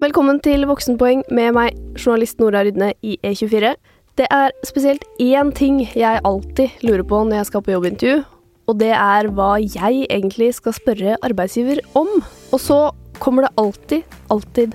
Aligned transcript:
Velkommen 0.00 0.38
til 0.40 0.62
Voksenpoeng 0.64 1.26
med 1.28 1.50
meg, 1.52 1.74
journalist 1.92 2.38
Nora 2.40 2.62
Rydne 2.64 2.86
i 3.04 3.18
E24. 3.20 3.74
Det 4.16 4.24
er 4.32 4.54
spesielt 4.64 5.02
én 5.20 5.50
ting 5.52 5.82
jeg 5.92 6.22
alltid 6.24 6.78
lurer 6.88 7.02
på 7.04 7.18
når 7.26 7.36
jeg 7.36 7.48
skal 7.50 7.62
på 7.66 7.74
jobbintervju, 7.74 8.22
og 8.64 8.78
det 8.80 8.94
er 8.96 9.28
hva 9.36 9.50
jeg 9.60 10.06
egentlig 10.06 10.54
skal 10.56 10.72
spørre 10.72 11.18
arbeidsgiver 11.20 11.82
om. 12.00 12.08
Og 12.48 12.62
så 12.64 12.78
kommer 13.20 13.44
det 13.44 13.50
alltid, 13.60 14.16
alltid, 14.32 14.72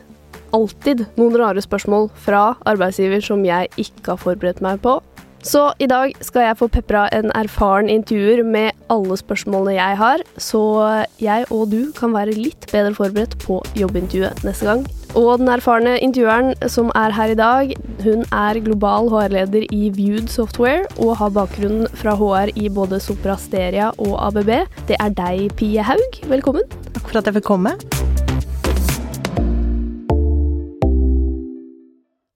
alltid 0.54 1.02
noen 1.18 1.40
rare 1.42 1.64
spørsmål 1.66 2.12
fra 2.28 2.44
arbeidsgiver 2.70 3.26
som 3.26 3.42
jeg 3.50 3.72
ikke 3.82 4.12
har 4.12 4.22
forberedt 4.22 4.62
meg 4.62 4.78
på. 4.86 5.00
Så 5.42 5.72
i 5.82 5.88
dag 5.90 6.14
skal 6.26 6.52
jeg 6.52 6.60
få 6.60 6.68
pepra 6.70 7.08
en 7.18 7.34
erfaren 7.34 7.90
intervjuer 7.90 8.44
med 8.46 8.78
alle 8.94 9.18
spørsmålene 9.18 9.74
jeg 9.80 9.98
har, 10.04 10.22
så 10.38 10.62
jeg 11.18 11.50
og 11.50 11.74
du 11.74 11.90
kan 11.98 12.14
være 12.14 12.38
litt 12.38 12.70
bedre 12.70 12.94
forberedt 12.94 13.34
på 13.42 13.64
jobbintervjuet 13.82 14.46
neste 14.46 14.70
gang. 14.70 14.86
Og 15.16 15.40
den 15.40 15.48
erfarne 15.48 15.96
intervjueren 16.04 16.54
som 16.68 16.90
er 16.96 17.14
her 17.16 17.32
i 17.32 17.38
dag, 17.40 17.72
hun 18.04 18.26
er 18.36 18.60
global 18.66 19.08
HR-leder 19.14 19.64
i 19.72 19.88
Viewed 19.96 20.28
Software 20.28 20.84
og 21.00 21.16
har 21.22 21.32
bakgrunn 21.38 21.88
fra 21.96 22.18
HR 22.20 22.52
i 22.60 22.68
både 22.68 23.00
Sopra 23.00 23.38
Steria 23.40 23.94
og 23.96 24.18
ABB. 24.28 24.52
Det 24.92 25.00
er 25.00 25.16
deg, 25.16 25.48
Pie 25.56 25.88
Haug. 25.88 26.20
Velkommen. 26.28 26.68
Takk 26.92 27.08
for 27.08 27.22
at 27.22 27.32
jeg 27.32 27.40
fikk 27.40 27.48
komme. 27.54 27.78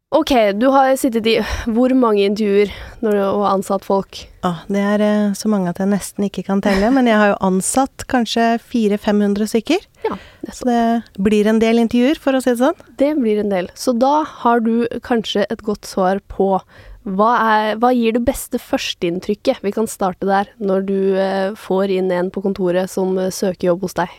Ok, 0.10 0.32
du 0.58 0.66
har 0.74 0.96
sittet 0.98 1.28
i 1.30 1.36
hvor 1.70 1.94
mange 1.94 2.24
intervjuer 2.26 2.72
når 3.06 3.14
du 3.14 3.20
har 3.22 3.52
ansatt 3.52 3.84
folk? 3.86 4.24
Ah, 4.42 4.64
det 4.66 4.82
er 4.82 5.04
eh, 5.06 5.34
så 5.38 5.52
mange 5.54 5.70
at 5.70 5.78
jeg 5.78 5.92
nesten 5.92 6.26
ikke 6.26 6.42
kan 6.48 6.64
telle, 6.66 6.90
men 6.96 7.06
jeg 7.06 7.20
har 7.22 7.30
jo 7.30 7.36
ansatt 7.46 8.08
kanskje 8.10 8.56
400-500 8.72 9.52
stykker. 9.52 9.84
Ja, 10.08 10.18
Så 10.50 10.66
det 10.66 10.80
blir 11.22 11.46
en 11.52 11.62
del 11.62 11.84
intervjuer, 11.84 12.18
for 12.18 12.34
å 12.34 12.42
si 12.42 12.56
det 12.56 12.62
sånn. 12.64 12.82
Det 12.98 13.12
blir 13.20 13.44
en 13.44 13.54
del. 13.54 13.70
Så 13.78 13.94
da 14.02 14.24
har 14.42 14.66
du 14.66 14.88
kanskje 15.06 15.46
et 15.46 15.62
godt 15.62 15.86
svar 15.86 16.24
på 16.26 16.56
hva, 17.06 17.30
er, 17.38 17.78
hva 17.78 17.94
gir 17.94 18.18
det 18.18 18.24
beste 18.26 18.58
førsteinntrykket? 18.58 19.62
Vi 19.62 19.76
kan 19.78 19.86
starte 19.86 20.26
der, 20.26 20.50
når 20.58 20.90
du 20.90 20.98
eh, 21.22 21.54
får 21.54 21.94
inn 22.00 22.10
en 22.18 22.34
på 22.34 22.42
kontoret 22.50 22.90
som 22.90 23.14
eh, 23.22 23.30
søker 23.30 23.70
jobb 23.70 23.86
hos 23.86 24.00
deg. 24.02 24.18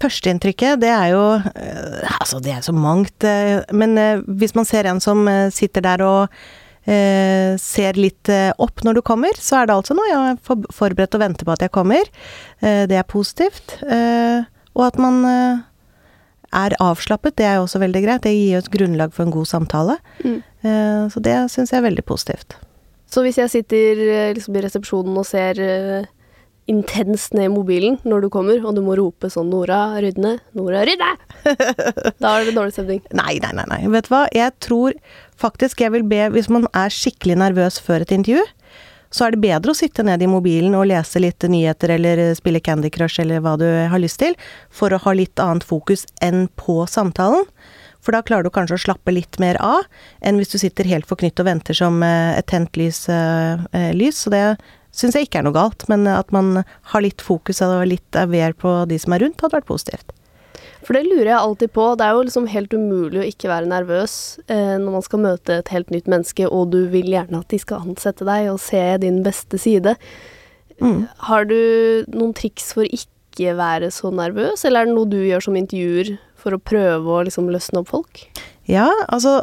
Førsteinntrykket, 0.00 0.80
det 0.80 0.88
er 0.88 1.10
jo 1.12 1.24
eh, 1.38 2.08
Altså, 2.20 2.40
det 2.40 2.54
er 2.54 2.62
så 2.64 2.72
mangt. 2.72 3.24
eh, 3.24 3.60
Men 3.72 3.98
eh, 4.00 4.22
hvis 4.26 4.54
man 4.56 4.64
ser 4.68 4.88
en 4.88 5.00
som 5.00 5.26
sitter 5.52 5.84
der 5.84 6.02
og 6.06 6.28
eh, 6.88 7.56
ser 7.60 7.98
litt 8.00 8.28
eh, 8.32 8.50
opp 8.58 8.80
når 8.86 8.94
du 8.98 9.02
kommer, 9.04 9.36
så 9.36 9.60
er 9.60 9.68
det 9.68 9.76
altså 9.76 9.96
noe 9.98 10.08
jeg 10.08 10.36
er 10.38 10.70
forberedt 10.72 11.14
og 11.18 11.20
venter 11.24 11.44
på 11.48 11.52
at 11.52 11.66
jeg 11.66 11.74
kommer. 11.74 12.08
Eh, 12.62 12.86
Det 12.88 12.96
er 12.96 13.04
positivt. 13.08 13.76
Og 14.74 14.86
at 14.86 14.96
man 15.02 15.20
er 16.52 16.74
avslappet, 16.80 17.36
det 17.36 17.44
er 17.46 17.56
jo 17.58 17.66
også 17.66 17.78
veldig 17.82 18.00
greit. 18.04 18.22
Det 18.24 18.32
gir 18.32 18.54
jo 18.56 18.58
et 18.62 18.70
grunnlag 18.72 19.12
for 19.12 19.26
en 19.26 19.32
god 19.34 19.46
samtale. 19.50 19.96
Mm. 20.24 20.40
Så 21.10 21.20
det 21.22 21.34
syns 21.50 21.70
jeg 21.72 21.78
er 21.82 21.86
veldig 21.88 22.04
positivt. 22.06 22.56
Så 23.10 23.22
hvis 23.26 23.38
jeg 23.38 23.50
sitter 23.50 24.00
liksom 24.36 24.56
i 24.56 24.62
resepsjonen 24.64 25.18
og 25.18 25.26
ser 25.26 25.58
intenst 26.70 27.34
ned 27.34 27.48
i 27.48 27.52
mobilen 27.52 27.98
når 28.06 28.24
du 28.24 28.28
kommer, 28.32 28.60
og 28.62 28.76
du 28.76 28.82
må 28.84 28.96
rope 28.98 29.30
sånn 29.32 29.50
'Nora 29.50 29.98
Rydne', 30.02 30.38
'Nora 30.54 30.84
Rydne', 30.86 31.16
da 32.22 32.36
er 32.36 32.46
det 32.46 32.54
dårlig 32.56 32.76
stemning. 32.76 33.02
Nei, 33.16 33.38
nei, 33.42 33.52
nei, 33.58 33.66
nei. 33.72 33.80
Vet 33.90 34.08
du 34.08 34.14
hva? 34.14 34.24
Jeg 34.34 34.54
tror 34.62 34.94
faktisk 35.40 35.80
jeg 35.80 35.94
vil 35.94 36.04
be 36.04 36.28
Hvis 36.30 36.50
man 36.52 36.66
er 36.76 36.92
skikkelig 36.92 37.38
nervøs 37.40 37.80
før 37.82 38.04
et 38.04 38.14
intervju, 38.14 38.44
så 39.10 39.26
er 39.26 39.34
det 39.34 39.42
bedre 39.42 39.72
å 39.72 39.78
sitte 39.78 40.04
ned 40.06 40.22
i 40.22 40.30
mobilen 40.30 40.76
og 40.78 40.86
lese 40.86 41.18
litt 41.18 41.42
nyheter 41.42 41.96
eller 41.96 42.22
spille 42.38 42.62
Candy 42.62 42.92
Crush 42.94 43.18
eller 43.22 43.42
hva 43.42 43.56
du 43.58 43.66
har 43.66 43.98
lyst 43.98 44.20
til, 44.22 44.36
for 44.70 44.94
å 44.94 45.00
ha 45.02 45.14
litt 45.18 45.40
annet 45.42 45.66
fokus 45.66 46.06
enn 46.22 46.46
på 46.60 46.84
samtalen. 46.86 47.48
For 48.00 48.14
da 48.16 48.22
klarer 48.24 48.46
du 48.46 48.54
kanskje 48.54 48.78
å 48.78 48.84
slappe 48.86 49.12
litt 49.12 49.36
mer 49.42 49.58
av, 49.60 49.84
enn 50.24 50.38
hvis 50.40 50.54
du 50.54 50.58
sitter 50.62 50.88
helt 50.88 51.08
forknytt 51.10 51.42
og 51.42 51.50
venter 51.50 51.76
som 51.76 51.98
eh, 52.06 52.38
et 52.38 52.48
tent 52.48 52.78
lys. 52.80 53.02
eh, 53.12 53.66
eh, 53.76 53.90
lys. 53.96 54.22
Så 54.24 54.32
det 54.32 54.44
syns 54.94 55.16
jeg 55.16 55.28
ikke 55.28 55.40
er 55.40 55.46
noe 55.46 55.56
galt, 55.56 55.86
men 55.90 56.08
at 56.10 56.32
man 56.34 56.62
har 56.92 57.04
litt 57.04 57.22
fokus 57.24 57.62
og 57.64 57.84
litt 57.88 58.18
aware 58.18 58.56
på 58.56 58.72
de 58.90 58.98
som 59.00 59.14
er 59.14 59.24
rundt, 59.24 59.40
hadde 59.42 59.58
vært 59.60 59.70
positivt. 59.70 60.14
For 60.86 60.96
det 60.96 61.04
lurer 61.06 61.28
jeg 61.28 61.38
alltid 61.38 61.72
på. 61.76 61.84
Det 61.98 62.06
er 62.06 62.16
jo 62.16 62.24
liksom 62.26 62.48
helt 62.50 62.74
umulig 62.74 63.20
å 63.20 63.28
ikke 63.28 63.50
være 63.50 63.68
nervøs 63.70 64.14
eh, 64.48 64.76
når 64.80 64.96
man 64.96 65.04
skal 65.04 65.22
møte 65.22 65.60
et 65.60 65.72
helt 65.74 65.92
nytt 65.92 66.08
menneske, 66.10 66.48
og 66.48 66.72
du 66.74 66.80
vil 66.92 67.10
gjerne 67.12 67.42
at 67.42 67.52
de 67.52 67.60
skal 67.60 67.84
ansette 67.84 68.26
deg 68.28 68.48
og 68.52 68.60
se 68.64 68.82
din 69.02 69.20
beste 69.26 69.60
side. 69.60 69.96
Mm. 70.80 71.04
Har 71.28 71.48
du 71.50 71.60
noen 72.14 72.32
triks 72.36 72.72
for 72.76 72.88
ikke 72.88 73.54
være 73.58 73.92
så 73.94 74.10
nervøs, 74.14 74.64
eller 74.64 74.82
er 74.82 74.90
det 74.90 74.96
noe 74.96 75.10
du 75.10 75.20
gjør 75.20 75.44
som 75.46 75.58
intervjuer 75.60 76.16
for 76.40 76.56
å 76.56 76.62
prøve 76.62 77.12
å 77.12 77.24
liksom 77.28 77.52
løsne 77.52 77.82
opp 77.82 77.92
folk? 77.92 78.24
Ja, 78.70 78.86
altså 79.08 79.40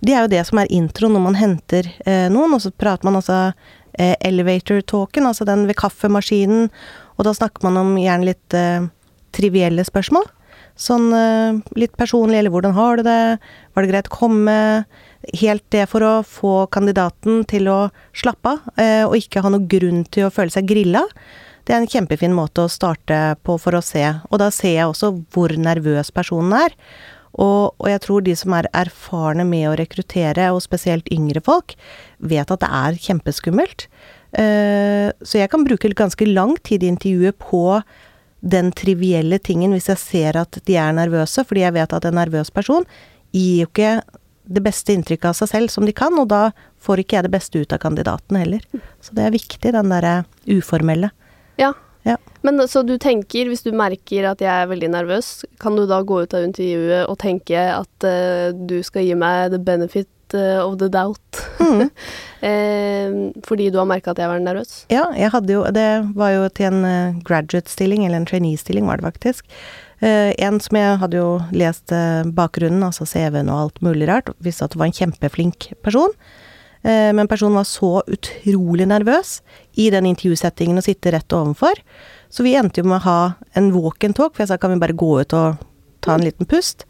Det 0.00 0.14
er 0.14 0.24
jo 0.24 0.32
det 0.32 0.44
som 0.48 0.60
er 0.60 0.70
intro 0.72 1.10
når 1.12 1.22
man 1.22 1.36
henter 1.36 1.86
eh, 2.06 2.26
noen, 2.32 2.56
og 2.56 2.62
så 2.64 2.72
prater 2.72 3.06
man 3.06 3.18
altså 3.20 3.52
elevator 3.98 4.80
talken, 4.86 5.26
altså 5.26 5.46
den 5.48 5.66
ved 5.68 5.78
kaffemaskinen, 5.80 6.68
og 7.18 7.26
da 7.26 7.34
snakker 7.36 7.66
man 7.66 7.76
om 7.80 7.96
gjerne 8.00 8.30
litt 8.30 8.56
eh, 8.56 8.86
trivielle 9.36 9.84
spørsmål. 9.86 10.24
Sånn 10.80 11.10
eh, 11.12 11.58
litt 11.76 11.96
personlig, 12.00 12.38
eller 12.40 12.54
hvordan 12.54 12.76
har 12.76 12.96
du 12.96 13.04
det, 13.04 13.20
var 13.74 13.84
det 13.84 13.92
greit 13.92 14.08
å 14.08 14.16
komme? 14.16 14.56
Helt 15.36 15.66
det 15.74 15.84
for 15.90 16.00
å 16.06 16.12
få 16.24 16.54
kandidaten 16.72 17.42
til 17.50 17.68
å 17.68 17.80
slappe 18.16 18.54
av, 18.54 18.72
eh, 18.80 19.04
og 19.04 19.18
ikke 19.18 19.44
ha 19.44 19.52
noe 19.52 19.68
grunn 19.68 20.06
til 20.08 20.28
å 20.28 20.32
føle 20.32 20.54
seg 20.54 20.70
grilla. 20.70 21.04
Det 21.68 21.74
er 21.76 21.82
en 21.82 21.90
kjempefin 21.90 22.32
måte 22.34 22.64
å 22.64 22.72
starte 22.72 23.36
på 23.44 23.58
for 23.60 23.76
å 23.76 23.84
se, 23.84 24.06
og 24.30 24.40
da 24.40 24.48
ser 24.54 24.78
jeg 24.78 24.88
også 24.88 25.12
hvor 25.34 25.52
nervøs 25.60 26.08
personen 26.16 26.56
er. 26.56 26.76
Og, 27.40 27.72
og 27.80 27.88
jeg 27.88 28.02
tror 28.04 28.24
de 28.24 28.36
som 28.36 28.54
er 28.56 28.68
erfarne 28.76 29.46
med 29.48 29.68
å 29.70 29.76
rekruttere, 29.80 30.50
og 30.52 30.62
spesielt 30.64 31.08
yngre 31.14 31.40
folk, 31.44 31.74
vet 32.20 32.52
at 32.52 32.62
det 32.62 32.70
er 32.80 33.00
kjempeskummelt. 33.08 33.86
Eh, 34.36 35.08
så 35.24 35.40
jeg 35.40 35.50
kan 35.50 35.64
bruke 35.66 35.90
ganske 35.96 36.28
lang 36.28 36.54
tid 36.66 36.84
i 36.84 36.92
intervjuet 36.92 37.38
på 37.40 37.80
den 38.40 38.70
trivielle 38.72 39.36
tingen 39.42 39.74
hvis 39.74 39.90
jeg 39.90 40.00
ser 40.00 40.38
at 40.40 40.60
de 40.64 40.76
er 40.80 40.94
nervøse, 40.96 41.44
fordi 41.44 41.64
jeg 41.66 41.76
vet 41.76 41.92
at 41.96 42.06
en 42.08 42.16
nervøs 42.16 42.52
person 42.54 42.86
gir 43.36 43.64
jo 43.64 43.68
ikke 43.68 43.98
det 44.50 44.62
beste 44.64 44.94
inntrykket 44.96 45.30
av 45.30 45.36
seg 45.38 45.50
selv 45.50 45.72
som 45.72 45.86
de 45.86 45.94
kan, 45.94 46.16
og 46.18 46.30
da 46.32 46.50
får 46.82 47.02
ikke 47.02 47.18
jeg 47.18 47.26
det 47.28 47.34
beste 47.34 47.60
ut 47.60 47.74
av 47.76 47.82
kandidaten 47.82 48.38
heller. 48.40 48.64
Så 49.04 49.14
det 49.14 49.26
er 49.26 49.36
viktig, 49.36 49.74
den 49.76 49.92
derre 49.92 50.24
uformelle. 50.48 51.12
Ja. 51.60 51.74
Ja. 52.08 52.16
Men 52.42 52.62
så 52.68 52.82
du 52.86 52.94
tenker, 53.00 53.50
hvis 53.50 53.64
du 53.66 53.72
merker 53.76 54.30
at 54.30 54.40
jeg 54.40 54.50
er 54.50 54.70
veldig 54.70 54.88
nervøs, 54.94 55.42
kan 55.60 55.76
du 55.76 55.84
da 55.88 56.00
gå 56.06 56.22
ut 56.24 56.36
av 56.36 56.46
intervjuet 56.46 57.04
og 57.04 57.18
tenke 57.20 57.66
at 57.74 58.08
uh, 58.08 58.48
du 58.54 58.80
skal 58.86 59.04
gi 59.04 59.18
meg 59.18 59.52
the 59.52 59.60
benefit 59.60 60.08
eh, 60.34 60.58
of 60.62 60.78
the 60.78 60.88
doubt? 60.88 61.42
Mm. 61.58 61.90
eh, 62.48 63.44
fordi 63.44 63.70
du 63.70 63.78
har 63.80 63.88
merka 63.90 64.14
at 64.14 64.22
jeg 64.22 64.30
var 64.30 64.40
nervøs? 64.42 64.84
Ja, 64.92 65.08
jeg 65.18 65.30
hadde 65.34 65.52
jo 65.52 65.64
Det 65.74 65.88
var 66.16 66.34
jo 66.34 66.48
til 66.54 66.70
en 66.70 66.84
eh, 66.88 67.20
graduate-stilling, 67.26 68.06
eller 68.06 68.22
en 68.22 68.28
trainee-stilling 68.30 68.88
var 68.88 69.00
det 69.00 69.10
faktisk. 69.10 69.44
Uh, 70.00 70.32
en 70.40 70.56
som 70.64 70.78
jeg 70.78 70.96
hadde 71.02 71.18
jo 71.18 71.32
lest 71.52 71.92
bakgrunnen, 72.32 72.80
altså 72.86 73.04
CV-en 73.04 73.50
og 73.52 73.66
alt 73.66 73.82
mulig 73.84 74.06
rart, 74.08 74.30
visste 74.40 74.64
at 74.64 74.72
det 74.72 74.80
var 74.80 74.88
en 74.88 74.96
kjempeflink 74.96 75.74
person. 75.84 76.14
Eh, 76.82 77.12
men 77.16 77.28
personen 77.28 77.58
var 77.60 77.68
så 77.68 78.02
utrolig 78.06 78.88
nervøs 78.88 79.40
i 79.80 79.90
den 79.92 80.08
intervjusettingen 80.10 80.80
å 80.80 80.84
sitte 80.84 81.12
rett 81.14 81.36
ovenfor. 81.36 81.82
Så 82.30 82.46
vi 82.46 82.56
endte 82.56 82.80
jo 82.80 82.88
med 82.88 83.00
å 83.00 83.06
ha 83.08 83.20
en 83.58 83.72
walk 83.74 84.06
and 84.06 84.16
talk, 84.16 84.34
for 84.34 84.44
jeg 84.44 84.52
sa 84.52 84.60
kan 84.60 84.72
vi 84.74 84.82
bare 84.82 84.96
gå 84.96 85.14
ut 85.20 85.36
og 85.36 85.66
ta 86.00 86.14
en 86.14 86.24
liten 86.24 86.48
pust. 86.48 86.86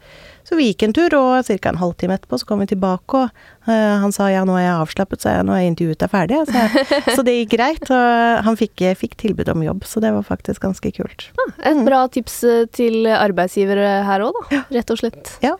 Så 0.47 0.55
vi 0.57 0.69
gikk 0.69 0.85
en 0.85 0.93
tur, 0.95 1.13
og 1.17 1.45
ca. 1.45 1.69
en 1.69 1.79
halvtime 1.81 2.15
etterpå 2.17 2.39
så 2.41 2.47
kom 2.49 2.61
vi 2.63 2.69
tilbake, 2.71 3.19
og 3.19 3.67
uh, 3.67 3.97
han 4.01 4.13
sa 4.15 4.29
ja, 4.31 4.41
nå 4.47 4.55
er 4.57 4.65
jeg 4.65 4.77
avslappet, 4.79 5.21
så 5.21 5.35
jeg, 5.35 5.45
nå 5.47 5.55
er 5.55 5.67
intervjuet 5.67 6.05
er 6.05 6.11
ferdig. 6.11 6.39
Så, 6.47 6.63
jeg, 6.63 7.01
så 7.17 7.25
det 7.27 7.35
gikk 7.37 7.53
greit, 7.57 7.83
og 7.93 8.45
han 8.47 8.59
fikk, 8.59 8.85
fikk 8.97 9.17
tilbud 9.21 9.51
om 9.53 9.65
jobb, 9.67 9.85
så 9.87 10.03
det 10.03 10.13
var 10.15 10.25
faktisk 10.27 10.63
ganske 10.65 10.93
kult. 10.97 11.27
Et 11.67 11.83
bra 11.85 12.05
tips 12.13 12.39
eh, 12.47 12.63
til 12.73 13.09
arbeidsgivere 13.11 13.99
her 14.07 14.25
òg, 14.25 14.39
da. 14.39 14.63
Rett 14.79 14.95
og 14.95 15.03
slett. 15.03 15.35
Ja. 15.45 15.57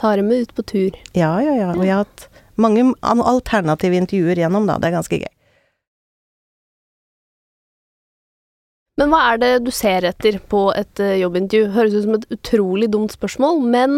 Ta 0.00 0.16
dem 0.18 0.32
med 0.32 0.48
ut 0.48 0.56
på 0.56 0.64
tur. 0.66 0.96
Ja, 1.14 1.36
ja, 1.44 1.54
ja. 1.60 1.70
Og 1.76 1.84
jeg 1.86 1.94
har 1.94 2.06
hatt 2.08 2.28
mange 2.60 2.84
an- 3.02 3.22
alternative 3.24 3.96
intervjuer 3.98 4.38
gjennom, 4.44 4.66
da. 4.68 4.78
Det 4.78 4.90
er 4.90 4.96
ganske 4.98 5.18
gøy. 5.22 5.30
Men 9.00 9.10
hva 9.10 9.20
er 9.32 9.40
det 9.42 9.52
du 9.66 9.72
ser 9.74 10.06
etter 10.06 10.36
på 10.50 10.68
et 10.78 11.00
eh, 11.02 11.16
jobbintervju? 11.18 11.72
Høres 11.74 11.96
ut 11.96 12.04
som 12.04 12.14
et 12.18 12.28
utrolig 12.36 12.88
dumt 12.92 13.10
spørsmål, 13.14 13.58
men 13.72 13.96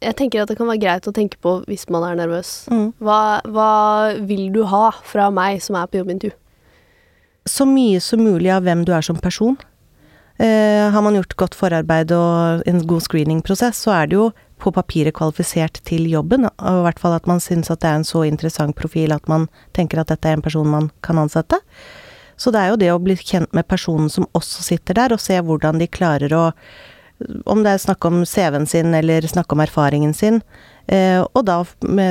jeg 0.00 0.16
tenker 0.20 0.44
at 0.44 0.52
det 0.52 0.56
kan 0.60 0.70
være 0.70 0.80
greit 0.84 1.08
å 1.10 1.14
tenke 1.16 1.40
på 1.42 1.56
hvis 1.68 1.88
man 1.92 2.06
er 2.06 2.20
nervøs. 2.22 2.52
Mm. 2.70 2.92
Hva, 3.02 3.18
hva 3.50 3.70
vil 4.28 4.46
du 4.54 4.62
ha 4.70 4.86
fra 5.04 5.26
meg 5.34 5.58
som 5.64 5.76
er 5.80 5.90
på 5.90 5.98
jobbintervju? 6.00 6.36
Så 7.50 7.66
mye 7.66 7.98
som 8.04 8.22
mulig 8.22 8.52
av 8.54 8.62
hvem 8.68 8.84
du 8.86 8.94
er 8.94 9.02
som 9.04 9.18
person. 9.18 9.58
Eh, 10.40 10.86
har 10.94 11.02
man 11.04 11.18
gjort 11.18 11.34
godt 11.36 11.56
forarbeid 11.58 12.14
og 12.16 12.62
en 12.70 12.80
god 12.88 13.02
screeningprosess, 13.04 13.82
så 13.82 13.92
er 13.98 14.08
det 14.08 14.16
jo 14.16 14.30
på 14.60 14.72
papiret 14.74 15.14
kvalifisert 15.16 15.80
til 15.88 16.06
jobben. 16.10 16.46
Og 16.48 16.80
i 16.80 16.84
hvert 16.86 17.00
fall 17.02 17.16
at 17.16 17.26
man 17.30 17.42
syns 17.42 17.72
at 17.72 17.82
det 17.82 17.90
er 17.90 18.00
en 18.00 18.06
så 18.06 18.24
interessant 18.28 18.76
profil 18.78 19.14
at 19.16 19.26
man 19.30 19.48
tenker 19.76 20.00
at 20.00 20.12
dette 20.12 20.28
er 20.28 20.38
en 20.38 20.44
person 20.44 20.68
man 20.68 20.90
kan 21.06 21.20
ansette. 21.20 21.58
Så 22.40 22.52
det 22.52 22.62
er 22.62 22.70
jo 22.72 22.80
det 22.80 22.92
å 22.92 23.02
bli 23.02 23.18
kjent 23.20 23.52
med 23.56 23.68
personen 23.68 24.08
som 24.12 24.28
også 24.36 24.64
sitter 24.64 24.96
der, 24.96 25.12
og 25.12 25.20
se 25.20 25.36
hvordan 25.36 25.80
de 25.80 25.90
klarer 25.90 26.32
å 26.36 26.46
Om 27.20 27.60
det 27.60 27.74
er 27.74 27.80
snakk 27.82 28.04
om 28.08 28.22
CV-en 28.24 28.64
sin 28.64 28.94
eller 28.96 29.26
snakk 29.28 29.52
om 29.52 29.60
erfaringen 29.60 30.14
sin. 30.16 30.38
Eh, 30.88 31.20
og 31.20 31.42
da 31.44 31.58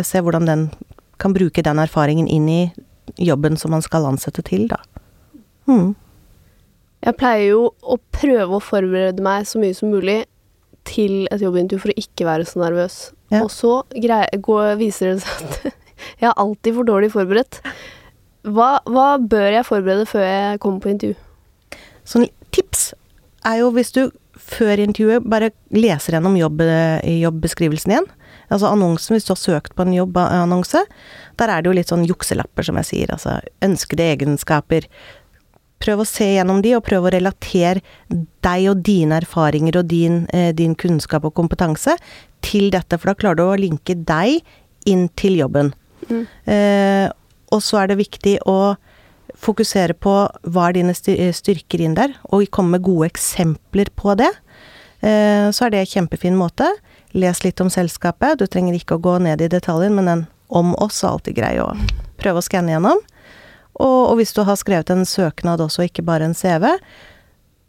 se 0.05 0.21
hvordan 0.21 0.45
den 0.45 0.67
kan 1.17 1.33
bruke 1.33 1.63
den 1.65 1.81
erfaringen 1.81 2.27
inn 2.27 2.45
i 2.49 2.59
jobben 3.17 3.57
som 3.57 3.71
man 3.73 3.81
skal 3.81 4.05
ansette 4.05 4.43
til, 4.45 4.67
da. 4.69 4.77
Hmm. 5.65 5.95
Jeg 7.01 7.17
pleier 7.17 7.55
jo 7.55 7.63
å 7.81 7.97
prøve 8.13 8.57
å 8.57 8.63
forberede 8.63 9.23
meg 9.23 9.47
så 9.47 9.57
mye 9.61 9.73
som 9.73 9.89
mulig 9.89 10.19
til 10.87 11.27
et 11.33 11.41
jobbintervju 11.43 11.83
for 11.83 11.93
å 11.93 11.99
ikke 12.01 12.27
være 12.27 12.47
så 12.49 12.61
nervøs. 12.63 12.97
Ja. 13.33 13.43
Og 13.43 13.51
så 13.53 13.81
går, 14.45 14.75
viser 14.79 15.13
det 15.13 15.23
seg 15.25 15.45
at 15.45 15.79
jeg 16.21 16.29
er 16.31 16.37
alltid 16.39 16.77
for 16.77 16.89
dårlig 16.89 17.11
forberedt. 17.13 17.61
Hva, 18.47 18.77
hva 18.87 19.09
bør 19.19 19.49
jeg 19.51 19.67
forberede 19.67 20.07
før 20.09 20.25
jeg 20.25 20.61
kommer 20.63 20.83
på 20.83 20.93
intervju? 20.93 21.17
Sånn 22.07 22.29
tips 22.55 22.91
er 23.47 23.61
jo 23.61 23.69
hvis 23.75 23.93
du 23.95 24.03
før 24.39 24.79
intervjuet 24.81 25.25
bare 25.29 25.51
leser 25.75 26.15
gjennom 26.15 26.37
jobb, 26.39 26.63
jobbeskrivelsen 27.03 27.93
igjen. 27.93 28.07
Altså 28.49 28.71
annonsen, 28.71 29.13
hvis 29.13 29.27
du 29.27 29.33
har 29.35 29.39
søkt 29.39 29.75
på 29.77 29.85
en 29.85 29.93
jobbannonse. 29.93 30.81
Der 31.37 31.51
er 31.53 31.61
det 31.61 31.69
jo 31.69 31.75
litt 31.77 31.91
sånn 31.91 32.07
jukselapper, 32.07 32.65
som 32.65 32.79
jeg 32.81 32.87
sier. 32.89 33.11
Altså 33.13 33.37
ønskede 33.65 34.07
egenskaper. 34.15 34.87
Prøv 35.79 36.03
å 36.03 36.07
se 36.07 36.27
gjennom 36.35 36.61
de, 36.63 36.75
og 36.75 36.83
prøv 36.87 37.07
å 37.07 37.13
relatere 37.15 37.83
deg 38.43 38.67
og 38.71 38.81
dine 38.83 39.19
erfaringer 39.21 39.79
og 39.79 39.87
din, 39.87 40.25
eh, 40.33 40.51
din 40.51 40.75
kunnskap 40.75 41.25
og 41.25 41.33
kompetanse 41.33 41.95
til 42.41 42.69
dette, 42.69 42.97
for 42.97 43.11
da 43.11 43.15
klarer 43.15 43.35
du 43.35 43.43
å 43.43 43.59
linke 43.59 43.95
deg 43.95 44.41
inn 44.85 45.07
til 45.15 45.39
jobben. 45.39 45.73
Mm. 46.09 46.27
Eh, 46.47 47.11
og 47.51 47.61
så 47.61 47.81
er 47.81 47.87
det 47.87 47.97
viktig 47.97 48.39
å 48.45 48.77
fokusere 49.39 49.95
på 49.95 50.13
hva 50.51 50.67
er 50.67 50.73
dine 50.73 50.93
styrker 50.93 51.81
inn 51.81 51.95
der, 51.95 52.13
og 52.31 52.49
komme 52.51 52.77
med 52.77 52.83
gode 52.83 53.09
eksempler 53.09 53.89
på 53.95 54.17
det. 54.19 54.29
Eh, 55.01 55.47
så 55.55 55.65
er 55.65 55.71
det 55.71 55.79
en 55.79 55.93
kjempefin 55.93 56.35
måte. 56.35 56.67
Les 57.13 57.43
litt 57.43 57.61
om 57.61 57.69
selskapet. 57.71 58.37
Du 58.37 58.45
trenger 58.47 58.75
ikke 58.75 58.97
å 58.97 59.01
gå 59.01 59.15
ned 59.23 59.41
i 59.41 59.47
detaljen, 59.47 59.95
men 59.95 60.05
den 60.05 60.27
om 60.49 60.73
oss 60.81 61.03
er 61.03 61.13
alltid 61.13 61.37
grei 61.37 61.55
å 61.61 61.69
prøve 62.19 62.41
å 62.41 62.45
skanne 62.45 62.73
gjennom. 62.73 62.99
Og, 63.79 64.11
og 64.11 64.19
hvis 64.19 64.35
du 64.35 64.43
har 64.47 64.59
skrevet 64.59 64.91
en 64.93 65.07
søknad 65.07 65.63
også, 65.63 65.87
ikke 65.87 66.03
bare 66.05 66.27
en 66.27 66.35
CV, 66.35 66.67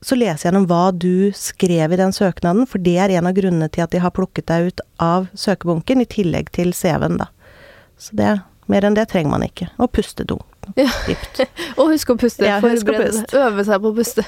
så 0.00 0.16
les 0.16 0.44
gjennom 0.44 0.64
hva 0.68 0.90
du 0.96 1.30
skrev 1.36 1.92
i 1.92 1.98
den 2.00 2.12
søknaden, 2.16 2.66
for 2.68 2.82
det 2.82 2.96
er 2.98 3.12
en 3.18 3.28
av 3.28 3.36
grunnene 3.36 3.68
til 3.72 3.84
at 3.84 3.92
de 3.92 4.00
har 4.02 4.14
plukket 4.16 4.48
deg 4.48 4.70
ut 4.70 4.84
av 5.02 5.28
søkebunken, 5.38 6.00
i 6.00 6.08
tillegg 6.08 6.48
til 6.56 6.72
CV-en, 6.76 7.20
da. 7.20 7.28
Så 8.00 8.16
det, 8.16 8.38
mer 8.72 8.86
enn 8.88 8.96
det 8.96 9.10
trenger 9.10 9.34
man 9.34 9.44
ikke. 9.44 9.68
Og 9.78 9.90
puste 9.92 10.24
do. 10.24 10.38
Ja. 10.78 10.88
Og 11.80 11.90
husk 11.92 12.14
å 12.14 12.16
puste. 12.20 12.46
Ja, 12.46 12.58
å 12.60 12.64
forberede 12.64 13.10
puste. 13.12 13.42
Øve 13.44 13.66
seg 13.68 13.82
på 13.82 13.90
å 13.90 13.96
puste. 13.96 14.24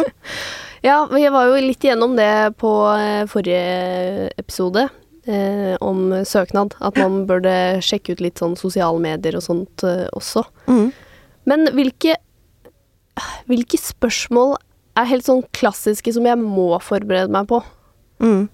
ja, 0.88 0.96
vi 1.12 1.22
var 1.30 1.50
jo 1.50 1.60
litt 1.62 1.86
igjennom 1.86 2.16
det 2.18 2.32
på 2.60 2.72
eh, 2.96 3.22
forrige 3.30 4.30
episode. 4.40 4.88
Eh, 5.30 5.76
om 5.80 6.24
søknad. 6.26 6.74
At 6.82 6.96
man 6.98 7.22
burde 7.28 7.52
sjekke 7.84 8.16
ut 8.16 8.22
litt 8.24 8.40
sånn 8.40 8.56
sosiale 8.58 8.98
medier 8.98 9.36
og 9.38 9.44
sånt 9.44 9.84
eh, 9.86 10.08
også. 10.16 10.42
Mm. 10.66 10.88
Men 11.46 11.68
hvilke, 11.76 12.16
hvilke 13.50 13.78
spørsmål 13.78 14.56
er 14.98 15.10
helt 15.12 15.28
sånn 15.28 15.44
klassiske 15.54 16.16
som 16.16 16.26
jeg 16.26 16.40
må 16.40 16.72
forberede 16.82 17.30
meg 17.30 17.46
på? 17.52 17.60
Mm. 18.18 18.48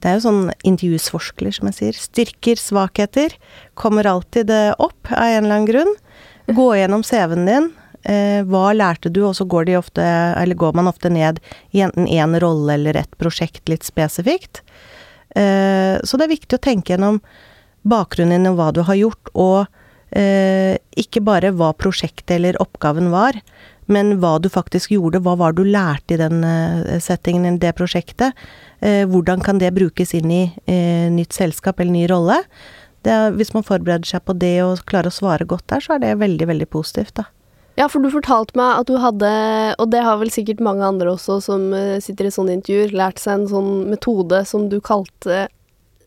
Det 0.00 0.08
er 0.08 0.16
jo 0.16 0.24
sånn 0.24 0.54
intervjusforskler, 0.64 1.52
som 1.52 1.68
jeg 1.68 1.76
sier. 1.76 1.98
Styrker, 2.06 2.56
svakheter. 2.56 3.36
Kommer 3.76 4.08
alltid 4.08 4.48
det 4.48 4.62
opp 4.80 5.10
av 5.12 5.26
en 5.26 5.44
eller 5.44 5.58
annen 5.58 5.68
grunn. 5.68 5.92
Gå 6.56 6.70
gjennom 6.78 7.04
CV-en 7.04 7.50
din. 7.50 7.68
Eh, 8.08 8.40
hva 8.48 8.70
lærte 8.72 9.12
du? 9.12 9.20
Og 9.28 9.36
så 9.36 9.44
går, 9.44 9.74
ofte, 9.76 10.00
eller 10.40 10.56
går 10.56 10.80
man 10.80 10.88
ofte 10.88 11.12
ned 11.12 11.42
i 11.76 11.84
enten 11.84 12.08
én 12.08 12.38
rolle 12.40 12.78
eller 12.78 13.02
et 13.02 13.20
prosjekt 13.20 13.68
litt 13.68 13.84
spesifikt. 13.84 14.62
Eh, 15.36 15.96
så 16.04 16.18
det 16.18 16.26
er 16.26 16.34
viktig 16.34 16.58
å 16.58 16.62
tenke 16.62 16.94
gjennom 16.94 17.20
bakgrunnen 17.88 18.40
din 18.40 18.50
og 18.50 18.58
hva 18.58 18.70
du 18.74 18.82
har 18.86 18.98
gjort, 18.98 19.32
og 19.34 20.16
eh, 20.16 20.76
ikke 21.00 21.22
bare 21.24 21.52
hva 21.56 21.72
prosjektet 21.76 22.36
eller 22.36 22.58
oppgaven 22.62 23.10
var, 23.14 23.38
men 23.90 24.18
hva 24.22 24.36
du 24.38 24.50
faktisk 24.52 24.92
gjorde. 24.94 25.22
Hva 25.24 25.36
var 25.38 25.56
du 25.56 25.64
lærte 25.66 26.14
i 26.14 26.20
den 26.20 26.44
eh, 26.46 26.98
settingen, 27.02 27.58
det 27.62 27.74
prosjektet? 27.78 28.36
Hvordan 28.80 29.42
kan 29.44 29.58
det 29.60 29.74
brukes 29.76 30.14
inn 30.16 30.30
i 30.32 30.44
nytt 31.12 31.34
selskap 31.36 31.82
eller 31.82 31.92
ny 31.92 32.06
rolle? 32.08 32.38
Det 33.04 33.16
hvis 33.36 33.52
man 33.52 33.66
forbereder 33.66 34.08
seg 34.08 34.22
på 34.24 34.32
det 34.40 34.54
og 34.64 34.80
klarer 34.88 35.12
å 35.12 35.12
svare 35.12 35.44
godt 35.44 35.66
der, 35.68 35.84
så 35.84 35.98
er 35.98 36.00
det 36.00 36.14
veldig, 36.22 36.48
veldig 36.48 36.68
positivt, 36.72 37.12
da. 37.20 37.26
Ja, 37.80 37.86
for 37.88 38.04
du 38.04 38.10
fortalte 38.12 38.58
meg 38.60 38.82
at 38.82 38.90
du 38.90 38.98
hadde, 39.00 39.30
og 39.80 39.88
det 39.94 40.02
har 40.04 40.18
vel 40.20 40.32
sikkert 40.32 40.60
mange 40.60 40.84
andre 40.84 41.14
også 41.14 41.38
som 41.44 41.70
eh, 41.72 41.96
sitter 42.04 42.28
i 42.28 42.34
sånne 42.34 42.58
intervjuer, 42.58 42.92
lært 42.92 43.22
seg 43.22 43.38
en 43.38 43.48
sånn 43.48 43.70
metode 43.88 44.42
som 44.48 44.68
du 44.68 44.82
kalte 44.84 45.46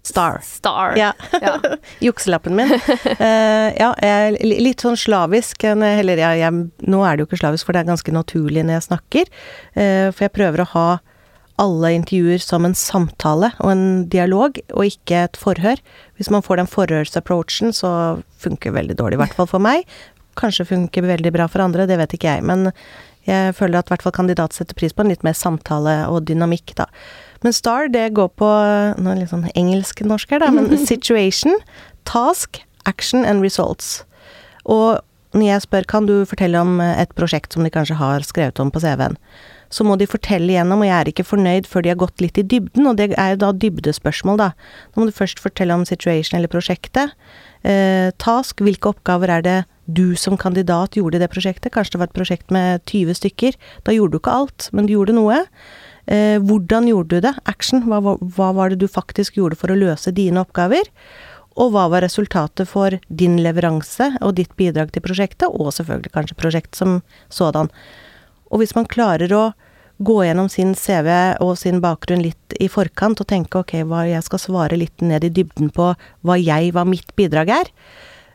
Star. 0.03 0.41
Star. 0.43 0.97
Ja. 0.99 1.13
Ja. 1.39 1.53
Jukselappen 2.03 2.57
min. 2.57 2.73
Uh, 2.75 3.69
ja, 3.71 3.93
jeg 4.03 4.09
er 4.11 4.35
litt 4.43 4.83
sånn 4.83 4.97
slavisk. 4.99 5.63
Eller 5.63 6.19
jeg, 6.19 6.41
jeg, 6.41 6.89
nå 6.91 6.99
er 7.07 7.15
det 7.15 7.23
jo 7.23 7.29
ikke 7.29 7.39
slavisk, 7.39 7.63
for 7.63 7.71
det 7.71 7.85
er 7.85 7.87
ganske 7.93 8.11
naturlig 8.11 8.65
når 8.67 8.81
jeg 8.81 8.85
snakker. 8.89 9.31
Uh, 9.77 10.11
for 10.11 10.25
jeg 10.25 10.33
prøver 10.35 10.65
å 10.65 10.67
ha 10.73 10.87
alle 11.61 11.93
intervjuer 11.93 12.41
som 12.41 12.65
en 12.65 12.75
samtale 12.75 13.51
og 13.61 13.69
en 13.71 13.85
dialog, 14.11 14.57
og 14.73 14.89
ikke 14.89 15.23
et 15.27 15.39
forhør. 15.39 15.79
Hvis 16.17 16.31
man 16.33 16.43
får 16.43 16.59
den 16.59 16.69
forhørsapproachen, 16.69 17.71
så 17.71 18.19
funker 18.43 18.71
det 18.71 18.79
veldig 18.79 18.97
dårlig, 18.99 19.17
i 19.19 19.23
hvert 19.23 19.37
fall 19.37 19.49
for 19.49 19.63
meg. 19.63 19.85
Kanskje 20.39 20.67
funker 20.69 21.05
veldig 21.05 21.33
bra 21.35 21.47
for 21.51 21.63
andre, 21.63 21.87
det 21.89 21.99
vet 22.01 22.15
ikke 22.17 22.35
jeg. 22.35 22.45
Men 22.47 22.71
jeg 23.27 23.55
føler 23.55 23.79
at 23.79 23.87
i 23.87 23.93
hvert 23.93 24.03
fall 24.05 24.15
kandidat 24.15 24.55
setter 24.55 24.75
pris 24.77 24.95
på 24.95 25.03
en 25.03 25.11
litt 25.13 25.23
mer 25.23 25.35
samtale 25.37 26.01
og 26.11 26.25
dynamikk, 26.27 26.75
da. 26.79 26.89
Men 27.43 27.55
STAR, 27.55 27.89
det 27.91 28.13
går 28.15 28.29
på 28.39 28.49
Nå 28.99 29.09
er 29.09 29.15
det 29.15 29.21
litt 29.21 29.33
sånn 29.33 29.49
engelsk-norsk 29.53 30.35
her, 30.35 30.43
da, 30.43 30.51
men 30.55 30.71
situation, 30.91 31.57
task, 32.09 32.61
action 32.89 33.23
and 33.27 33.43
results. 33.43 34.01
Og 34.63 34.99
når 35.33 35.47
jeg 35.47 35.65
spør 35.65 35.87
kan 35.89 36.07
du 36.07 36.15
fortelle 36.29 36.59
om 36.61 36.77
et 36.83 37.11
prosjekt 37.17 37.55
som 37.55 37.65
de 37.65 37.71
kanskje 37.73 37.97
har 37.99 38.25
skrevet 38.27 38.59
om 38.61 38.71
på 38.71 38.83
CV-en, 38.83 39.17
så 39.73 39.85
må 39.87 39.97
de 39.97 40.09
fortelle 40.09 40.53
igjennom, 40.53 40.83
og 40.83 40.89
jeg 40.89 40.95
er 40.99 41.09
ikke 41.09 41.25
fornøyd 41.25 41.67
før 41.69 41.85
de 41.85 41.91
har 41.93 42.01
gått 42.03 42.21
litt 42.21 42.37
i 42.37 42.45
dybden, 42.45 42.85
og 42.89 42.99
det 42.99 43.09
er 43.17 43.33
jo 43.33 43.41
da 43.41 43.51
dybdespørsmål, 43.63 44.39
da. 44.41 44.49
Nå 44.93 45.01
må 45.01 45.09
du 45.09 45.15
først 45.15 45.41
fortelle 45.41 45.75
om 45.75 45.85
situation 45.89 46.37
eller 46.37 46.51
prosjektet. 46.51 47.15
Eh, 47.65 48.11
task, 48.21 48.61
hvilke 48.61 48.91
oppgaver 48.91 49.31
er 49.39 49.45
det 49.45 49.57
du 49.85 50.13
som 50.19 50.37
kandidat 50.39 50.97
gjorde 50.99 51.17
i 51.17 51.23
det 51.23 51.31
prosjektet? 51.33 51.73
Kanskje 51.73 51.95
det 51.95 52.03
var 52.03 52.11
et 52.11 52.19
prosjekt 52.19 52.53
med 52.53 52.85
20 52.91 53.17
stykker. 53.19 53.57
Da 53.87 53.95
gjorde 53.95 54.15
du 54.15 54.21
ikke 54.21 54.37
alt, 54.43 54.69
men 54.75 54.87
du 54.87 54.95
gjorde 54.95 55.17
noe. 55.17 55.41
Eh, 56.05 56.37
hvordan 56.43 56.89
gjorde 56.91 57.15
du 57.15 57.27
det? 57.27 57.33
Action. 57.49 57.85
Hva, 57.89 58.17
hva 58.19 58.53
var 58.55 58.71
det 58.71 58.81
du 58.83 58.89
faktisk 58.91 59.39
gjorde 59.39 59.59
for 59.59 59.73
å 59.73 59.79
løse 59.79 60.13
dine 60.15 60.43
oppgaver? 60.43 60.91
Og 61.53 61.73
hva 61.73 61.87
var 61.91 62.03
resultatet 62.05 62.69
for 62.69 62.97
din 63.09 63.37
leveranse 63.45 64.09
og 64.25 64.35
ditt 64.39 64.53
bidrag 64.57 64.91
til 64.93 65.03
prosjektet, 65.05 65.49
og 65.49 65.73
selvfølgelig 65.75 66.13
kanskje 66.15 66.39
prosjekt 66.39 66.79
som 66.79 67.01
sådan. 67.29 67.69
Og 68.49 68.61
hvis 68.61 68.73
man 68.77 68.89
klarer 68.89 69.33
å 69.33 69.43
gå 69.97 70.23
gjennom 70.25 70.49
sin 70.49 70.73
CV 70.75 71.09
og 71.43 71.57
sin 71.59 71.81
bakgrunn 71.83 72.23
litt 72.23 72.55
i 72.61 72.69
forkant 72.71 73.21
og 73.21 73.29
tenke 73.29 73.61
ok, 73.61 73.75
hva 73.87 74.05
jeg 74.09 74.25
skal 74.25 74.41
svare 74.41 74.79
litt 74.79 75.03
ned 75.05 75.25
i 75.27 75.31
dybden 75.33 75.69
på 75.73 75.93
hva 75.93 76.39
jeg, 76.39 76.73
hva 76.73 76.85
mitt 76.87 77.13
bidrag 77.19 77.51
er, 77.53 77.71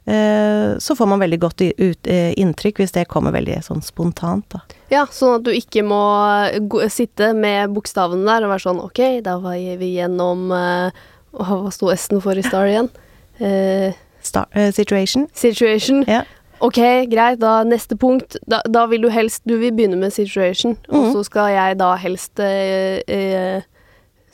eh, 0.06 0.78
så 0.78 0.96
får 0.98 1.10
man 1.10 1.22
veldig 1.24 1.40
godt 1.42 1.66
ut, 1.66 2.06
eh, 2.06 2.30
inntrykk 2.38 2.82
hvis 2.82 2.94
det 2.94 3.08
kommer 3.10 3.34
veldig 3.34 3.60
sånn 3.66 3.82
spontant, 3.84 4.46
da. 4.54 4.62
Ja, 4.92 5.04
sånn 5.10 5.40
at 5.40 5.46
du 5.48 5.52
ikke 5.52 5.84
må 5.84 6.02
sitte 6.88 7.34
med 7.36 7.74
bokstavene 7.74 8.24
der 8.24 8.46
og 8.46 8.54
være 8.54 8.64
sånn 8.64 8.80
Ok, 8.80 9.02
da 9.26 9.36
var 9.42 9.58
vi 9.58 9.98
gjennom 9.98 10.48
eh, 10.54 11.06
Hva 11.36 11.68
sto 11.74 11.90
S-en 11.92 12.22
for 12.24 12.38
i 12.38 12.42
Star 12.42 12.70
igjen? 12.70 12.88
Star, 14.24 14.48
uh, 14.56 14.72
situation. 14.72 15.28
situation. 15.32 16.02
Ja. 16.08 16.24
Ok, 16.60 16.78
greit, 17.10 17.38
da 17.40 17.62
neste 17.64 17.96
punkt. 17.96 18.36
Da, 18.50 18.60
da 18.66 18.86
vil 18.90 19.04
du 19.06 19.10
helst 19.14 19.44
Du 19.46 19.56
vil 19.60 19.72
begynne 19.72 19.98
med 20.00 20.12
situation, 20.12 20.76
og 20.88 21.04
Mhm. 21.04 21.12
så 21.12 21.24
skal 21.24 21.52
jeg 21.54 21.78
da 21.78 21.94
helst 21.96 22.40
eh, 22.40 23.00
eh, 23.06 23.62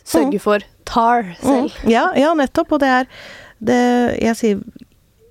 sørge 0.04 0.38
mm. 0.38 0.40
for 0.40 0.58
tar 0.84 1.34
selv. 1.40 1.72
Mm, 1.84 1.90
ja, 1.90 2.08
ja, 2.16 2.34
nettopp. 2.34 2.72
Og 2.72 2.80
det 2.80 2.88
er 2.88 3.06
det 3.64 4.20
Jeg 4.20 4.36
sier 4.36 4.62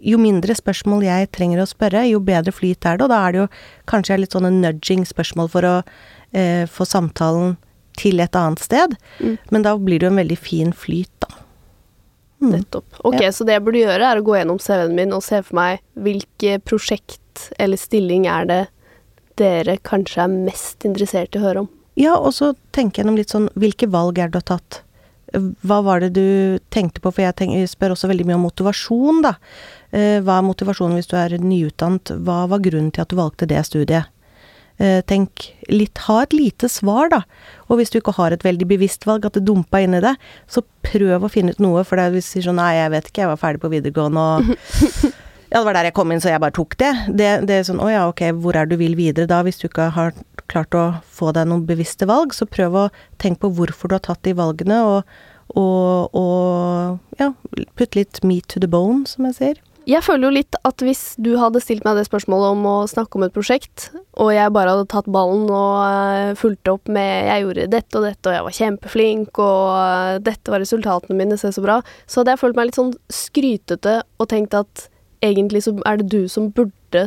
jo 0.04 0.18
mindre 0.18 0.54
spørsmål 0.54 1.04
jeg 1.06 1.32
trenger 1.32 1.62
å 1.64 1.68
spørre, 1.70 2.10
jo 2.10 2.20
bedre 2.20 2.52
flyt 2.52 2.86
er 2.86 2.98
det. 2.98 3.06
Og 3.06 3.10
da 3.10 3.28
er 3.28 3.32
det 3.32 3.40
jo 3.40 3.48
kanskje 3.88 4.20
litt 4.20 4.36
sånne 4.36 4.52
nudging 4.52 5.06
spørsmål 5.08 5.50
for 5.50 5.62
å 5.64 5.76
eh, 6.34 6.66
få 6.66 6.86
samtalen 6.86 7.58
til 7.98 8.20
et 8.20 8.36
annet 8.36 8.60
sted. 8.60 8.98
Mm. 9.20 9.38
Men 9.52 9.62
da 9.64 9.78
blir 9.78 10.00
det 10.00 10.08
jo 10.10 10.12
en 10.12 10.22
veldig 10.22 10.38
fin 10.38 10.74
flyt, 10.74 11.12
da. 11.24 11.43
Mm. 12.44 12.52
Nettopp. 12.58 12.86
Ok, 13.08 13.22
Ja. 13.22 13.30
så 13.32 13.46
det 13.48 13.54
jeg 13.56 13.64
burde 13.64 13.80
gjøre, 13.86 14.04
er 14.12 14.20
å 14.20 14.24
gå 14.26 14.36
gjennom 14.36 14.60
CV-en 14.60 14.96
min 14.98 15.14
og 15.16 15.24
se 15.24 15.42
for 15.42 15.56
meg 15.56 15.80
hvilke 15.96 16.58
prosjekt 16.68 17.48
eller 17.58 17.78
stilling 17.80 18.28
er 18.28 18.46
det 18.50 18.62
dere 19.40 19.78
kanskje 19.82 20.26
er 20.26 20.28
mest 20.34 20.84
interessert 20.86 21.34
i 21.36 21.40
å 21.40 21.46
høre 21.48 21.64
om. 21.64 21.70
Ja, 21.96 22.16
og 22.18 22.34
så 22.34 22.52
tenke 22.74 23.00
gjennom 23.02 23.16
litt 23.18 23.30
sånn 23.30 23.50
Hvilke 23.54 23.88
valg 23.90 24.18
er 24.18 24.28
det 24.28 24.34
du 24.34 24.40
har 24.42 24.58
tatt? 24.58 24.82
Hva 25.66 25.80
var 25.86 26.00
det 26.02 26.12
du 26.14 26.60
tenkte 26.70 27.02
på? 27.02 27.10
For 27.14 27.24
jeg, 27.24 27.36
tenker, 27.40 27.58
jeg 27.58 27.70
spør 27.72 27.96
også 27.96 28.10
veldig 28.12 28.26
mye 28.30 28.38
om 28.38 28.46
motivasjon, 28.46 29.22
da. 29.26 29.36
Eh, 29.92 30.20
Hva 30.22 30.38
er 30.40 30.46
motivasjonen 30.46 31.00
hvis 31.00 31.10
du 31.10 31.16
er 31.18 31.34
nyutdannet? 31.42 32.12
Hva 32.26 32.44
var 32.50 32.62
grunnen 32.66 32.92
til 32.94 33.02
at 33.02 33.10
du 33.10 33.16
valgte 33.18 33.48
det 33.50 33.64
studiet? 33.66 34.10
Eh, 34.78 35.02
tenk 35.10 35.50
litt 35.70 36.06
Ha 36.08 36.22
et 36.24 36.34
lite 36.36 36.70
svar, 36.70 37.10
da. 37.14 37.22
Og 37.70 37.80
hvis 37.80 37.94
du 37.94 38.00
ikke 38.00 38.16
har 38.18 38.34
et 38.34 38.46
veldig 38.46 38.68
bevisst 38.70 39.08
valg, 39.10 39.26
at 39.26 39.38
det 39.38 39.46
dumpa 39.48 39.82
i 39.82 39.90
deg 39.90 40.16
så 40.48 40.64
prøv 40.86 41.26
å 41.26 41.32
finne 41.32 41.54
ut 41.54 41.62
noe. 41.64 41.84
For 41.88 42.00
det 42.00 42.12
hvis 42.16 42.30
du 42.30 42.38
sier 42.38 42.50
sånn 42.50 42.60
Nei, 42.62 42.76
jeg 42.78 42.94
vet 42.94 43.10
ikke, 43.10 43.24
jeg 43.26 43.34
var 43.34 43.42
ferdig 43.42 43.64
på 43.64 43.74
videregående 43.74 44.24
og 44.24 44.54
Ja, 45.54 45.60
det 45.60 45.68
var 45.68 45.76
der 45.78 45.86
jeg 45.86 45.94
kom 45.94 46.10
inn, 46.10 46.22
så 46.22 46.32
jeg 46.32 46.42
bare 46.42 46.56
tok 46.56 46.74
det. 46.82 46.90
Det, 47.14 47.28
det 47.46 47.60
er 47.60 47.66
sånn 47.68 47.82
Å 47.84 47.90
ja, 47.92 48.06
ok, 48.10 48.24
hvor 48.42 48.58
er 48.58 48.66
du 48.66 48.74
vil 48.80 48.96
videre 48.98 49.30
da? 49.30 49.44
Hvis 49.46 49.62
du 49.62 49.68
ikke 49.68 49.92
har 49.94 50.16
klart 50.50 50.74
å 50.74 50.86
få 51.06 51.30
deg 51.36 51.46
noen 51.50 51.68
bevisste 51.68 52.08
valg, 52.10 52.34
så 52.34 52.48
prøv 52.50 52.78
å 52.78 52.88
tenke 53.22 53.44
på 53.44 53.52
hvorfor 53.60 53.92
du 53.92 53.98
har 54.00 54.02
tatt 54.06 54.24
de 54.26 54.34
valgene, 54.38 54.80
og, 54.82 55.14
og, 55.54 56.18
og 56.18 57.22
ja, 57.22 57.30
putt 57.78 57.98
litt 58.00 58.24
meat 58.26 58.50
to 58.50 58.62
the 58.64 58.70
bone, 58.70 59.06
som 59.10 59.30
jeg 59.30 59.38
sier. 59.38 59.62
Jeg 59.90 60.00
føler 60.06 60.30
jo 60.30 60.36
litt 60.38 60.56
at 60.64 60.80
hvis 60.86 61.02
du 61.20 61.34
hadde 61.40 61.60
stilt 61.64 61.84
meg 61.84 61.98
det 61.98 62.06
spørsmålet 62.08 62.56
om 62.56 62.68
å 62.70 62.76
snakke 62.88 63.20
om 63.20 63.26
et 63.26 63.34
prosjekt, 63.36 63.90
og 64.16 64.30
jeg 64.32 64.52
bare 64.56 64.76
hadde 64.76 64.88
tatt 64.92 65.10
ballen 65.12 65.50
og 65.52 65.80
uh, 65.84 66.36
fulgt 66.40 66.70
opp 66.72 66.88
med 66.88 67.28
'jeg 67.28 67.44
gjorde 67.44 67.66
dette 67.74 68.00
og 68.00 68.06
dette, 68.08 68.30
og 68.30 68.36
jeg 68.36 68.46
var 68.46 68.56
kjempeflink', 68.60 69.42
og 69.44 69.64
uh, 69.76 70.20
'dette 70.24 70.54
var 70.54 70.64
resultatene 70.64 71.18
mine, 71.20 71.38
se 71.38 71.52
så 71.52 71.64
bra', 71.64 71.82
så 72.08 72.22
hadde 72.22 72.32
jeg 72.32 72.40
følt 72.40 72.56
meg 72.56 72.70
litt 72.70 72.80
sånn 72.80 72.94
skrytete 73.12 73.96
og 74.20 74.30
tenkt 74.32 74.56
at 74.56 74.88
egentlig 75.24 75.64
så 75.68 75.76
er 75.86 76.00
det 76.00 76.08
du 76.12 76.30
som 76.32 76.48
burde 76.56 77.04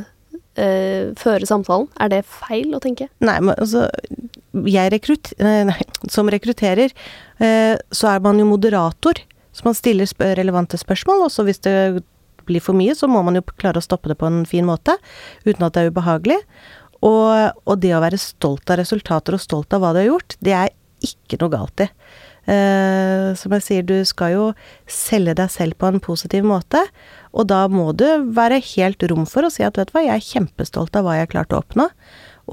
uh, 0.60 1.04
føre 1.16 1.48
samtalen. 1.48 1.88
Er 1.96 2.12
det 2.12 2.26
feil 2.28 2.76
å 2.76 2.82
tenke? 2.82 3.08
Nei, 3.20 3.38
men 3.40 3.56
altså 3.56 3.88
Jeg 4.52 4.92
rekrutt... 4.92 5.32
Nei, 5.36 5.80
som 6.08 6.28
rekrutterer, 6.32 6.92
så 7.92 8.08
er 8.08 8.20
man 8.24 8.38
jo 8.40 8.46
moderator. 8.48 9.20
Så 9.52 9.66
man 9.66 9.76
stiller 9.76 10.08
relevante 10.36 10.78
spørsmål, 10.80 11.26
og 11.26 11.30
så 11.30 11.44
hvis 11.44 11.60
det 11.60 12.00
blir 12.48 12.64
for 12.64 12.78
mye, 12.78 12.94
så 12.96 13.10
må 13.10 13.22
man 13.26 13.38
jo 13.38 13.44
klare 13.54 13.82
å 13.82 13.84
stoppe 13.84 14.12
det 14.12 14.18
på 14.20 14.28
en 14.30 14.44
fin 14.48 14.66
måte, 14.66 14.96
uten 15.46 15.66
at 15.66 15.76
det 15.76 15.84
er 15.84 15.94
ubehagelig. 15.94 16.40
Og, 17.04 17.60
og 17.68 17.76
det 17.82 17.92
å 17.94 18.02
være 18.02 18.18
stolt 18.20 18.70
av 18.72 18.80
resultater 18.80 19.36
og 19.36 19.42
stolt 19.42 19.74
av 19.76 19.82
hva 19.82 19.92
du 19.94 20.00
har 20.00 20.10
gjort, 20.10 20.38
det 20.44 20.56
er 20.56 20.72
ikke 21.04 21.38
noe 21.42 21.52
galt 21.52 21.84
i. 21.84 21.90
Uh, 22.46 23.34
som 23.34 23.50
jeg 23.56 23.64
sier, 23.64 23.82
du 23.82 23.96
skal 24.06 24.30
jo 24.36 24.44
selge 24.90 25.34
deg 25.34 25.50
selv 25.50 25.74
på 25.80 25.88
en 25.90 25.98
positiv 26.02 26.46
måte, 26.46 26.78
og 27.34 27.48
da 27.50 27.64
må 27.66 27.88
du 27.98 28.06
være 28.36 28.60
helt 28.76 29.02
rom 29.10 29.26
for 29.26 29.46
å 29.46 29.50
si 29.50 29.66
at 29.66 29.78
vet 29.78 29.90
du 29.90 29.96
hva, 29.96 30.04
jeg 30.06 30.14
er 30.14 30.28
kjempestolt 30.28 30.94
av 30.96 31.08
hva 31.08 31.16
jeg 31.18 31.32
klarte 31.34 31.58
å 31.58 31.64
oppnå. 31.64 31.88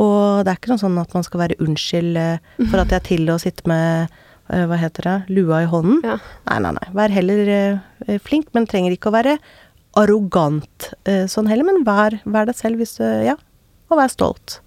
Og 0.01 0.41
det 0.41 0.49
er 0.49 0.57
ikke 0.57 0.71
noe 0.73 0.81
sånn 0.81 0.97
at 0.97 1.13
man 1.13 1.25
skal 1.27 1.43
være 1.43 1.59
unnskyld 1.61 2.17
uh, 2.17 2.63
for 2.71 2.81
at 2.81 2.89
jeg 2.89 3.03
er 3.03 3.09
til 3.11 3.29
å 3.29 3.37
sitte 3.41 3.69
med 3.69 4.09
uh, 4.49 4.63
hva 4.65 4.81
heter 4.81 5.09
det, 5.09 5.17
lua 5.37 5.61
i 5.61 5.69
hånden. 5.69 6.01
Ja. 6.01 6.17
Nei, 6.49 6.57
nei, 6.65 6.73
nei. 6.79 6.89
Vær 6.97 7.13
heller 7.13 7.53
flink, 8.25 8.49
men 8.57 8.65
trenger 8.67 8.97
ikke 8.97 9.13
å 9.13 9.17
være 9.19 9.37
arrogant 9.99 10.89
sånn 11.29 11.49
heller, 11.49 11.67
men 11.67 11.83
vær, 11.85 12.15
vær 12.25 12.47
deg 12.49 12.57
selv 12.57 12.81
hvis 12.81 12.95
du 12.97 13.03
Ja, 13.03 13.35
og 13.91 13.99
vær 13.99 14.09
stolt. 14.09 14.57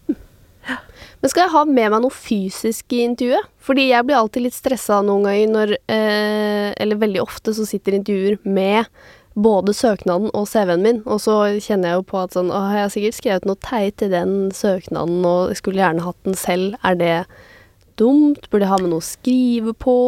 Men 1.21 1.33
skal 1.33 1.47
jeg 1.47 1.55
ha 1.55 1.63
med 1.67 1.93
meg 1.93 2.03
noe 2.05 2.15
fysisk 2.15 2.93
i 2.95 3.05
intervjuet? 3.07 3.49
Fordi 3.67 3.89
jeg 3.89 4.07
blir 4.07 4.19
alltid 4.19 4.45
litt 4.47 4.57
stressa 4.57 5.01
noen 5.05 5.27
ganger 5.27 5.53
når 5.53 5.73
eh, 5.91 6.69
Eller 6.83 7.01
veldig 7.01 7.23
ofte 7.25 7.55
så 7.57 7.67
sitter 7.69 7.97
intervjuer 7.99 8.39
med 8.47 8.91
både 9.37 9.75
søknaden 9.77 10.31
og 10.33 10.47
CV-en 10.49 10.81
min, 10.81 11.03
og 11.05 11.19
så 11.21 11.35
kjenner 11.61 11.91
jeg 11.91 11.99
jo 11.99 12.05
på 12.09 12.21
at 12.23 12.33
sånn 12.33 12.49
Å, 12.49 12.61
jeg 12.73 12.85
har 12.87 12.93
sikkert 12.95 13.19
skrevet 13.19 13.49
noe 13.49 13.61
teit 13.61 14.05
i 14.07 14.09
den 14.09 14.33
søknaden, 14.57 15.19
og 15.29 15.51
jeg 15.53 15.61
skulle 15.61 15.83
gjerne 15.83 16.07
hatt 16.07 16.17
den 16.25 16.39
selv. 16.41 16.79
Er 16.81 16.97
det 16.97 17.17
dumt? 18.01 18.49
Burde 18.49 18.65
jeg 18.65 18.73
ha 18.73 18.79
med 18.81 18.95
noe 18.95 19.05
å 19.05 19.09
skrive 19.11 19.75
på? 19.77 19.99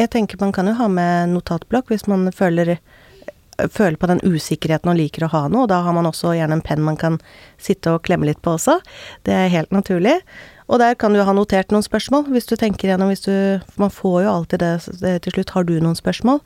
Jeg 0.00 0.10
tenker 0.10 0.40
man 0.42 0.56
kan 0.56 0.66
jo 0.66 0.74
ha 0.80 0.88
med 0.90 1.30
notatblokk 1.36 1.92
hvis 1.92 2.08
man 2.10 2.26
føler 2.34 2.74
føler 3.58 3.96
på 4.00 4.08
den 4.10 4.22
usikkerheten 4.24 4.90
og 4.90 4.98
liker 4.98 5.26
å 5.26 5.32
ha 5.32 5.42
noe, 5.48 5.64
og 5.64 5.70
da 5.72 5.80
har 5.86 5.94
man 5.96 6.08
også 6.08 6.34
gjerne 6.36 6.58
en 6.58 6.64
penn 6.64 6.84
man 6.84 6.98
kan 7.00 7.18
sitte 7.62 7.94
og 7.94 8.04
klemme 8.06 8.28
litt 8.28 8.42
på 8.44 8.56
også. 8.56 8.78
Det 9.26 9.34
er 9.34 9.52
helt 9.52 9.74
naturlig. 9.74 10.16
Og 10.66 10.80
der 10.80 10.96
kan 10.96 11.12
du 11.12 11.20
ha 11.24 11.34
notert 11.36 11.74
noen 11.74 11.84
spørsmål, 11.84 12.30
hvis 12.32 12.48
du 12.48 12.56
tenker 12.56 12.88
gjennom 12.88 13.10
hvis 13.12 13.26
du 13.26 13.34
man 13.80 13.92
får 13.92 14.24
jo 14.24 14.32
alltid 14.32 14.64
det, 14.64 14.72
det 15.02 15.18
til 15.26 15.36
slutt. 15.36 15.52
Har 15.56 15.68
du 15.68 15.76
noen 15.76 15.98
spørsmål? 15.98 16.40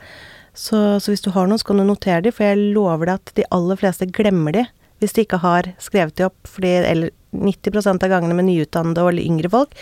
Så, 0.58 0.98
så, 0.98 1.12
hvis 1.12 1.22
du 1.22 1.30
har 1.30 1.46
noen, 1.46 1.60
så 1.60 1.68
kan 1.68 1.78
du 1.78 1.86
notere 1.86 2.24
de, 2.24 2.32
for 2.34 2.48
jeg 2.48 2.72
lover 2.74 3.06
deg 3.06 3.20
at 3.20 3.32
de 3.36 3.46
aller 3.54 3.78
fleste 3.78 4.08
glemmer 4.10 4.56
de 4.56 4.66
hvis 4.98 5.14
de 5.14 5.22
ikke 5.22 5.38
har 5.44 5.68
skrevet 5.78 6.16
de 6.18 6.26
opp, 6.26 6.38
fordi 6.50 6.72
Eller 6.82 7.12
90% 7.30 8.02
av 8.02 8.10
gangene 8.10 8.34
med 8.34 8.48
nyutdannede 8.48 9.04
og 9.04 9.20
yngre 9.22 9.50
folk. 9.52 9.76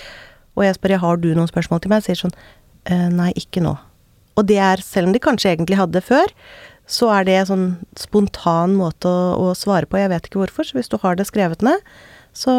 Og 0.57 0.67
jeg 0.67 0.77
spør 0.77 0.93
jeg 0.97 1.05
har 1.05 1.21
du 1.23 1.29
noen 1.33 1.49
spørsmål 1.49 1.81
til 1.81 1.93
meg, 1.93 2.05
sier 2.05 2.19
sånn 2.19 2.35
«Eh, 2.85 3.09
Nei, 3.13 3.31
ikke 3.39 3.63
nå. 3.65 3.73
Og 4.37 4.45
det 4.45 4.59
er, 4.61 4.83
selv 4.85 5.09
om 5.09 5.15
de 5.15 5.23
kanskje 5.23 5.55
egentlig 5.55 5.79
hadde 5.81 6.03
før, 6.05 6.33
så 6.87 7.11
er 7.11 7.27
det 7.27 7.37
en 7.41 7.49
sånn 7.49 7.67
spontan 7.99 8.77
måte 8.79 9.11
å, 9.11 9.51
å, 9.51 9.55
svare 9.59 9.89
på. 9.91 9.99
Jeg 9.99 10.13
vet 10.13 10.29
ikke 10.29 10.43
hvorfor, 10.45 10.69
så 10.69 10.79
hvis 10.79 10.91
du 10.93 10.99
har 11.03 11.19
det 11.19 11.27
skrevet 11.29 11.65
ned, 11.67 11.83
så 12.37 12.53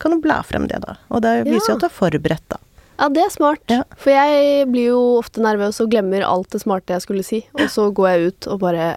kan 0.00 0.14
du 0.14 0.22
bla 0.24 0.40
frem 0.46 0.68
det, 0.70 0.80
da. 0.84 0.96
Og 1.12 1.24
det 1.24 1.42
viser 1.48 1.74
jo 1.74 1.76
at 1.76 1.84
du 1.84 1.88
er 1.90 1.96
forberedt, 1.96 2.46
da. 2.52 2.60
Ja, 2.96 3.10
det 3.12 3.26
er 3.26 3.32
smart. 3.34 3.62
Ja. 3.68 3.82
For 4.00 4.14
jeg 4.14 4.68
blir 4.72 4.94
jo 4.94 5.00
ofte 5.18 5.42
nervøs 5.44 5.82
og 5.84 5.90
glemmer 5.92 6.24
alt 6.24 6.48
det 6.54 6.62
smarte 6.62 6.96
jeg 6.96 7.04
skulle 7.04 7.24
si, 7.26 7.42
og 7.58 7.66
så 7.72 7.90
går 7.92 8.12
jeg 8.12 8.30
ut 8.30 8.52
og 8.54 8.62
bare 8.64 8.94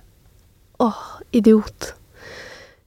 Åh, 0.79 1.00
idiot. 1.36 1.89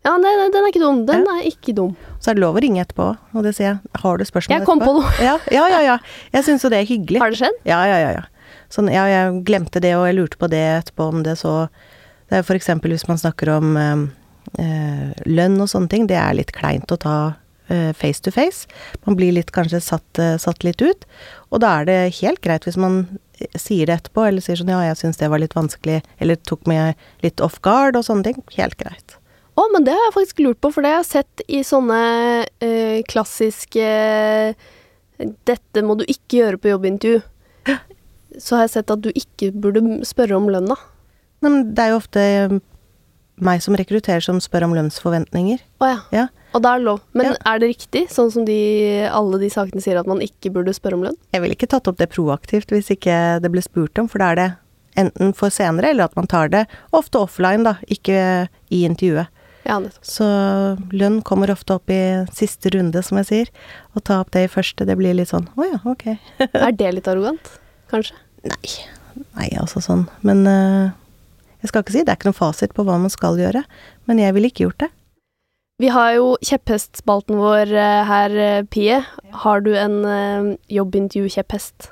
Ja, 0.02 0.14
den, 0.16 0.24
den 0.50 0.64
er 0.64 0.70
ikke 0.70 0.80
dum. 0.80 1.02
Den 1.06 1.26
ja. 1.26 1.34
er 1.36 1.48
ikke 1.50 1.74
dum. 1.76 1.92
Så 2.24 2.32
er 2.32 2.38
det 2.38 2.42
lov 2.42 2.56
å 2.56 2.62
ringe 2.64 2.80
etterpå, 2.80 3.10
og 3.36 3.44
det 3.44 3.52
sier 3.58 3.68
jeg. 3.68 3.92
Har 4.00 4.16
du 4.16 4.24
spørsmål 4.24 4.56
etterpå? 4.56 4.62
Jeg 4.62 4.68
kom 4.70 4.80
etterpå? 4.80 4.94
på 4.96 5.02
noe. 5.04 5.12
Ja, 5.20 5.34
ja, 5.52 5.66
ja. 5.68 5.82
ja. 5.90 5.96
Jeg 6.32 6.46
syns 6.48 6.64
jo 6.64 6.72
det 6.72 6.80
er 6.80 6.88
hyggelig. 6.88 7.20
Har 7.20 7.34
det 7.34 7.42
skjedd? 7.42 7.58
Ja, 7.68 7.82
ja, 7.90 8.00
ja. 8.00 8.14
ja. 8.16 8.24
Sånn, 8.72 8.88
ja, 8.92 9.04
jeg 9.10 9.42
glemte 9.48 9.82
det, 9.84 9.92
og 9.98 10.06
jeg 10.08 10.16
lurte 10.16 10.40
på 10.40 10.48
det 10.52 10.62
etterpå, 10.78 11.10
om 11.12 11.22
det 11.26 11.36
så 11.42 11.66
Det 12.32 12.38
er 12.38 12.56
eksempel 12.56 12.94
hvis 12.94 13.04
man 13.04 13.18
snakker 13.20 13.50
om 13.52 13.76
eh, 13.76 14.04
eh, 14.62 15.10
lønn 15.28 15.60
og 15.60 15.68
sånne 15.68 15.90
ting, 15.92 16.06
det 16.08 16.16
er 16.16 16.32
litt 16.38 16.54
kleint 16.56 16.88
å 16.88 16.96
ta 16.96 17.16
eh, 17.68 17.92
face 17.92 18.22
to 18.24 18.32
face. 18.32 18.64
Man 19.04 19.18
blir 19.18 19.34
litt 19.36 19.52
kanskje 19.52 19.82
satt, 19.84 20.18
eh, 20.18 20.38
satt, 20.40 20.64
litt 20.64 20.80
ut. 20.80 21.04
Og 21.50 21.60
da 21.60 21.80
er 21.80 21.90
det 21.90 21.98
helt 22.22 22.40
greit 22.40 22.64
hvis 22.64 22.78
man 22.80 23.02
eh, 23.38 23.52
sier 23.52 23.90
det 23.90 23.98
etterpå, 23.98 24.24
eller 24.28 24.40
sier 24.44 24.56
sånn 24.56 24.72
ja, 24.72 24.80
jeg 24.88 25.02
syns 25.02 25.20
det 25.20 25.28
var 25.28 25.42
litt 25.42 25.56
vanskelig, 25.58 26.00
eller 26.24 26.40
tok 26.40 26.64
meg 26.70 26.96
litt 27.20 27.44
off 27.44 27.60
guard 27.60 27.98
og 28.00 28.06
sånne 28.08 28.30
ting. 28.30 28.40
Helt 28.56 28.78
greit. 28.80 29.18
Å, 29.52 29.66
men 29.74 29.84
det 29.84 29.92
har 29.92 30.06
jeg 30.08 30.16
faktisk 30.16 30.40
lurt 30.46 30.62
på, 30.64 30.72
for 30.72 30.84
det 30.84 30.94
har 30.94 31.02
jeg 31.02 31.10
sett 31.10 31.44
i 31.52 31.60
sånne 31.66 32.00
eh, 32.64 33.02
klassiske 33.04 33.90
Dette 35.20 35.82
må 35.84 35.94
du 36.00 36.06
ikke 36.08 36.38
gjøre 36.40 36.58
på 36.58 36.70
jobbintervju 36.72 37.20
så 38.40 38.58
har 38.58 38.66
jeg 38.66 38.76
sett 38.78 38.92
at 38.94 39.02
du 39.04 39.10
ikke 39.10 39.50
burde 39.52 39.82
spørre 40.08 40.38
om 40.38 40.48
lønna. 40.52 40.76
Nei, 41.42 41.50
men 41.50 41.72
det 41.74 41.84
er 41.84 41.92
jo 41.92 41.98
ofte 41.98 42.22
eh, 42.22 42.54
meg 43.42 43.62
som 43.64 43.76
rekrutterer 43.78 44.22
som 44.24 44.38
spør 44.42 44.68
om 44.68 44.76
lønnsforventninger. 44.76 45.62
Å 45.82 45.90
ja. 45.90 45.98
ja. 46.14 46.26
Og 46.52 46.62
da 46.64 46.74
er 46.74 46.82
det 46.82 46.88
lov. 46.90 47.02
Men 47.16 47.32
ja. 47.32 47.36
er 47.52 47.62
det 47.62 47.70
riktig, 47.72 48.04
sånn 48.12 48.30
som 48.34 48.46
de, 48.46 48.58
alle 49.08 49.40
de 49.42 49.50
sakene 49.52 49.82
sier 49.84 49.98
at 50.00 50.08
man 50.10 50.22
ikke 50.24 50.52
burde 50.54 50.74
spørre 50.76 50.98
om 50.98 51.06
lønn? 51.08 51.18
Jeg 51.34 51.44
ville 51.44 51.56
ikke 51.56 51.70
tatt 51.72 51.88
opp 51.90 52.00
det 52.00 52.10
proaktivt 52.12 52.74
hvis 52.74 52.92
ikke 52.94 53.18
det 53.42 53.52
ble 53.52 53.64
spurt 53.64 53.98
om, 54.02 54.10
for 54.10 54.22
da 54.22 54.32
er 54.32 54.40
det 54.40 54.48
enten 55.00 55.32
for 55.36 55.52
senere, 55.52 55.92
eller 55.92 56.10
at 56.10 56.18
man 56.18 56.28
tar 56.28 56.52
det 56.52 56.66
ofte 56.92 57.22
offline, 57.22 57.64
da, 57.64 57.78
ikke 57.88 58.18
i 58.68 58.82
intervjuet. 58.84 59.32
Ja. 59.62 59.78
Så 60.02 60.26
lønn 60.90 61.20
kommer 61.26 61.52
ofte 61.54 61.78
opp 61.78 61.90
i 61.92 62.02
siste 62.34 62.72
runde, 62.74 63.02
som 63.06 63.20
jeg 63.20 63.28
sier. 63.28 63.52
Å 63.94 64.02
ta 64.02 64.18
opp 64.22 64.32
det 64.34 64.46
i 64.46 64.50
første, 64.50 64.86
det 64.88 64.98
blir 64.98 65.14
litt 65.16 65.30
sånn 65.30 65.48
å 65.54 65.68
ja, 65.68 65.78
ok. 65.86 66.08
er 66.50 66.74
det 66.76 66.94
litt 66.98 67.10
arrogant? 67.10 67.54
Kanskje? 67.92 68.16
Nei. 68.48 68.72
Nei, 69.36 69.48
altså 69.60 69.82
sånn. 69.84 70.06
Men 70.26 70.42
uh, 70.48 70.90
jeg 71.62 71.70
skal 71.70 71.84
ikke 71.84 71.94
si 71.94 72.02
det 72.02 72.10
er 72.10 72.18
ikke 72.18 72.30
noen 72.30 72.40
fasit 72.40 72.74
på 72.74 72.84
hva 72.88 72.98
man 72.98 73.12
skal 73.12 73.38
gjøre. 73.40 73.62
Men 74.10 74.22
jeg 74.22 74.34
ville 74.36 74.50
ikke 74.50 74.66
gjort 74.66 74.82
det. 74.86 74.90
Vi 75.82 75.90
har 75.90 76.12
jo 76.14 76.34
kjepphestspalten 76.44 77.38
vår 77.40 77.72
uh, 77.74 78.02
her, 78.08 78.34
uh, 78.38 78.64
Pie. 78.70 79.00
Har 79.44 79.64
du 79.64 79.72
en 79.78 80.02
uh, 80.06 80.52
jobbintervju-kjepphest? 80.70 81.88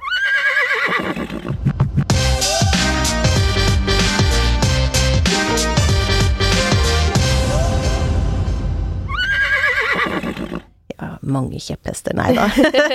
Mange 11.33 11.61
kjepphester, 11.63 12.17
nei 12.19 12.33
da. 12.37 12.49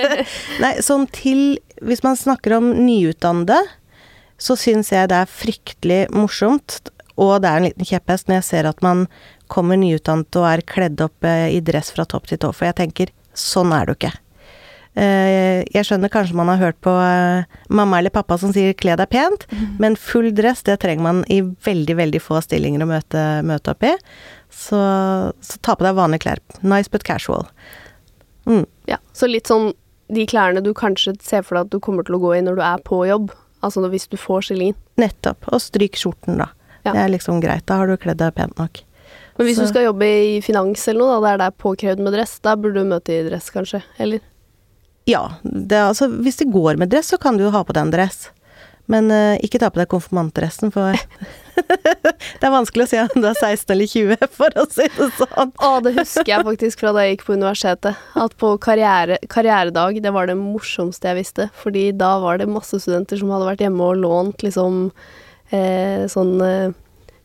nei, 0.64 0.74
sånn 0.84 1.08
til 1.14 1.58
Hvis 1.84 2.02
man 2.04 2.16
snakker 2.16 2.56
om 2.56 2.70
nyutdannede, 2.86 3.58
så 4.40 4.56
syns 4.56 4.92
jeg 4.92 5.10
det 5.12 5.22
er 5.22 5.32
fryktelig 5.32 6.02
morsomt, 6.12 6.80
og 7.16 7.40
det 7.42 7.50
er 7.50 7.60
en 7.60 7.66
liten 7.68 7.88
kjepphest 7.88 8.28
når 8.28 8.40
jeg 8.40 8.48
ser 8.50 8.68
at 8.68 8.82
man 8.84 9.06
kommer 9.52 9.78
nyutdannet 9.80 10.36
og 10.40 10.48
er 10.48 10.64
kledd 10.68 11.00
opp 11.04 11.24
eh, 11.24 11.48
i 11.56 11.62
dress 11.64 11.92
fra 11.94 12.04
topp 12.08 12.28
til 12.30 12.40
tå, 12.42 12.52
for 12.52 12.68
jeg 12.68 12.78
tenker 12.80 13.12
sånn 13.36 13.72
er 13.76 13.88
du 13.88 13.94
ikke. 13.94 14.12
Eh, 14.96 15.60
jeg 15.74 15.84
skjønner 15.84 16.08
kanskje 16.12 16.36
man 16.38 16.48
har 16.48 16.60
hørt 16.60 16.78
på 16.84 16.92
eh, 16.92 17.44
mamma 17.68 18.00
eller 18.00 18.14
pappa 18.14 18.38
som 18.40 18.52
sier 18.54 18.72
'kle 18.72 18.96
deg 18.96 19.10
pent', 19.12 19.44
mm. 19.52 19.76
men 19.82 19.96
full 20.00 20.30
dress 20.32 20.64
det 20.64 20.78
trenger 20.80 21.04
man 21.04 21.24
i 21.28 21.42
veldig, 21.44 21.96
veldig 22.00 22.22
få 22.24 22.40
stillinger 22.40 22.84
å 22.84 22.88
møte, 22.88 23.24
møte 23.44 23.74
opp 23.74 23.84
i. 23.84 23.92
Så, 24.48 24.80
så 25.44 25.60
ta 25.60 25.76
på 25.76 25.84
deg 25.84 25.98
vanlige 25.98 26.24
klær. 26.24 26.40
Nice 26.64 26.88
but 26.88 27.04
casual. 27.04 27.44
Mm. 28.46 28.64
Ja, 28.86 28.98
så 29.12 29.28
litt 29.30 29.50
sånn 29.50 29.72
de 30.12 30.22
klærne 30.30 30.62
du 30.62 30.70
kanskje 30.76 31.16
ser 31.22 31.42
for 31.42 31.58
deg 31.58 31.66
at 31.66 31.74
du 31.74 31.80
kommer 31.82 32.06
til 32.06 32.14
å 32.14 32.22
gå 32.22 32.36
i 32.36 32.42
når 32.46 32.60
du 32.60 32.62
er 32.62 32.82
på 32.86 33.00
jobb. 33.08 33.32
Altså 33.66 33.82
hvis 33.90 34.06
du 34.08 34.16
får 34.20 34.46
stillingen. 34.46 34.76
Nettopp. 35.00 35.48
Og 35.50 35.62
stryk 35.62 35.98
skjorten, 35.98 36.38
da. 36.38 36.50
Ja. 36.84 36.92
Det 36.92 37.00
er 37.02 37.10
liksom 37.16 37.40
greit. 37.42 37.66
Da 37.66 37.80
har 37.80 37.90
du 37.90 37.96
kledd 37.98 38.20
deg 38.22 38.36
pent 38.36 38.54
nok. 38.60 38.82
Men 39.36 39.46
hvis 39.48 39.56
Så- 39.58 39.66
du 39.66 39.68
skal 39.68 39.84
jobbe 39.90 40.06
i 40.06 40.40
finans 40.40 40.86
eller 40.88 41.00
noe, 41.00 41.20
da, 41.20 41.36
der 41.36 41.38
det 41.38 41.46
er 41.46 41.62
påkrevd 41.62 41.98
med 41.98 42.12
dress, 42.14 42.38
da 42.38 42.54
burde 42.56 42.74
du 42.80 42.84
møte 42.84 43.10
i 43.10 43.28
dress, 43.28 43.50
kanskje? 43.50 43.82
Eller? 43.98 44.20
Ja, 45.06 45.32
det, 45.44 45.76
altså, 45.76 46.08
hvis 46.08 46.36
det 46.36 46.52
går 46.52 46.78
med 46.78 46.90
dress, 46.90 47.10
så 47.10 47.18
kan 47.20 47.36
du 47.36 47.44
jo 47.44 47.50
ha 47.50 47.62
på 47.64 47.72
deg 47.72 47.82
en 47.82 47.90
dress. 47.90 48.30
Men 48.88 49.10
uh, 49.10 49.36
ikke 49.38 49.58
ta 49.58 49.68
på 49.70 49.82
deg 49.82 49.88
konfirmantdressen, 49.88 50.72
for 50.72 50.94
det 52.40 52.46
er 52.46 52.52
vanskelig 52.52 52.84
å 52.86 52.90
si 52.90 52.98
om 53.02 53.22
du 53.22 53.28
er 53.30 53.36
16 53.38 53.72
eller 53.74 53.90
20, 53.90 54.26
for 54.36 54.56
å 54.60 54.64
si 54.70 54.86
det 54.96 55.08
sånn. 55.18 55.52
Å, 55.56 55.70
det 55.84 55.92
husker 55.96 56.30
jeg 56.32 56.46
faktisk 56.46 56.82
fra 56.82 56.92
da 56.96 57.04
jeg 57.06 57.16
gikk 57.16 57.26
på 57.28 57.36
universitetet. 57.38 58.00
At 58.22 58.36
på 58.40 58.52
karriere, 58.62 59.18
karrieredag, 59.32 60.00
det 60.04 60.12
var 60.14 60.28
det 60.30 60.36
morsomste 60.40 61.10
jeg 61.12 61.20
visste. 61.22 61.48
Fordi 61.62 61.88
da 61.96 62.16
var 62.22 62.40
det 62.42 62.48
masse 62.50 62.80
studenter 62.82 63.20
som 63.20 63.32
hadde 63.34 63.48
vært 63.50 63.64
hjemme 63.66 63.90
og 63.92 64.00
lånt 64.04 64.44
liksom 64.46 64.80
eh, 65.50 66.06
sånn 66.12 66.34
eh, 66.44 66.74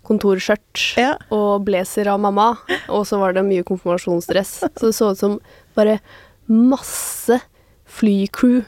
kontorskjørt 0.08 0.82
Ja. 1.00 1.14
og 1.34 1.66
blazer 1.68 2.10
av 2.12 2.20
mamma. 2.24 2.54
Og 2.90 3.06
så 3.10 3.20
var 3.22 3.36
det 3.38 3.46
mye 3.48 3.66
konfirmasjonsdress. 3.68 4.58
Så 4.66 4.90
det 4.90 4.96
så 4.98 5.12
ut 5.14 5.20
som 5.22 5.40
bare 5.78 6.00
masse 6.52 7.38
flycrew 7.92 8.64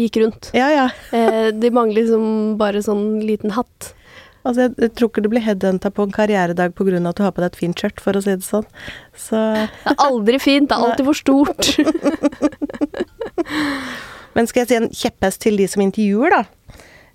gikk 0.00 0.16
rundt. 0.22 0.50
Ja, 0.56 0.68
ja. 0.72 0.84
Eh, 1.16 1.50
de 1.52 1.70
mangler 1.74 2.04
liksom 2.04 2.56
bare 2.60 2.80
sånn 2.84 3.18
liten 3.24 3.52
hatt. 3.56 3.90
Altså, 4.40 4.60
jeg, 4.64 4.72
jeg 4.80 4.90
tror 4.96 5.08
ikke 5.10 5.22
du 5.24 5.28
blir 5.32 5.44
headhunta 5.44 5.90
på 5.92 6.04
en 6.06 6.14
karrieredag 6.14 6.72
pga. 6.76 6.96
at 7.10 7.18
du 7.18 7.22
har 7.22 7.32
på 7.36 7.42
deg 7.42 7.50
et 7.50 7.58
fint 7.60 7.76
skjørt, 7.76 7.98
for 8.00 8.16
å 8.16 8.22
si 8.24 8.32
det 8.32 8.46
sånn. 8.46 8.64
Så 9.12 9.36
Det 9.36 9.92
er 9.92 10.00
aldri 10.06 10.36
fint, 10.40 10.70
det 10.70 10.76
er 10.78 10.84
alltid 10.86 11.04
for 11.10 11.16
stort. 11.20 11.62
Men 14.34 14.46
skal 14.48 14.62
jeg 14.62 14.68
si 14.70 14.76
en 14.78 14.90
kjepphest 14.94 15.40
til 15.44 15.58
de 15.60 15.66
som 15.68 15.82
intervjuer, 15.84 16.30
da? 16.32 16.42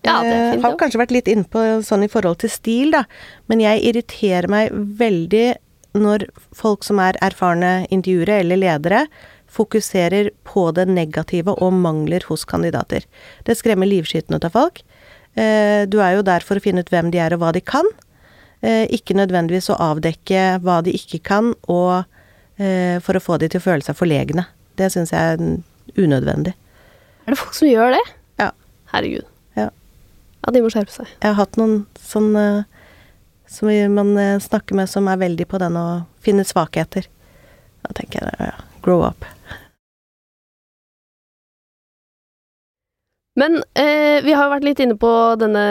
Ja, 0.05 0.19
det 0.21 0.31
er 0.31 0.35
Eh, 0.35 0.51
fint, 0.53 0.63
Har 0.67 0.75
kanskje 0.77 1.01
vært 1.01 1.15
litt 1.15 1.27
inne 1.31 1.47
på 1.49 1.59
sånn 1.81 2.03
i 2.05 2.11
forhold 2.11 2.37
til 2.43 2.49
stil, 2.53 2.91
da. 2.93 3.05
Men 3.49 3.59
jeg 3.63 3.81
irriterer 3.89 4.47
meg 4.51 4.69
veldig 4.71 5.55
når 5.95 6.27
folk 6.53 6.83
som 6.83 6.99
er 6.99 7.15
erfarne 7.23 7.87
intervjuere 7.89 8.39
eller 8.43 8.57
ledere, 8.59 9.05
fokuserer 9.47 10.29
på 10.43 10.67
det 10.75 10.85
negative 10.91 11.55
og 11.55 11.71
mangler 11.73 12.21
hos 12.27 12.43
kandidater. 12.45 13.05
Det 13.47 13.55
skremmer 13.55 13.87
livskiten 13.87 14.35
ut 14.35 14.43
av 14.43 14.51
folk. 14.51 14.83
Eh, 15.35 15.85
Du 15.91 15.99
er 16.01 16.15
jo 16.15 16.21
der 16.25 16.43
for 16.45 16.55
å 16.57 16.63
finne 16.63 16.79
ut 16.83 16.89
hvem 16.91 17.11
de 17.11 17.19
er 17.19 17.33
og 17.35 17.41
hva 17.43 17.51
de 17.55 17.61
kan. 17.61 17.85
Eh, 18.63 18.85
Ikke 18.95 19.15
nødvendigvis 19.17 19.69
å 19.73 19.77
avdekke 19.91 20.59
hva 20.63 20.81
de 20.85 20.93
ikke 20.95 21.19
kan, 21.23 21.53
og 21.67 22.05
eh, 22.57 22.99
for 23.03 23.15
å 23.19 23.23
få 23.23 23.37
de 23.41 23.49
til 23.51 23.59
å 23.61 23.65
føle 23.65 23.83
seg 23.85 23.97
forlegne. 23.99 24.47
Det 24.79 24.91
syns 24.91 25.11
jeg 25.11 25.35
er 25.35 25.99
unødvendig. 26.01 26.53
Er 27.25 27.33
det 27.33 27.39
folk 27.39 27.55
som 27.57 27.67
gjør 27.67 27.95
det? 27.95 28.03
Ja. 28.39 28.51
Herregud. 28.93 29.25
Ja. 29.57 29.69
Ja, 30.45 30.51
de 30.53 30.61
må 30.61 30.69
skjerpe 30.73 30.93
seg. 30.93 31.07
Jeg 31.21 31.31
har 31.31 31.39
hatt 31.39 31.57
noen 31.57 31.85
sånn 31.99 32.31
som 33.47 33.69
man 33.95 34.39
snakker 34.41 34.75
med 34.75 34.89
som 34.89 35.07
er 35.07 35.17
veldig 35.21 35.45
på 35.47 35.59
den 35.61 35.77
å 35.79 35.85
finne 36.25 36.43
svakheter. 36.45 37.07
Da 37.85 37.93
tenker 37.97 38.25
jeg 38.25 38.49
ja, 38.49 38.53
grow 38.85 39.03
up. 39.07 39.25
Men 43.35 43.57
eh, 43.75 44.23
vi 44.23 44.31
har 44.31 44.45
jo 44.45 44.51
vært 44.53 44.63
litt 44.63 44.79
inne 44.79 44.95
på 44.99 45.09
denne 45.41 45.63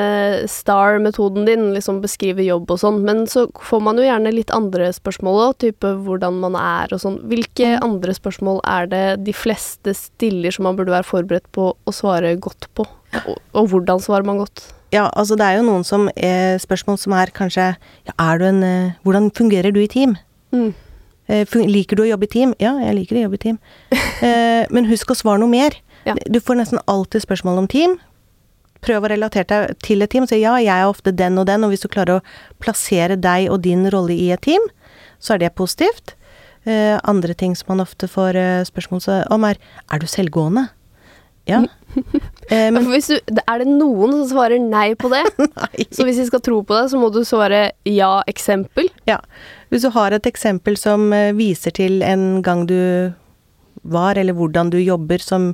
STAR-metoden 0.52 1.47
din, 1.49 1.71
liksom 1.73 2.02
beskrive 2.02 2.44
jobb 2.44 2.68
og 2.75 2.80
sånn, 2.83 2.99
men 3.06 3.23
så 3.30 3.47
får 3.56 3.80
man 3.87 3.97
jo 3.97 4.04
gjerne 4.04 4.35
litt 4.37 4.52
andre 4.52 4.90
spørsmål 4.92 5.40
òg, 5.47 5.54
type 5.64 5.94
hvordan 6.04 6.42
man 6.42 6.59
er 6.61 6.92
og 6.92 7.00
sånn. 7.00 7.16
Hvilke 7.30 7.78
andre 7.80 8.12
spørsmål 8.16 8.61
er 8.68 8.90
det 8.92 9.04
de 9.25 9.33
fleste 9.37 9.97
stiller 9.97 10.52
som 10.52 10.68
man 10.68 10.76
burde 10.76 10.92
være 10.92 11.09
forberedt 11.09 11.49
på 11.56 11.71
å 11.73 11.94
svare 11.97 12.35
godt 12.37 12.68
på? 12.76 12.85
Og, 13.25 13.40
og 13.56 13.73
hvordan 13.73 14.02
svarer 14.04 14.28
man 14.28 14.42
godt? 14.42 14.66
Ja, 14.92 15.09
altså 15.16 15.35
det 15.40 15.49
er 15.49 15.59
jo 15.59 15.66
noen 15.66 15.88
som 15.88 16.11
er 16.14 16.61
spørsmål 16.62 17.00
som 17.00 17.16
er 17.16 17.33
kanskje 17.35 17.71
ja, 17.73 18.12
er 18.14 18.38
du 18.38 18.44
en 18.47 18.61
eh, 18.62 18.92
Hvordan 19.06 19.33
fungerer 19.35 19.73
du 19.75 19.80
i 19.83 19.88
team? 19.90 20.14
Mm. 20.54 20.75
Eh, 21.33 21.56
Liker 21.64 21.97
du 21.97 22.04
å 22.04 22.11
jobbe 22.12 22.28
i 22.28 22.33
team? 22.37 22.52
Ja, 22.61 22.76
jeg 22.85 23.00
liker 23.00 23.18
å 23.18 23.25
jobbe 23.25 23.40
i 23.40 23.44
team. 23.49 23.59
Eh, 24.25 24.64
Men 24.73 24.87
husk 24.88 25.11
å 25.11 25.16
svare 25.18 25.40
noe 25.42 25.50
mer. 25.50 25.75
Ja. 26.04 26.16
Du 26.26 26.40
får 26.40 26.61
nesten 26.61 26.82
alltid 26.90 27.25
spørsmål 27.25 27.62
om 27.62 27.70
team. 27.70 27.96
Prøv 28.84 29.06
å 29.06 29.11
relatere 29.14 29.46
deg 29.49 29.78
til 29.84 30.04
et 30.04 30.12
team. 30.12 30.26
Si 30.28 30.42
ja, 30.42 30.56
jeg 30.61 30.73
er 30.75 30.90
ofte 30.90 31.14
den 31.16 31.40
og 31.40 31.49
den, 31.49 31.64
og 31.64 31.73
hvis 31.73 31.84
du 31.84 31.88
klarer 31.92 32.19
å 32.19 32.25
plassere 32.62 33.17
deg 33.17 33.49
og 33.52 33.62
din 33.64 33.88
rolle 33.93 34.17
i 34.17 34.30
et 34.34 34.45
team, 34.45 34.64
så 35.23 35.34
er 35.34 35.45
det 35.45 35.56
positivt. 35.56 36.17
Uh, 36.64 36.97
andre 37.04 37.34
ting 37.36 37.52
som 37.56 37.75
man 37.75 37.84
ofte 37.84 38.08
får 38.08 38.36
uh, 38.40 38.64
spørsmål 38.64 39.02
om, 39.32 39.45
er 39.45 39.60
er 39.93 40.00
du 40.00 40.06
selvgående? 40.08 40.69
Ja. 41.49 41.60
uh, 41.60 42.06
Men 42.76 42.86
hvis 42.88 43.10
du, 43.12 43.19
er 43.45 43.60
det 43.60 43.69
noen 43.69 44.14
som 44.14 44.25
svarer 44.30 44.60
nei 44.60 44.95
på 44.97 45.10
det? 45.12 45.25
nei. 45.60 45.88
Så 45.93 46.08
hvis 46.08 46.21
vi 46.21 46.28
skal 46.28 46.45
tro 46.45 46.62
på 46.64 46.76
det, 46.76 46.86
så 46.93 47.00
må 47.00 47.10
du 47.12 47.21
svare 47.25 47.67
ja, 47.88 48.14
eksempel. 48.28 48.88
Ja. 49.08 49.21
Hvis 49.69 49.84
du 49.84 49.93
har 49.97 50.17
et 50.17 50.28
eksempel 50.28 50.76
som 50.80 51.12
viser 51.36 51.76
til 51.76 52.00
en 52.04 52.40
gang 52.45 52.64
du 52.69 53.12
var, 53.84 54.17
eller 54.17 54.32
hvordan 54.32 54.73
du 54.73 54.78
jobber, 54.80 55.21
som 55.21 55.52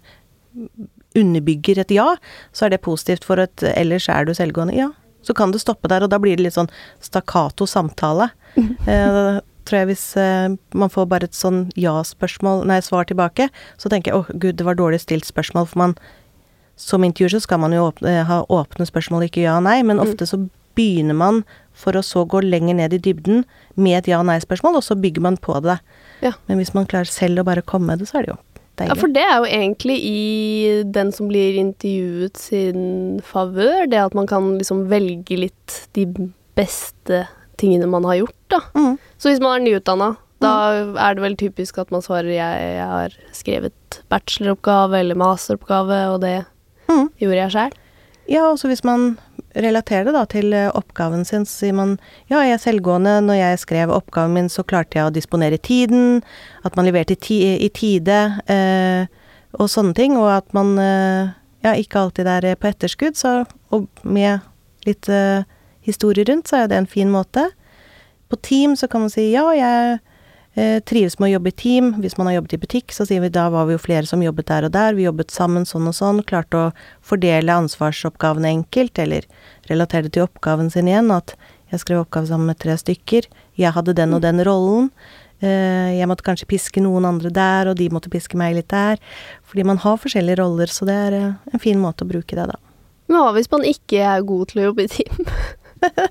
underbygger 1.19 1.81
et 1.83 1.93
ja, 1.95 2.09
så 2.53 2.67
er 2.67 2.75
det 2.75 2.83
positivt, 2.87 3.27
for 3.27 3.41
at 3.43 3.63
ellers 3.75 4.09
er 4.13 4.27
du 4.27 4.35
selvgående. 4.37 4.77
Ja. 4.79 4.91
Så 5.23 5.35
kan 5.37 5.53
du 5.53 5.59
stoppe 5.61 5.91
der, 5.91 6.05
og 6.05 6.13
da 6.13 6.19
blir 6.23 6.39
det 6.39 6.47
litt 6.47 6.57
sånn 6.59 6.73
stakkato 7.05 7.69
samtale. 7.69 8.33
Eh, 8.91 9.39
tror 9.69 9.77
jeg 9.77 9.89
hvis 9.91 10.05
eh, 10.19 10.49
man 10.75 10.91
får 10.91 11.05
bare 11.07 11.29
et 11.29 11.37
sånn 11.37 11.67
ja-spørsmål, 11.79 12.65
nei, 12.67 12.81
svar 12.83 13.07
tilbake, 13.07 13.47
så 13.79 13.91
tenker 13.93 14.11
jeg 14.11 14.19
åh, 14.19 14.31
gud, 14.33 14.57
det 14.59 14.67
var 14.67 14.79
dårlig 14.79 15.03
stilt 15.05 15.29
spørsmål, 15.29 15.69
for 15.71 15.83
man 15.85 15.95
som 16.81 17.05
intervjuer 17.05 17.37
så 17.37 17.43
skal 17.45 17.61
man 17.63 17.77
jo 17.77 17.85
åpne, 17.91 18.25
ha 18.27 18.41
åpne 18.51 18.89
spørsmål, 18.89 19.29
ikke 19.29 19.45
ja 19.45 19.59
og 19.59 19.67
nei, 19.69 19.77
men 19.87 20.01
ofte 20.03 20.27
så 20.27 20.41
begynner 20.79 21.15
man 21.15 21.43
for 21.77 21.95
å 21.95 22.03
så 22.05 22.25
gå 22.29 22.41
lenger 22.43 22.81
ned 22.81 22.97
i 22.97 23.03
dybden 23.05 23.45
med 23.77 24.01
et 24.01 24.11
ja- 24.11 24.21
og 24.21 24.27
nei-spørsmål, 24.33 24.81
og 24.81 24.87
så 24.87 24.97
bygger 24.99 25.29
man 25.29 25.37
på 25.37 25.61
det. 25.63 25.79
Ja. 26.25 26.33
Men 26.49 26.59
hvis 26.59 26.75
man 26.75 26.89
klarer 26.89 27.09
selv 27.11 27.45
å 27.45 27.47
bare 27.47 27.63
komme 27.63 27.93
med 27.93 28.03
det, 28.03 28.09
så 28.11 28.19
er 28.19 28.27
det 28.27 28.35
jo 28.35 28.41
Ja, 28.89 28.95
for 28.97 29.09
det 29.13 29.23
er 29.23 29.37
jo 29.43 29.49
egentlig 29.51 29.97
i 30.07 30.83
den 30.97 31.11
som 31.13 31.29
blir 31.29 31.59
intervjuet 31.61 32.37
sin 32.41 33.21
favør, 33.27 33.85
det 33.91 33.99
at 34.01 34.15
man 34.17 34.27
kan 34.31 34.55
liksom 34.59 34.87
velge 34.89 35.37
litt 35.37 35.77
de 35.97 36.07
beste 36.57 37.27
tingene 37.61 37.87
man 37.91 38.05
har 38.09 38.23
gjort, 38.23 38.39
da. 38.49 38.61
Mm. 38.75 38.95
Så 39.21 39.29
hvis 39.31 39.41
man 39.45 39.59
er 39.61 39.67
nyutdanna, 39.67 40.15
da 40.41 40.53
er 40.97 41.15
det 41.19 41.23
vel 41.27 41.37
typisk 41.37 41.79
at 41.83 41.91
man 41.93 42.01
svarer 42.01 42.31
jeg, 42.33 42.63
jeg 42.79 42.87
har 42.89 43.17
skrevet 43.37 44.01
bacheloroppgave 44.09 44.97
eller 45.03 45.19
masteroppgave, 45.21 46.01
og 46.15 46.21
det 46.25 46.39
Mm. 46.91 47.09
gjorde 47.21 47.37
jeg 47.37 47.51
sjæl. 47.55 47.75
Ja, 48.31 48.45
og 48.51 48.59
så 48.59 48.67
hvis 48.67 48.83
man 48.85 49.19
relaterer 49.55 50.07
det 50.09 50.15
da 50.15 50.25
til 50.31 50.53
eh, 50.57 50.69
oppgaven 50.77 51.25
sin, 51.27 51.47
så 51.49 51.65
sier 51.65 51.77
man 51.77 51.97
ja, 52.31 52.43
jeg 52.45 52.55
er 52.55 52.63
selvgående. 52.63 53.17
Når 53.27 53.39
jeg 53.41 53.63
skrev 53.65 53.95
oppgaven 53.95 54.37
min, 54.37 54.51
så 54.53 54.65
klarte 54.67 54.99
jeg 54.99 55.09
å 55.09 55.15
disponere 55.15 55.59
tiden. 55.59 56.21
At 56.67 56.77
man 56.79 56.89
leverte 56.89 57.17
i, 57.17 57.21
ti 57.21 57.41
i 57.57 57.71
tide, 57.75 58.21
eh, 58.51 59.07
og 59.59 59.71
sånne 59.73 59.97
ting. 59.99 60.19
Og 60.21 60.31
at 60.33 60.53
man 60.57 60.77
eh, 60.81 61.33
ja, 61.67 61.75
ikke 61.75 62.05
alltid 62.05 62.31
er 62.31 62.53
eh, 62.53 62.59
på 62.59 62.71
etterskudd. 62.71 63.19
Så, 63.19 63.41
og 63.75 63.89
med 64.03 64.47
litt 64.89 65.11
eh, 65.13 65.43
historie 65.87 66.27
rundt, 66.29 66.51
så 66.51 66.63
er 66.63 66.71
det 66.71 66.79
en 66.79 66.91
fin 66.91 67.11
måte. 67.11 67.51
På 68.31 68.39
team 68.39 68.77
så 68.79 68.87
kan 68.91 69.07
man 69.07 69.13
si 69.13 69.31
ja, 69.33 69.49
jeg 69.57 69.97
eh, 69.97 70.07
trives 70.57 71.15
med 71.21 71.29
å 71.29 71.33
jobbe 71.37 71.49
i 71.53 71.57
team. 71.57 71.93
Hvis 72.03 72.17
man 72.19 72.27
har 72.27 72.35
jobbet 72.41 72.55
i 72.57 72.61
butikk, 72.65 72.91
så 72.93 73.05
sier 73.07 73.21
vi 73.23 73.29
da 73.33 73.45
var 73.55 73.65
vi 73.69 73.73
jo 73.77 73.81
flere 73.81 74.03
som 74.09 74.21
jobbet 74.25 74.47
der 74.51 74.63
og 74.67 74.73
der. 74.75 74.97
Vi 74.99 75.05
jobbet 75.07 75.31
sammen 75.31 75.63
sånn 75.69 75.87
og 75.89 75.95
sånn. 75.95 76.19
Klarte 76.27 76.59
å 76.59 76.73
fordele 77.07 77.55
ansvarsoppgavene 77.63 78.49
enkelt, 78.51 78.99
eller 78.99 79.23
relatere 79.71 80.03
det 80.09 80.13
til 80.19 80.27
oppgaven 80.27 80.69
sin 80.75 80.89
igjen. 80.91 81.13
At 81.15 81.37
jeg 81.71 81.79
skrev 81.85 82.03
oppgave 82.03 82.27
sammen 82.33 82.51
med 82.51 82.59
tre 82.59 82.75
stykker. 82.81 83.23
Jeg 83.61 83.73
hadde 83.77 83.95
den 83.95 84.15
og 84.17 84.21
den 84.27 84.43
rollen. 84.45 84.91
Eh, 85.41 85.95
Jeg 85.97 86.09
måtte 86.11 86.27
kanskje 86.27 86.49
piske 86.51 86.81
noen 86.83 87.05
andre 87.09 87.31
der, 87.33 87.69
og 87.71 87.77
de 87.79 87.87
måtte 87.89 88.11
piske 88.13 88.37
meg 88.37 88.55
litt 88.59 88.69
der. 88.75 88.99
Fordi 89.47 89.63
man 89.65 89.79
har 89.81 89.97
forskjellige 90.03 90.37
roller, 90.43 90.67
så 90.67 90.85
det 90.85 90.95
er 91.07 91.13
eh, 91.17 91.33
en 91.55 91.63
fin 91.63 91.79
måte 91.81 92.05
å 92.05 92.09
bruke 92.11 92.35
det, 92.37 92.47
da. 92.51 92.57
Men 93.09 93.23
hva 93.23 93.33
hvis 93.39 93.49
man 93.55 93.65
ikke 93.67 93.97
er 94.03 94.21
god 94.27 94.49
til 94.51 94.61
å 94.61 94.65
jobbe 94.69 94.83
i 94.85 94.93
team? 94.99 95.15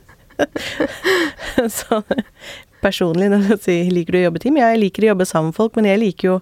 Så 1.69 2.01
personlig, 2.81 3.29
når 3.33 3.45
du 3.47 3.55
sier 3.63 3.91
'liker 3.91 4.15
du 4.15 4.19
å 4.21 4.25
jobbe 4.27 4.41
i 4.41 4.45
team'? 4.47 4.59
Jeg 4.61 4.81
liker 4.83 5.05
å 5.05 5.11
jobbe 5.13 5.29
sammen 5.29 5.51
med 5.51 5.59
folk, 5.59 5.75
men 5.75 5.89
jeg 5.89 6.03
liker 6.03 6.33
jo 6.33 6.39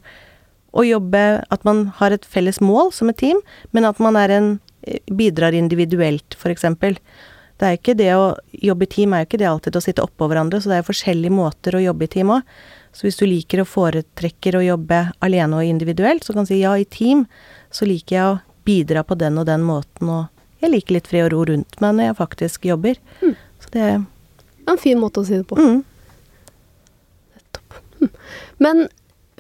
å 0.78 0.84
jobbe 0.84 1.44
At 1.50 1.64
man 1.66 1.88
har 1.98 2.12
et 2.12 2.26
felles 2.26 2.60
mål 2.62 2.92
som 2.94 3.10
et 3.10 3.18
team, 3.18 3.40
men 3.72 3.86
at 3.88 4.00
man 4.04 4.16
er 4.20 4.30
en 4.30 4.60
bidrar 5.10 5.56
individuelt, 5.56 6.36
eksempel. 6.46 6.98
Det 7.58 7.66
er 7.66 7.78
ikke 7.78 7.96
det 7.98 8.12
å 8.14 8.36
jobbe 8.52 8.86
i 8.86 8.92
team 8.92 9.14
er 9.14 9.24
jo 9.24 9.28
ikke 9.28 9.40
det 9.42 9.48
alltid 9.50 9.76
å 9.76 9.82
sitte 9.82 10.04
oppå 10.06 10.28
hverandre, 10.30 10.62
så 10.62 10.70
det 10.70 10.78
er 10.78 10.86
forskjellige 10.88 11.34
måter 11.34 11.76
å 11.76 11.82
jobbe 11.82 12.06
i 12.06 12.12
team 12.14 12.30
òg. 12.36 12.46
Så 12.94 13.08
hvis 13.08 13.18
du 13.18 13.26
liker 13.26 13.64
og 13.64 13.70
foretrekker 13.72 14.58
å 14.58 14.64
jobbe 14.64 15.02
alene 15.26 15.58
og 15.58 15.66
individuelt, 15.66 16.24
så 16.24 16.34
kan 16.34 16.46
du 16.46 16.52
si 16.52 16.62
ja, 16.62 16.76
i 16.78 16.86
team 16.86 17.26
så 17.74 17.90
liker 17.90 18.16
jeg 18.16 18.30
å 18.30 18.40
bidra 18.68 19.04
på 19.08 19.18
den 19.18 19.40
og 19.42 19.48
den 19.50 19.66
måten, 19.66 20.10
og 20.12 20.62
jeg 20.62 20.74
liker 20.74 20.98
litt 20.98 21.10
fred 21.10 21.28
og 21.28 21.34
ro 21.34 21.44
rundt 21.52 21.78
meg 21.84 21.98
når 21.98 22.10
jeg 22.10 22.18
faktisk 22.22 22.66
jobber. 22.66 23.02
Så 23.62 23.74
det 23.74 23.90
En 24.68 24.80
fin 24.82 25.00
måte 25.00 25.22
å 25.22 25.26
si 25.26 25.38
det 25.38 25.48
på. 25.48 25.56
mm. 25.56 25.84
Men 28.64 28.88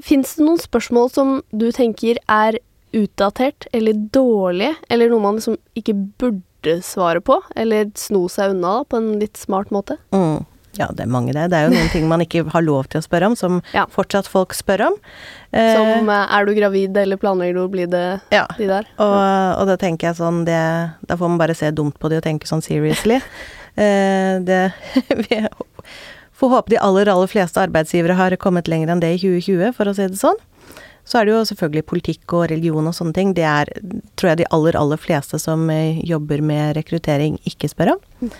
fins 0.01 0.35
det 0.37 0.45
noen 0.45 0.59
spørsmål 0.61 1.09
som 1.13 1.37
du 1.51 1.69
tenker 1.75 2.19
er 2.29 2.59
utdatert 2.97 3.67
eller 3.75 3.93
dårlige, 4.13 4.75
eller 4.89 5.09
noe 5.11 5.23
man 5.23 5.39
liksom 5.39 5.57
ikke 5.77 5.95
burde 6.21 6.77
svare 6.85 7.21
på, 7.21 7.39
eller 7.55 7.89
sno 7.99 8.25
seg 8.31 8.53
unna 8.55 8.79
på 8.89 8.97
en 9.01 9.17
litt 9.21 9.37
smart 9.37 9.73
måte? 9.75 9.97
Mm. 10.15 10.45
Ja, 10.77 10.91
det 10.93 11.07
er 11.07 11.09
mange 11.09 11.33
det. 11.33 11.47
Det 11.49 11.57
er 11.57 11.63
jo 11.67 11.73
noen 11.73 11.89
ting 11.89 12.03
man 12.09 12.21
ikke 12.21 12.43
har 12.53 12.61
lov 12.61 12.85
til 12.91 12.99
å 13.01 13.05
spørre 13.05 13.31
om, 13.31 13.35
som 13.39 13.61
Ja. 13.73 13.87
fortsatt 13.89 14.27
folk 14.29 14.53
spør 14.53 14.83
om. 14.91 14.97
Eh, 15.51 15.73
Som 15.73 16.09
eh, 16.13 16.27
er 16.37 16.45
du 16.45 16.53
gravid 16.53 16.97
eller 17.01 17.17
planlegger 17.17 17.57
du 17.57 17.61
å 17.63 17.71
bli 17.71 17.87
det, 17.89 18.21
ja. 18.31 18.43
de 18.59 18.67
der? 18.69 18.85
Og, 19.01 19.15
og 19.61 19.65
da 19.71 19.77
tenker 19.81 20.11
jeg 20.11 20.19
sånn 20.19 20.43
det, 20.45 20.59
Da 21.07 21.17
får 21.17 21.29
man 21.33 21.39
bare 21.41 21.55
se 21.57 21.71
dumt 21.71 21.97
på 21.97 22.09
det 22.13 22.19
og 22.21 22.27
tenke 22.29 22.45
sånn 22.49 22.61
seriously. 22.65 23.19
Eh, 23.77 24.39
det 24.41 24.71
får 26.37 26.53
håpe 26.53 26.73
de 26.73 26.81
aller, 26.81 27.09
aller 27.09 27.29
fleste 27.29 27.61
arbeidsgivere 27.61 28.17
har 28.17 28.35
kommet 28.41 28.69
lenger 28.69 28.93
enn 28.93 29.01
det 29.01 29.15
i 29.15 29.21
2020, 29.23 29.73
for 29.77 29.89
å 29.89 29.95
si 29.97 30.05
det 30.05 30.19
sånn. 30.19 30.39
Så 31.07 31.19
er 31.19 31.27
det 31.27 31.33
jo 31.33 31.45
selvfølgelig 31.47 31.87
politikk 31.87 32.33
og 32.35 32.49
religion 32.51 32.89
og 32.89 32.95
sånne 32.95 33.15
ting. 33.15 33.31
Det 33.35 33.45
er, 33.47 33.71
tror 34.19 34.33
jeg, 34.33 34.41
de 34.41 34.49
aller, 34.53 34.75
aller 34.75 34.99
fleste 34.99 35.39
som 35.39 35.63
eh, 35.71 36.01
jobber 36.05 36.43
med 36.43 36.75
rekruttering, 36.75 37.37
ikke 37.47 37.69
spør 37.71 37.93
om. 37.95 38.33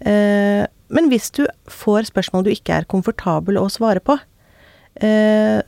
Eh, 0.00 0.64
men 0.94 1.10
hvis 1.12 1.28
du 1.36 1.44
får 1.70 2.08
spørsmål 2.08 2.46
du 2.46 2.54
ikke 2.54 2.80
er 2.80 2.88
komfortabel 2.88 3.60
å 3.60 3.68
svare 3.72 4.00
på, 4.00 4.16
eh, 5.04 5.60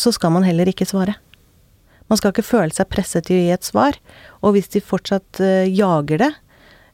så 0.00 0.12
skal 0.12 0.36
man 0.36 0.44
heller 0.44 0.68
ikke 0.68 0.88
svare. 0.88 1.16
Man 2.12 2.20
skal 2.20 2.34
ikke 2.34 2.44
føle 2.44 2.74
seg 2.74 2.90
presset 2.92 3.26
til 3.26 3.38
å 3.38 3.42
gi 3.46 3.56
et 3.56 3.66
svar. 3.66 3.96
Og 4.44 4.54
hvis 4.56 4.70
de 4.74 4.84
fortsatt 4.84 5.40
jager 5.70 6.20
det, 6.20 6.30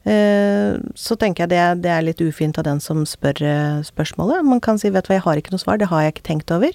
så 0.07 1.17
tenker 1.19 1.43
jeg 1.43 1.51
det, 1.51 1.83
det 1.83 1.91
er 1.91 2.05
litt 2.05 2.21
ufint 2.23 2.57
av 2.57 2.63
den 2.67 2.79
som 2.83 3.03
spør 3.07 3.41
eh, 3.43 3.79
spørsmålet. 3.83 4.45
Man 4.45 4.61
kan 4.63 4.79
si 4.79 4.89
'vet 4.89 5.03
du 5.03 5.11
hva, 5.11 5.17
jeg 5.17 5.25
har 5.25 5.41
ikke 5.41 5.51
noe 5.51 5.63
svar', 5.63 5.79
det 5.79 5.89
har 5.91 6.01
jeg 6.05 6.13
ikke 6.15 6.27
tenkt 6.29 6.51
over. 6.51 6.71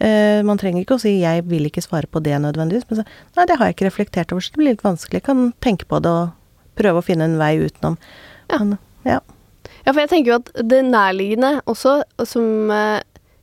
Eh, 0.00 0.42
man 0.42 0.58
trenger 0.58 0.82
ikke 0.82 0.96
å 0.96 1.00
si 1.00 1.20
'jeg 1.20 1.44
vil 1.46 1.68
ikke 1.68 1.84
svare 1.84 2.06
på 2.10 2.22
det 2.22 2.34
nødvendigvis', 2.42 2.88
men 2.90 3.00
så 3.00 3.04
'nei, 3.36 3.46
det 3.46 3.56
har 3.56 3.66
jeg 3.66 3.76
ikke 3.76 3.90
reflektert 3.90 4.32
over, 4.32 4.40
så 4.40 4.50
det 4.50 4.58
blir 4.58 4.72
litt 4.74 4.82
vanskelig'. 4.82 5.20
Jeg 5.20 5.22
kan 5.22 5.52
tenke 5.60 5.86
på 5.86 6.02
det 6.02 6.10
og 6.10 6.32
prøve 6.76 6.98
å 6.98 7.04
finne 7.04 7.24
en 7.24 7.38
vei 7.38 7.56
utenom. 7.58 7.96
Ja. 8.50 8.58
Men, 8.58 8.78
ja. 9.04 9.20
Ja, 9.86 9.92
for 9.92 10.00
jeg 10.00 10.10
tenker 10.10 10.32
jo 10.32 10.40
at 10.40 10.50
det 10.68 10.84
nærliggende 10.84 11.62
også, 11.66 12.02
som 12.24 12.70
eh, 12.70 13.00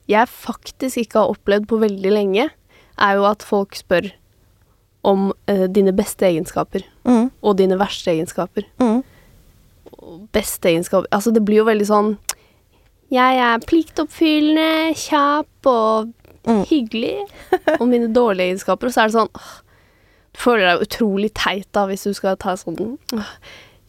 jeg 0.07 0.27
faktisk 0.27 0.97
ikke 0.97 1.19
har 1.19 1.31
opplevd 1.31 1.67
på 1.67 1.79
veldig 1.79 2.11
lenge, 2.11 2.49
er 2.99 3.15
jo 3.15 3.23
at 3.25 3.41
folk 3.41 3.75
spør 3.75 4.11
om 5.03 5.31
eh, 5.47 5.67
dine 5.67 5.91
beste 5.95 6.25
egenskaper 6.27 6.83
Mm, 7.03 7.31
og 7.43 7.57
dine 7.57 7.75
verste 7.75 8.11
egenskaper. 8.11 8.63
mm, 8.79 9.03
beste 10.33 10.69
egenskaper 10.71 11.07
Altså, 11.11 11.31
det 11.33 11.43
blir 11.45 11.61
jo 11.61 11.65
veldig 11.69 11.87
sånn 11.89 12.11
Jeg 13.13 13.37
er 13.37 13.59
pliktoppfyllende, 13.69 14.93
kjapp 14.97 15.69
og 15.71 16.11
Mm. 16.43 16.65
hyggelig. 16.67 17.21
Og 17.79 17.87
mine 17.87 18.09
dårlige 18.11 18.49
egenskaper. 18.51 18.89
Og 18.89 18.91
så 18.91 19.03
er 19.05 19.07
det 19.07 19.13
sånn 19.15 19.29
Du 20.33 20.39
føler 20.43 20.65
deg 20.73 20.81
utrolig 20.83 21.29
teit 21.33 21.69
da 21.71 21.85
hvis 21.87 22.03
du 22.03 22.11
skal 22.17 22.35
ta 22.35 22.57
sånn 22.59 22.97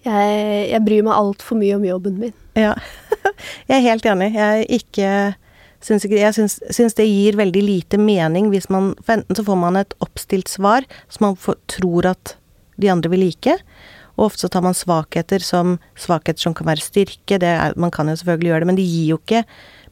jeg, 0.04 0.68
jeg 0.70 0.84
bryr 0.84 1.02
meg 1.02 1.16
altfor 1.16 1.56
mye 1.58 1.74
om 1.74 1.84
jobben 1.88 2.18
min. 2.20 2.32
Ja. 2.54 2.74
Jeg 3.68 3.78
er 3.78 3.86
helt 3.88 4.04
enig. 4.06 4.34
Jeg 4.36 4.66
ikke 4.78 5.34
syns 5.82 6.04
ikke, 6.04 6.20
Jeg 6.20 6.34
syns, 6.36 6.58
syns 6.70 6.94
det 6.94 7.06
gir 7.08 7.32
veldig 7.40 7.62
lite 7.64 7.98
mening 7.98 8.50
hvis 8.52 8.68
man 8.70 8.92
For 9.02 9.16
enten 9.16 9.34
så 9.34 9.44
får 9.44 9.58
man 9.58 9.76
et 9.80 9.94
oppstilt 10.04 10.46
svar 10.52 10.84
som 11.08 11.26
man 11.30 11.36
får, 11.40 11.56
tror 11.66 12.06
at 12.12 12.36
de 12.78 12.88
andre 12.92 13.10
vil 13.10 13.20
like, 13.26 13.56
og 14.14 14.28
ofte 14.28 14.46
så 14.46 14.50
tar 14.52 14.64
man 14.64 14.76
svakheter 14.76 15.42
som 15.42 15.78
svakheter 15.98 16.46
som 16.46 16.54
kan 16.54 16.68
være 16.68 16.84
styrke. 16.84 17.38
Det 17.40 17.50
er, 17.50 17.74
man 17.80 17.92
kan 17.94 18.10
jo 18.10 18.16
selvfølgelig 18.20 18.52
gjøre 18.52 18.64
det, 18.64 18.70
men 18.70 18.78
det 18.78 18.86
gir 18.86 19.08
jo 19.14 19.20
ikke 19.22 19.44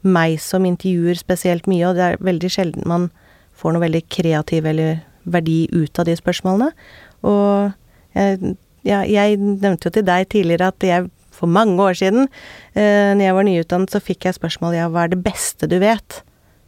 meg 0.02 0.36
som 0.42 0.66
intervjuer 0.66 1.18
spesielt 1.18 1.68
mye, 1.70 1.86
og 1.88 1.98
det 1.98 2.06
er 2.06 2.22
veldig 2.22 2.50
sjelden 2.50 2.88
man 2.90 3.08
får 3.58 3.74
noe 3.74 3.84
veldig 3.84 4.02
kreativ 4.10 4.66
eller 4.66 5.02
verdi 5.22 5.64
ut 5.70 5.98
av 5.98 6.08
de 6.08 6.16
spørsmålene. 6.18 6.70
Og 7.26 7.72
jeg, 8.18 8.54
ja, 8.86 9.02
jeg 9.06 9.38
nevnte 9.38 9.88
jo 9.88 9.94
til 9.94 10.06
deg 10.06 10.28
tidligere 10.32 10.72
at 10.72 10.86
jeg 10.86 11.10
for 11.32 11.50
mange 11.50 11.80
år 11.82 11.96
siden, 11.98 12.28
eh, 12.76 13.14
når 13.16 13.24
jeg 13.24 13.36
var 13.38 13.48
nyutdannet, 13.48 13.94
så 13.94 14.02
fikk 14.02 14.28
jeg 14.28 14.36
spørsmål 14.36 14.76
ja, 14.76 14.90
hva 14.92 15.06
er 15.06 15.14
det 15.14 15.22
beste 15.24 15.66
du 15.70 15.78
vet? 15.82 16.20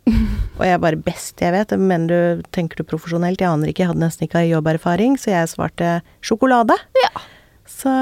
Og 0.59 0.65
jeg 0.67 0.81
bare 0.83 1.01
beste 1.01 1.45
jeg 1.45 1.55
vet, 1.55 1.75
men 1.81 2.09
du 2.11 2.43
tenker 2.55 2.81
du 2.81 2.89
profesjonelt? 2.89 3.41
Jeg 3.41 3.51
aner 3.51 3.71
ikke, 3.71 3.85
jeg 3.85 3.93
hadde 3.93 4.03
nesten 4.03 4.27
ikke 4.27 4.45
jobberfaring, 4.49 5.19
så 5.21 5.33
jeg 5.33 5.53
svarte 5.53 5.99
sjokolade. 6.25 6.77
Ja. 7.05 7.13
Så, 7.75 7.93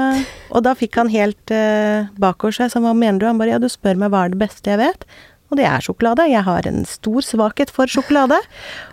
og 0.53 0.63
da 0.65 0.75
fikk 0.77 0.99
han 0.99 1.09
helt 1.11 1.53
uh, 1.53 2.09
bakover 2.21 2.55
seg, 2.55 2.71
så 2.71 2.81
hva 2.83 2.93
mener 2.95 3.21
du? 3.21 3.29
Han 3.29 3.39
bare 3.41 3.55
ja, 3.55 3.61
du 3.61 3.69
spør 3.71 3.97
meg 3.99 4.13
hva 4.13 4.27
er 4.27 4.33
det 4.33 4.41
beste 4.43 4.69
jeg 4.69 4.81
vet? 4.81 5.07
Og 5.53 5.59
det 5.59 5.67
er 5.69 5.83
sjokolade. 5.85 6.25
Jeg 6.31 6.41
har 6.47 6.65
en 6.65 6.81
stor 6.89 7.21
svakhet 7.21 7.69
for 7.69 7.89
sjokolade. 7.89 8.39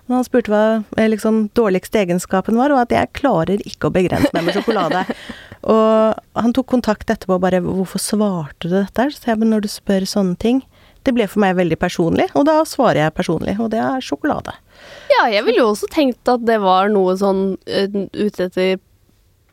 Og 0.09 0.17
han 0.19 0.27
spurte 0.27 0.53
hva 0.53 0.65
eh, 1.01 1.09
liksom 1.09 1.47
dårligste 1.57 2.03
egenskapen 2.03 2.59
var, 2.61 2.75
og 2.75 2.83
at 2.83 2.93
jeg 2.93 3.15
klarer 3.17 3.63
ikke 3.65 3.89
å 3.89 3.95
begrense 3.95 4.29
meg 4.37 4.45
med 4.45 4.59
sjokolade. 4.59 5.07
og 5.73 6.43
han 6.43 6.57
tok 6.57 6.69
kontakt 6.69 7.09
etterpå 7.09 7.39
og 7.39 7.47
bare 7.47 7.63
'Hvorfor 7.65 8.03
svarte 8.03 8.69
du 8.69 8.77
dette?' 8.77 9.09
Så 9.17 9.33
jeg, 9.33 9.41
men 9.41 9.55
når 9.55 9.65
du 9.65 9.71
spør 9.73 10.05
sånne 10.05 10.37
ting 10.37 10.63
Det 11.01 11.15
ble 11.17 11.25
for 11.25 11.41
meg 11.41 11.57
veldig 11.57 11.79
personlig, 11.81 12.27
og 12.37 12.45
da 12.45 12.61
svarer 12.69 13.07
jeg 13.07 13.17
personlig, 13.17 13.55
og 13.57 13.71
det 13.73 13.79
er 13.81 14.03
sjokolade. 14.05 14.53
Ja, 15.09 15.31
jeg 15.33 15.47
ville 15.47 15.63
jo 15.63 15.71
også 15.73 15.89
tenkt 15.89 16.29
at 16.29 16.45
det 16.45 16.59
var 16.61 16.91
noe 16.93 17.15
sånn 17.17 17.57
uh, 17.57 17.97
ute 18.13 18.51
etter 18.51 18.77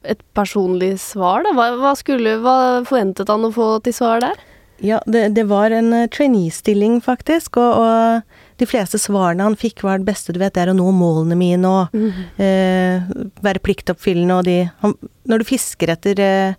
et 0.07 0.21
personlig 0.37 0.95
svar, 1.03 1.43
da. 1.45 1.53
Hva, 1.57 1.71
hva, 1.81 1.95
skulle, 1.99 2.37
hva 2.43 2.57
forventet 2.87 3.29
han 3.31 3.47
å 3.47 3.53
få 3.53 3.71
til 3.85 3.95
svar 3.95 4.23
der? 4.23 4.39
Ja, 4.83 4.99
det, 5.09 5.29
det 5.33 5.47
var 5.49 5.73
en 5.73 5.89
eh, 5.93 6.09
trainee-stilling, 6.13 6.99
faktisk, 7.01 7.57
og, 7.57 7.81
og 7.81 8.61
de 8.61 8.67
fleste 8.69 8.99
svarene 9.01 9.45
han 9.45 9.57
fikk, 9.57 9.81
var 9.85 10.01
det 10.01 10.09
beste 10.09 10.33
du 10.33 10.39
vet, 10.41 10.53
det 10.53 10.65
er 10.65 10.71
å 10.73 10.77
nå 10.77 10.91
målene 10.93 11.37
mine 11.37 11.71
og 11.71 11.97
eh, 12.41 13.09
være 13.45 13.63
pliktoppfyllende 13.65 14.37
og 14.37 14.47
de 14.47 14.57
han, 14.83 14.95
Når 15.29 15.41
du 15.41 15.49
fisker 15.49 15.93
etter 15.93 16.21
eh, 16.21 16.57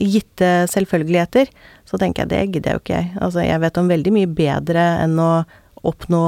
gitte 0.00 0.50
selvfølgeligheter, 0.70 1.50
så 1.88 1.98
tenker 2.00 2.24
jeg 2.24 2.30
det 2.30 2.42
gidder 2.56 2.76
jo 2.76 2.82
ikke 2.84 2.98
jeg. 2.98 3.10
Altså, 3.20 3.42
jeg 3.44 3.62
vet 3.64 3.80
om 3.80 3.90
veldig 3.90 4.12
mye 4.14 4.30
bedre 4.30 4.84
enn 5.04 5.16
å 5.20 5.30
oppnå 5.90 6.22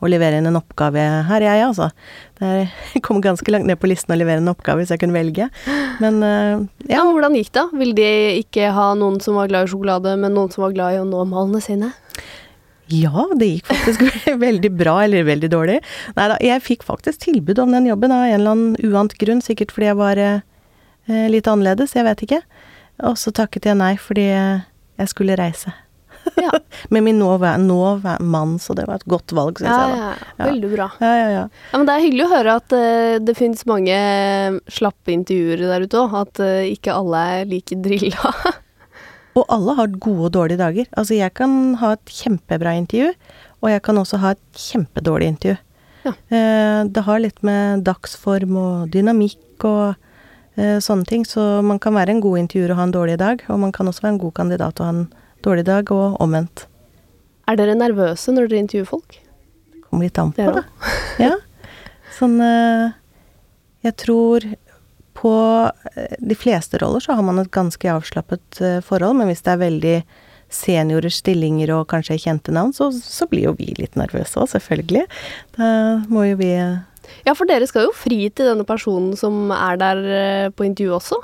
å 0.00 0.08
levere 0.08 0.40
inn 0.40 0.48
en 0.48 0.58
oppgave 0.58 1.02
her, 1.28 1.44
jeg, 1.44 1.62
altså. 1.66 1.90
Det 2.40 2.50
jeg 2.94 3.02
kom 3.06 3.20
ganske 3.24 3.52
langt 3.52 3.68
ned 3.68 3.80
på 3.80 3.90
listen 3.90 4.14
å 4.14 4.18
levere 4.18 4.42
en 4.42 4.52
oppgave 4.52 4.82
hvis 4.82 4.92
jeg 4.94 5.02
kunne 5.02 5.16
velge. 5.16 5.50
Men 6.00 6.20
uh, 6.24 6.66
Ja, 6.88 7.00
ja. 7.00 7.06
Hvordan 7.10 7.36
gikk 7.36 7.52
det? 7.56 7.66
Ville 7.76 7.96
de 7.98 8.10
ikke 8.40 8.70
ha 8.76 8.92
noen 8.98 9.20
som 9.24 9.36
var 9.36 9.50
glad 9.50 9.68
i 9.68 9.72
sjokolade, 9.72 10.14
men 10.20 10.36
noen 10.36 10.52
som 10.52 10.64
var 10.64 10.76
glad 10.76 10.96
i 10.96 11.02
å 11.02 11.08
nå 11.08 11.24
målene 11.28 11.60
sine? 11.64 11.92
Ja, 12.90 13.26
det 13.38 13.46
gikk 13.46 13.68
faktisk 13.70 14.02
veldig 14.46 14.72
bra, 14.74 14.96
eller 15.04 15.26
veldig 15.28 15.50
dårlig. 15.52 15.78
Nei 16.16 16.30
da, 16.32 16.38
jeg 16.42 16.64
fikk 16.64 16.86
faktisk 16.86 17.22
tilbud 17.26 17.60
om 17.62 17.76
den 17.76 17.86
jobben 17.90 18.14
av 18.14 18.24
en 18.26 18.34
eller 18.40 18.56
annen 18.56 18.94
uant 18.94 19.14
grunn, 19.20 19.44
sikkert 19.44 19.74
fordi 19.74 19.92
jeg 19.92 20.00
var 20.00 20.22
eh, 20.24 21.28
litt 21.30 21.50
annerledes, 21.50 21.94
jeg 21.94 22.08
vet 22.08 22.24
ikke. 22.26 22.40
Og 23.06 23.20
så 23.20 23.32
takket 23.36 23.70
jeg 23.70 23.78
nei 23.78 23.94
fordi 24.00 24.26
jeg 24.30 25.12
skulle 25.12 25.38
reise. 25.38 25.72
Ja, 26.44 26.52
Med 26.88 27.04
min 27.04 27.18
nå, 27.20 27.30
nå 27.60 27.80
mann, 28.20 28.56
så 28.62 28.74
det 28.76 28.86
var 28.88 29.00
et 29.00 29.08
godt 29.10 29.32
valg, 29.36 29.60
syns 29.60 29.70
ja, 29.70 29.80
jeg 29.82 29.98
da. 29.98 30.30
ja, 30.38 30.48
veldig 30.48 30.70
bra. 30.72 30.88
Ja, 31.02 31.12
ja, 31.16 31.28
ja. 31.34 31.44
Ja, 31.72 31.78
men 31.78 31.86
Det 31.88 31.94
er 31.94 32.04
hyggelig 32.06 32.26
å 32.26 32.32
høre 32.32 32.56
at 32.60 32.74
uh, 32.74 33.18
det 33.22 33.36
finnes 33.38 33.62
mange 33.68 33.94
eh, 33.94 34.58
slappe 34.70 35.14
intervjuer 35.14 35.64
der 35.68 35.86
ute 35.86 36.00
òg. 36.00 36.16
At 36.20 36.42
uh, 36.42 36.64
ikke 36.66 36.94
alle 36.94 37.22
er 37.36 37.48
like 37.50 37.78
drilla. 37.84 38.34
Og 39.38 39.46
alle 39.46 39.76
har 39.78 39.92
gode 40.02 40.26
og 40.26 40.34
dårlige 40.34 40.58
dager. 40.58 40.88
Altså, 40.98 41.14
jeg 41.14 41.32
kan 41.38 41.76
ha 41.78 41.92
et 41.94 42.10
kjempebra 42.12 42.72
intervju, 42.80 43.12
og 43.62 43.70
jeg 43.70 43.82
kan 43.86 44.00
også 44.00 44.18
ha 44.18 44.32
et 44.34 44.58
kjempedårlig 44.58 45.28
intervju. 45.30 45.60
Ja. 46.02 46.12
Eh, 46.34 46.80
det 46.90 47.04
har 47.06 47.22
litt 47.22 47.38
med 47.46 47.84
dagsform 47.86 48.56
og 48.58 48.90
dynamikk 48.90 49.68
og 49.68 50.06
sånne 50.60 51.06
ting, 51.08 51.22
så 51.24 51.62
man 51.64 51.78
kan 51.80 51.94
være 51.94 52.12
en 52.12 52.20
god 52.20 52.40
intervjuer 52.40 52.74
og 52.74 52.80
ha 52.80 52.84
en 52.88 52.92
dårlig 52.92 53.14
dag, 53.22 53.40
og 53.48 53.60
man 53.62 53.70
kan 53.72 53.88
også 53.88 54.02
være 54.02 54.16
en 54.16 54.20
god 54.20 54.34
kandidat 54.36 54.82
og 54.82 54.84
ha 54.84 54.92
en 54.92 55.04
dårlig 55.44 55.66
dag, 55.68 55.90
og 55.94 56.20
omvendt. 56.22 56.66
Er 57.50 57.58
dere 57.58 57.74
nervøse 57.74 58.32
når 58.34 58.50
dere 58.50 58.64
intervjuer 58.64 58.88
folk? 58.88 59.20
Det 59.72 59.84
Kommer 59.88 60.06
litt 60.06 60.18
an 60.22 60.34
på, 60.36 60.50
da. 60.54 60.64
Ja. 61.18 61.36
Sånn 62.20 62.36
eh, 62.44 62.90
Jeg 63.86 63.96
tror 64.02 64.44
på 65.20 65.32
eh, 65.94 66.18
de 66.18 66.36
fleste 66.38 66.80
roller 66.82 67.02
så 67.02 67.16
har 67.16 67.26
man 67.26 67.40
et 67.42 67.52
ganske 67.54 67.92
avslappet 67.92 68.60
eh, 68.64 68.78
forhold, 68.84 69.18
men 69.18 69.30
hvis 69.30 69.42
det 69.46 69.54
er 69.54 69.64
veldig 69.64 69.96
seniorer, 70.50 71.12
stillinger 71.14 71.70
og 71.76 71.88
kanskje 71.92 72.18
kjente 72.18 72.54
navn, 72.54 72.72
så, 72.74 72.90
så 72.90 73.26
blir 73.30 73.48
jo 73.48 73.56
vi 73.58 73.70
litt 73.78 73.98
nervøse 73.98 74.40
òg, 74.42 74.50
selvfølgelig. 74.50 75.04
Da 75.58 75.66
må 76.10 76.26
jo 76.26 76.40
vi 76.40 76.52
Ja, 77.26 77.34
for 77.34 77.46
dere 77.46 77.68
skal 77.70 77.86
jo 77.86 77.94
fri 77.94 78.24
til 78.34 78.50
denne 78.50 78.66
personen 78.66 79.14
som 79.18 79.52
er 79.54 79.78
der 79.78 80.00
på 80.58 80.66
intervju 80.66 80.96
også. 80.98 81.20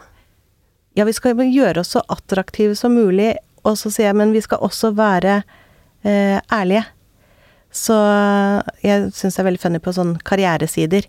Ja, 0.96 1.04
vi 1.04 1.12
skal 1.12 1.42
gjøre 1.42 1.82
oss 1.82 1.90
så 1.92 2.04
attraktive 2.08 2.78
som 2.78 2.94
mulig, 2.96 3.34
og 3.66 3.76
så 3.80 3.90
sier 3.92 4.10
jeg, 4.10 4.16
men 4.18 4.32
vi 4.34 4.42
skal 4.44 4.62
også 4.64 4.92
være 4.96 5.40
eh, 6.06 6.38
ærlige. 6.54 6.84
Så 7.76 7.96
jeg 8.84 9.10
syns 9.12 9.36
det 9.36 9.42
er 9.42 9.48
veldig 9.50 9.60
funny 9.60 9.80
på 9.84 9.92
sånn 9.96 10.14
karrieresider. 10.24 11.08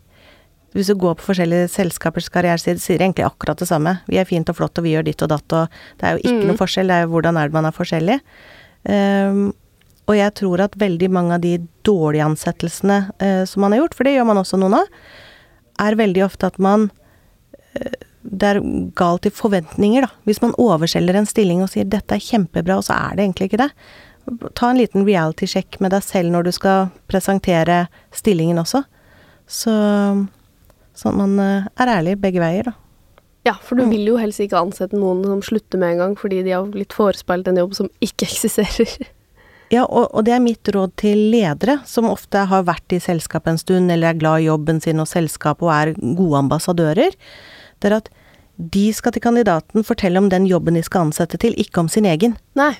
Hvis 0.75 0.89
du 0.91 0.97
går 0.99 1.15
på 1.17 1.29
forskjellige 1.29 1.69
selskapers 1.71 2.27
karrieresider, 2.33 2.81
sier 2.83 2.99
egentlig 3.01 3.23
akkurat 3.25 3.61
det 3.61 3.69
samme. 3.69 3.99
Vi 4.09 4.19
er 4.19 4.27
fint 4.27 4.49
og 4.51 4.57
flott, 4.59 4.77
og 4.77 4.83
vi 4.85 4.95
gjør 4.95 5.05
ditt 5.07 5.23
og 5.23 5.31
datt, 5.31 5.55
og 5.55 5.77
det 6.01 6.09
er 6.09 6.17
jo 6.17 6.23
ikke 6.25 6.41
Mm. 6.43 6.47
noe 6.51 6.59
forskjell, 6.59 6.91
det 6.91 6.97
er 6.97 7.05
jo 7.05 7.13
hvordan 7.13 7.37
er 7.39 7.47
det 7.47 7.55
man 7.55 7.65
er 7.69 7.77
forskjellig. 7.77 8.19
Um, 8.87 9.53
og 10.07 10.15
jeg 10.15 10.33
tror 10.39 10.61
at 10.63 10.75
veldig 10.79 11.09
mange 11.11 11.33
av 11.35 11.41
de 11.43 11.57
dårlige 11.83 12.23
ansettelsene 12.23 13.11
eh, 13.19 13.43
som 13.45 13.61
man 13.61 13.73
har 13.73 13.81
gjort, 13.81 13.95
for 13.97 14.07
det 14.07 14.13
gjør 14.15 14.27
man 14.29 14.37
også 14.39 14.59
noen 14.59 14.77
av, 14.79 14.87
er 15.83 15.97
veldig 15.99 16.23
ofte 16.23 16.47
at 16.47 16.59
man 16.63 16.89
eh, 17.75 17.91
det 18.27 18.49
er 18.49 18.59
galt 18.97 19.27
i 19.27 19.31
forventninger, 19.33 20.03
da. 20.03 20.09
Hvis 20.27 20.41
man 20.43 20.55
overselger 20.59 21.15
en 21.15 21.29
stilling 21.29 21.61
og 21.63 21.71
sier 21.71 21.87
'dette 21.87 22.15
er 22.15 22.23
kjempebra', 22.23 22.77
og 22.77 22.83
så 22.83 22.93
er 22.93 23.15
det 23.15 23.25
egentlig 23.25 23.49
ikke 23.49 23.63
det. 23.63 23.71
Ta 24.53 24.69
en 24.69 24.77
liten 24.77 25.05
reality-sjekk 25.07 25.79
med 25.79 25.91
deg 25.95 26.03
selv 26.03 26.31
når 26.31 26.43
du 26.43 26.51
skal 26.51 26.89
presentere 27.07 27.87
stillingen 28.11 28.59
også. 28.59 28.83
Så 29.47 29.71
sånn 30.97 31.13
at 31.13 31.21
man 31.21 31.39
eh, 31.39 31.69
er 31.79 31.93
ærlig 31.93 32.17
begge 32.19 32.43
veier, 32.43 32.67
da. 32.67 32.73
Ja, 33.47 33.53
for 33.63 33.79
du 33.79 33.85
vil 33.87 34.09
jo 34.09 34.17
helst 34.19 34.41
ikke 34.43 34.59
ansette 34.59 34.97
noen 34.99 35.21
som 35.23 35.41
slutter 35.45 35.79
med 35.79 35.93
en 35.93 36.01
gang 36.01 36.15
fordi 36.19 36.41
de 36.43 36.51
har 36.51 36.65
blitt 36.67 36.91
forespeilet 36.91 37.47
en 37.47 37.61
jobb 37.61 37.77
som 37.77 37.87
ikke 38.03 38.27
eksisterer. 38.29 39.07
Ja, 39.71 39.83
og, 39.83 40.09
og, 40.13 40.23
det 40.27 40.33
er 40.35 40.43
mitt 40.43 40.67
råd 40.71 40.93
til 40.99 41.25
ledere, 41.31 41.81
som 41.87 42.07
ofte 42.07 42.45
har 42.47 42.63
vært 42.67 42.95
i 42.95 43.01
selskapet 43.03 43.53
en 43.53 43.59
stund, 43.59 43.91
eller 43.91 44.13
er 44.13 44.19
glad 44.19 44.43
i 44.43 44.47
jobben 44.47 44.79
sin 44.83 44.99
og 45.03 45.09
selskapet 45.11 45.67
og 45.67 45.73
er 45.75 45.93
gode 45.97 46.39
ambassadører. 46.39 47.15
Det 47.81 47.91
er 47.91 47.99
at 47.99 48.09
de 48.57 48.87
skal 48.93 49.13
til 49.13 49.21
kandidaten 49.21 49.85
fortelle 49.85 50.17
om 50.17 50.31
den 50.33 50.47
jobben 50.49 50.77
de 50.77 50.81
skal 50.85 51.07
ansette 51.07 51.37
til, 51.41 51.53
ikke 51.61 51.83
om 51.83 51.91
sin 51.91 52.07
egen. 52.09 52.35
Nei. 52.57 52.73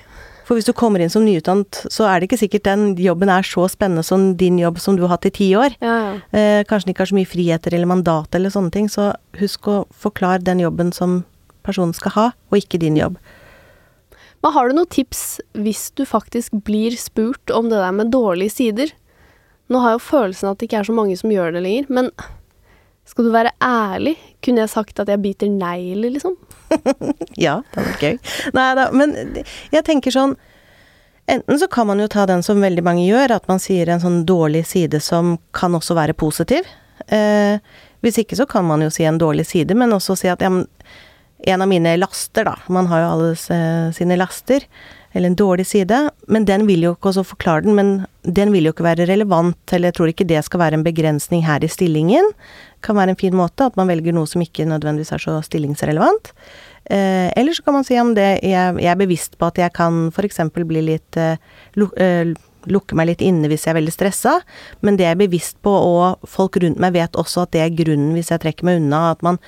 For 0.48 0.56
hvis 0.56 0.64
du 0.64 0.72
kommer 0.72 1.02
inn 1.04 1.12
som 1.12 1.26
nyutdannet, 1.26 1.82
så 1.92 2.06
er 2.08 2.18
det 2.18 2.30
ikke 2.30 2.40
sikkert 2.40 2.64
den 2.64 2.84
jobben 2.96 3.28
er 3.28 3.44
så 3.44 3.66
spennende 3.68 4.02
som 4.06 4.30
din 4.40 4.56
jobb 4.58 4.78
som 4.80 4.96
du 4.96 5.04
har 5.04 5.12
hatt 5.18 5.28
i 5.28 5.34
ti 5.36 5.50
år. 5.52 5.76
Ja, 5.84 5.96
ja. 6.06 6.14
Eh, 6.32 6.60
kanskje 6.64 6.88
den 6.88 6.94
ikke 6.94 7.04
har 7.04 7.10
så 7.12 7.18
mye 7.18 7.28
friheter 7.28 7.76
eller 7.76 7.90
mandat 7.90 8.34
eller 8.34 8.54
sånne 8.54 8.72
ting. 8.72 8.88
Så 8.88 9.10
husk 9.36 9.68
å 9.68 9.82
forklare 9.92 10.40
den 10.46 10.62
jobben 10.64 10.94
som 10.96 11.20
personen 11.68 11.92
skal 11.92 12.14
ha, 12.16 12.26
og 12.48 12.62
ikke 12.62 12.80
din 12.80 12.96
jobb. 12.96 13.20
Men 14.40 14.54
har 14.54 14.68
du 14.68 14.78
noen 14.78 14.88
tips 14.88 15.22
hvis 15.58 15.90
du 15.98 16.06
faktisk 16.08 16.56
blir 16.64 16.96
spurt 16.96 17.52
om 17.52 17.68
det 17.68 17.82
der 17.82 17.92
med 17.92 18.14
dårlige 18.14 18.54
sider? 18.54 18.94
Nå 19.68 19.82
har 19.82 19.92
jeg 19.92 20.00
jo 20.00 20.06
følelsen 20.08 20.48
at 20.48 20.58
det 20.58 20.70
ikke 20.70 20.80
er 20.80 20.88
så 20.88 20.96
mange 20.96 21.16
som 21.20 21.32
gjør 21.32 21.52
det 21.58 21.64
lenger, 21.66 21.90
men 21.92 22.08
skal 23.08 23.26
du 23.26 23.32
være 23.34 23.54
ærlig? 23.64 24.14
Kunne 24.44 24.64
jeg 24.64 24.72
sagt 24.72 25.00
at 25.02 25.08
jeg 25.10 25.22
biter 25.22 25.50
negler, 25.50 26.12
liksom? 26.14 26.36
ja, 27.46 27.58
det 27.72 27.80
hadde 27.80 27.88
vært 27.88 28.04
gøy. 28.04 28.18
Nei 28.58 28.68
da, 28.78 28.86
men 28.92 29.16
jeg 29.72 29.84
tenker 29.88 30.14
sånn 30.14 30.36
Enten 31.28 31.58
så 31.60 31.66
kan 31.68 31.84
man 31.84 32.00
jo 32.00 32.06
ta 32.08 32.22
den 32.24 32.40
som 32.40 32.62
veldig 32.64 32.80
mange 32.80 33.02
gjør, 33.04 33.34
at 33.34 33.50
man 33.50 33.58
sier 33.60 33.90
en 33.92 34.00
sånn 34.00 34.22
dårlig 34.24 34.62
side 34.64 34.96
som 35.04 35.34
kan 35.52 35.74
også 35.76 35.92
være 35.98 36.14
positiv. 36.16 36.64
Eh, 37.12 37.60
hvis 38.00 38.16
ikke 38.22 38.38
så 38.38 38.46
kan 38.48 38.64
man 38.64 38.80
jo 38.80 38.88
si 38.88 39.04
en 39.04 39.18
dårlig 39.20 39.44
side, 39.50 39.76
men 39.76 39.92
også 39.92 40.16
si 40.16 40.30
at 40.32 40.40
ja, 40.40 40.48
men 40.48 40.64
en 41.52 41.62
av 41.62 41.68
mine 41.68 41.92
laster, 42.00 42.48
da. 42.48 42.56
Man 42.72 42.88
har 42.90 43.02
jo 43.02 43.10
alle 43.12 43.92
sine 43.94 44.16
laster. 44.16 44.64
Eller 45.12 45.30
en 45.30 45.38
dårlig 45.38 45.66
side. 45.66 46.00
Men 46.26 46.44
den 46.48 46.66
vil 46.68 46.84
jo 46.84 46.94
ikke 46.96 47.12
også 47.12 47.24
forklare 47.28 47.64
den, 47.64 47.76
men 47.76 47.92
den 48.28 48.52
vil 48.52 48.68
jo 48.68 48.74
ikke 48.74 48.84
være 48.84 49.06
relevant, 49.08 49.60
eller 49.72 49.88
jeg 49.88 49.96
tror 49.96 50.10
ikke 50.12 50.26
det 50.28 50.42
skal 50.44 50.60
være 50.60 50.78
en 50.78 50.84
begrensning 50.84 51.44
her 51.46 51.64
i 51.64 51.70
stillingen. 51.72 52.26
Kan 52.84 52.98
være 52.98 53.14
en 53.14 53.20
fin 53.20 53.36
måte, 53.36 53.70
at 53.70 53.78
man 53.80 53.88
velger 53.88 54.12
noe 54.14 54.28
som 54.28 54.44
ikke 54.44 54.66
nødvendigvis 54.68 55.14
er 55.16 55.22
så 55.22 55.38
stillingsrelevant. 55.46 56.32
Eh, 56.90 57.28
eller 57.36 57.56
så 57.56 57.64
kan 57.64 57.78
man 57.78 57.86
si 57.88 57.96
om 58.00 58.14
det 58.16 58.28
jeg, 58.44 58.76
jeg 58.80 58.90
er 58.92 59.00
bevisst 59.00 59.36
på 59.40 59.48
at 59.48 59.58
jeg 59.60 59.72
kan 59.76 60.06
f.eks. 60.08 60.40
bli 60.56 60.84
litt 60.84 61.18
eh, 61.20 61.36
eh, 61.76 62.30
lukke 62.68 62.96
meg 62.96 63.10
litt 63.10 63.24
inne 63.24 63.48
hvis 63.50 63.66
jeg 63.66 63.74
er 63.74 63.80
veldig 63.80 63.94
stressa, 63.94 64.38
men 64.84 64.96
det 64.96 65.04
jeg 65.04 65.16
er 65.16 65.24
bevisst 65.24 65.58
på, 65.64 65.72
og 65.72 66.28
folk 66.28 66.56
rundt 66.62 66.80
meg 66.80 66.96
vet 66.96 67.16
også 67.16 67.44
at 67.44 67.52
det 67.56 67.64
er 67.64 67.76
grunnen 67.76 68.14
hvis 68.16 68.32
jeg 68.32 68.44
trekker 68.44 68.68
meg 68.68 68.80
unna, 68.82 69.10
at 69.12 69.24
man 69.24 69.40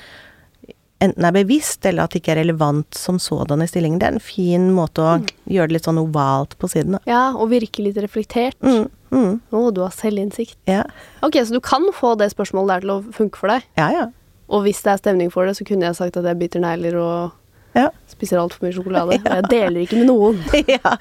enten 1.00 1.24
er 1.24 1.34
bevisst, 1.34 1.84
eller 1.88 2.04
at 2.04 2.12
det 2.12 2.20
ikke 2.20 2.34
er 2.34 2.42
relevant 2.42 2.96
som 2.96 3.18
sådan 3.22 3.64
i 3.64 3.68
stillingen. 3.70 3.98
Det 4.00 4.08
er 4.08 4.16
en 4.18 4.22
fin 4.22 4.68
måte 4.76 5.02
å 5.02 5.16
mm. 5.22 5.26
gjøre 5.56 5.70
det 5.70 5.78
litt 5.78 5.88
sånn 5.88 6.00
ovalt 6.02 6.56
på 6.60 6.70
siden. 6.70 6.98
Da. 6.98 7.02
Ja, 7.08 7.24
og 7.32 7.50
virke 7.54 7.84
litt 7.84 7.98
reflektert. 8.02 8.58
Mm, 8.60 8.86
mm. 9.14 9.34
Å, 9.56 9.64
du 9.74 9.82
har 9.84 9.96
selvinnsikt. 9.96 10.58
Ja. 10.70 10.84
Ok, 11.24 11.40
så 11.40 11.56
du 11.56 11.62
kan 11.64 11.88
få 11.96 12.14
det 12.20 12.32
spørsmålet 12.34 12.74
der 12.74 12.86
til 12.86 12.96
å 12.98 13.02
funke 13.16 13.40
for 13.40 13.54
deg? 13.54 13.66
Ja, 13.80 13.90
ja. 13.96 14.06
Og 14.50 14.64
hvis 14.66 14.82
det 14.84 14.92
er 14.92 15.02
stemning 15.02 15.30
for 15.32 15.46
det, 15.46 15.56
så 15.56 15.66
kunne 15.66 15.88
jeg 15.88 15.96
sagt 15.96 16.18
at 16.18 16.26
jeg 16.26 16.40
biter 16.40 16.62
negler 16.62 16.98
og 16.98 17.36
ja. 17.78 17.86
spiser 18.10 18.40
altfor 18.42 18.66
mye 18.66 18.74
sjokolade. 18.76 19.20
Ja. 19.24 19.40
Jeg 19.40 19.48
deler 19.48 19.84
ikke 19.86 20.02
med 20.02 20.10
noen. 20.10 20.40
ja. 20.74 20.94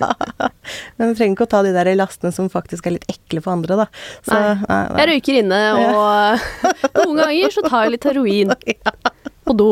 Men 0.96 1.12
du 1.12 1.18
trenger 1.18 1.34
ikke 1.34 1.50
å 1.50 1.54
ta 1.58 1.64
de 1.66 1.76
der 1.76 1.92
lastene 1.98 2.32
som 2.32 2.48
faktisk 2.54 2.88
er 2.88 3.00
litt 3.00 3.10
ekle 3.12 3.44
for 3.44 3.58
andre, 3.58 3.84
da. 3.84 3.92
Så, 4.22 4.32
nei. 4.32 4.56
Nei, 4.64 4.82
nei. 4.94 5.00
Jeg 5.02 5.12
røyker 5.12 5.40
inne, 5.44 5.64
og 5.82 6.52
noen 7.02 7.24
ganger 7.26 7.58
så 7.58 7.68
tar 7.68 7.88
jeg 7.88 7.98
litt 7.98 8.14
heroin. 8.14 8.60
Ja 8.70 9.00
på 9.50 9.56
do. 9.58 9.70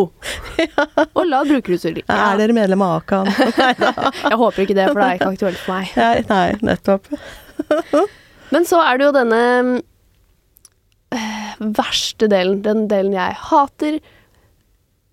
Og 1.14 1.24
la 1.30 1.44
brukerutstyr 1.48 2.00
ligge. 2.00 2.08
Ja. 2.18 2.32
Er 2.34 2.42
dere 2.42 2.56
medlem 2.56 2.84
av 2.86 3.02
Akan? 3.02 3.30
jeg 4.32 4.40
håper 4.42 4.64
ikke 4.64 4.78
det, 4.78 4.88
for 4.90 5.02
det 5.02 5.08
er 5.08 5.20
ikke 5.20 5.34
aktuelt 5.36 5.62
for 5.62 5.76
meg. 5.76 5.92
Nei, 5.98 6.16
nei 6.30 6.72
nettopp. 6.72 7.10
Men 8.54 8.68
så 8.68 8.80
er 8.84 9.00
det 9.00 9.08
jo 9.08 9.16
denne 9.16 9.42
øh, 11.14 11.58
verste 11.78 12.30
delen, 12.32 12.62
den 12.66 12.86
delen 12.92 13.16
jeg 13.18 13.36
hater. 13.50 14.00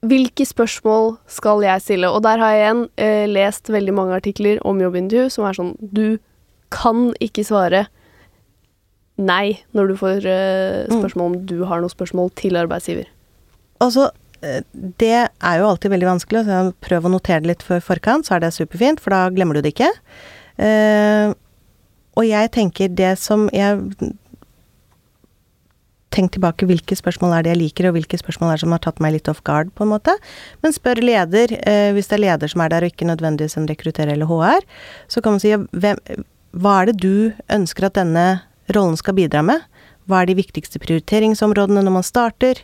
Hvilke 0.05 0.46
spørsmål 0.46 1.16
skal 1.31 1.64
jeg 1.64 1.83
stille? 1.83 2.11
Og 2.12 2.22
der 2.27 2.40
har 2.40 2.55
jeg 2.55 2.62
igjen 2.62 2.85
øh, 3.07 3.27
lest 3.33 3.72
veldig 3.72 3.96
mange 3.96 4.16
artikler 4.20 4.62
om 4.68 4.81
jobbintervju 4.83 5.33
som 5.33 5.48
er 5.48 5.57
sånn 5.57 5.74
Du 5.81 6.18
kan 6.74 7.12
ikke 7.22 7.44
svare 7.46 7.87
nei 9.14 9.62
når 9.77 9.92
du 9.92 9.96
får 10.00 10.27
øh, 10.27 10.90
spørsmål 10.90 11.31
om 11.31 11.37
du 11.46 11.59
har 11.68 11.83
noen 11.83 11.92
spørsmål 11.92 12.33
til 12.38 12.59
arbeidsgiver. 12.59 13.09
Altså, 13.83 14.11
det 14.72 15.14
er 15.14 15.61
jo 15.61 15.68
alltid 15.68 15.92
veldig 15.94 16.09
vanskelig, 16.09 16.44
så 16.46 16.59
prøv 16.85 17.07
å 17.07 17.14
notere 17.14 17.44
det 17.44 17.52
litt 17.52 17.64
før 17.64 17.83
forkant, 17.85 18.26
så 18.26 18.37
er 18.37 18.44
det 18.44 18.54
superfint, 18.57 19.02
for 19.02 19.14
da 19.14 19.28
glemmer 19.35 19.57
du 19.57 19.64
det 19.64 19.74
ikke. 19.74 19.90
Uh, 20.59 21.33
og 22.14 22.28
jeg 22.28 22.52
tenker 22.54 22.92
det 22.94 23.16
som 23.22 23.48
jeg 23.54 24.12
Tenk 26.14 26.30
tilbake 26.30 26.62
hvilke 26.70 26.94
spørsmål 26.94 27.33
er 27.35 27.42
det 27.42 27.50
jeg 27.50 27.59
liker, 27.59 27.88
og 27.88 27.96
hvilke 27.96 28.14
spørsmål 28.20 28.52
er 28.52 28.61
det 28.61 28.62
som 28.62 28.74
har 28.76 28.83
tatt 28.85 29.00
meg 29.02 29.16
litt 29.16 29.26
off 29.33 29.40
guard, 29.42 29.72
på 29.74 29.83
en 29.83 29.90
måte. 29.96 30.12
Men 30.62 30.70
spør 30.70 31.00
leder, 31.02 31.57
uh, 31.66 31.90
hvis 31.96 32.07
det 32.07 32.20
er 32.20 32.22
leder 32.28 32.52
som 32.52 32.62
er 32.62 32.70
der, 32.70 32.87
og 32.87 32.94
ikke 32.94 33.09
nødvendigvis 33.09 33.59
en 33.59 33.66
rekrutterer 33.66 34.12
eller 34.14 34.30
HR, 34.30 34.62
så 35.11 35.24
kan 35.24 35.35
man 35.35 35.42
si 35.42 35.50
hvem, 35.50 35.98
hva 36.54 36.76
er 36.78 36.92
det 36.92 37.00
du 37.02 37.35
ønsker 37.50 37.88
at 37.88 37.98
denne 37.98 38.28
rollen 38.76 38.94
skal 39.00 39.18
bidra 39.18 39.42
med? 39.42 39.66
Hva 40.07 40.22
er 40.22 40.30
de 40.30 40.38
viktigste 40.38 40.78
prioriteringsområdene 40.85 41.83
når 41.83 41.96
man 41.96 42.07
starter? 42.07 42.62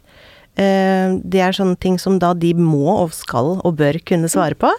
Eh, 0.60 1.16
det 1.24 1.40
er 1.40 1.56
sånne 1.56 1.78
ting 1.80 1.96
som 2.00 2.18
da 2.20 2.34
de 2.36 2.52
må 2.58 2.84
og 2.92 3.14
skal 3.16 3.56
og 3.58 3.76
bør 3.78 4.00
kunne 4.06 4.30
svare 4.30 4.58
på. 4.58 4.70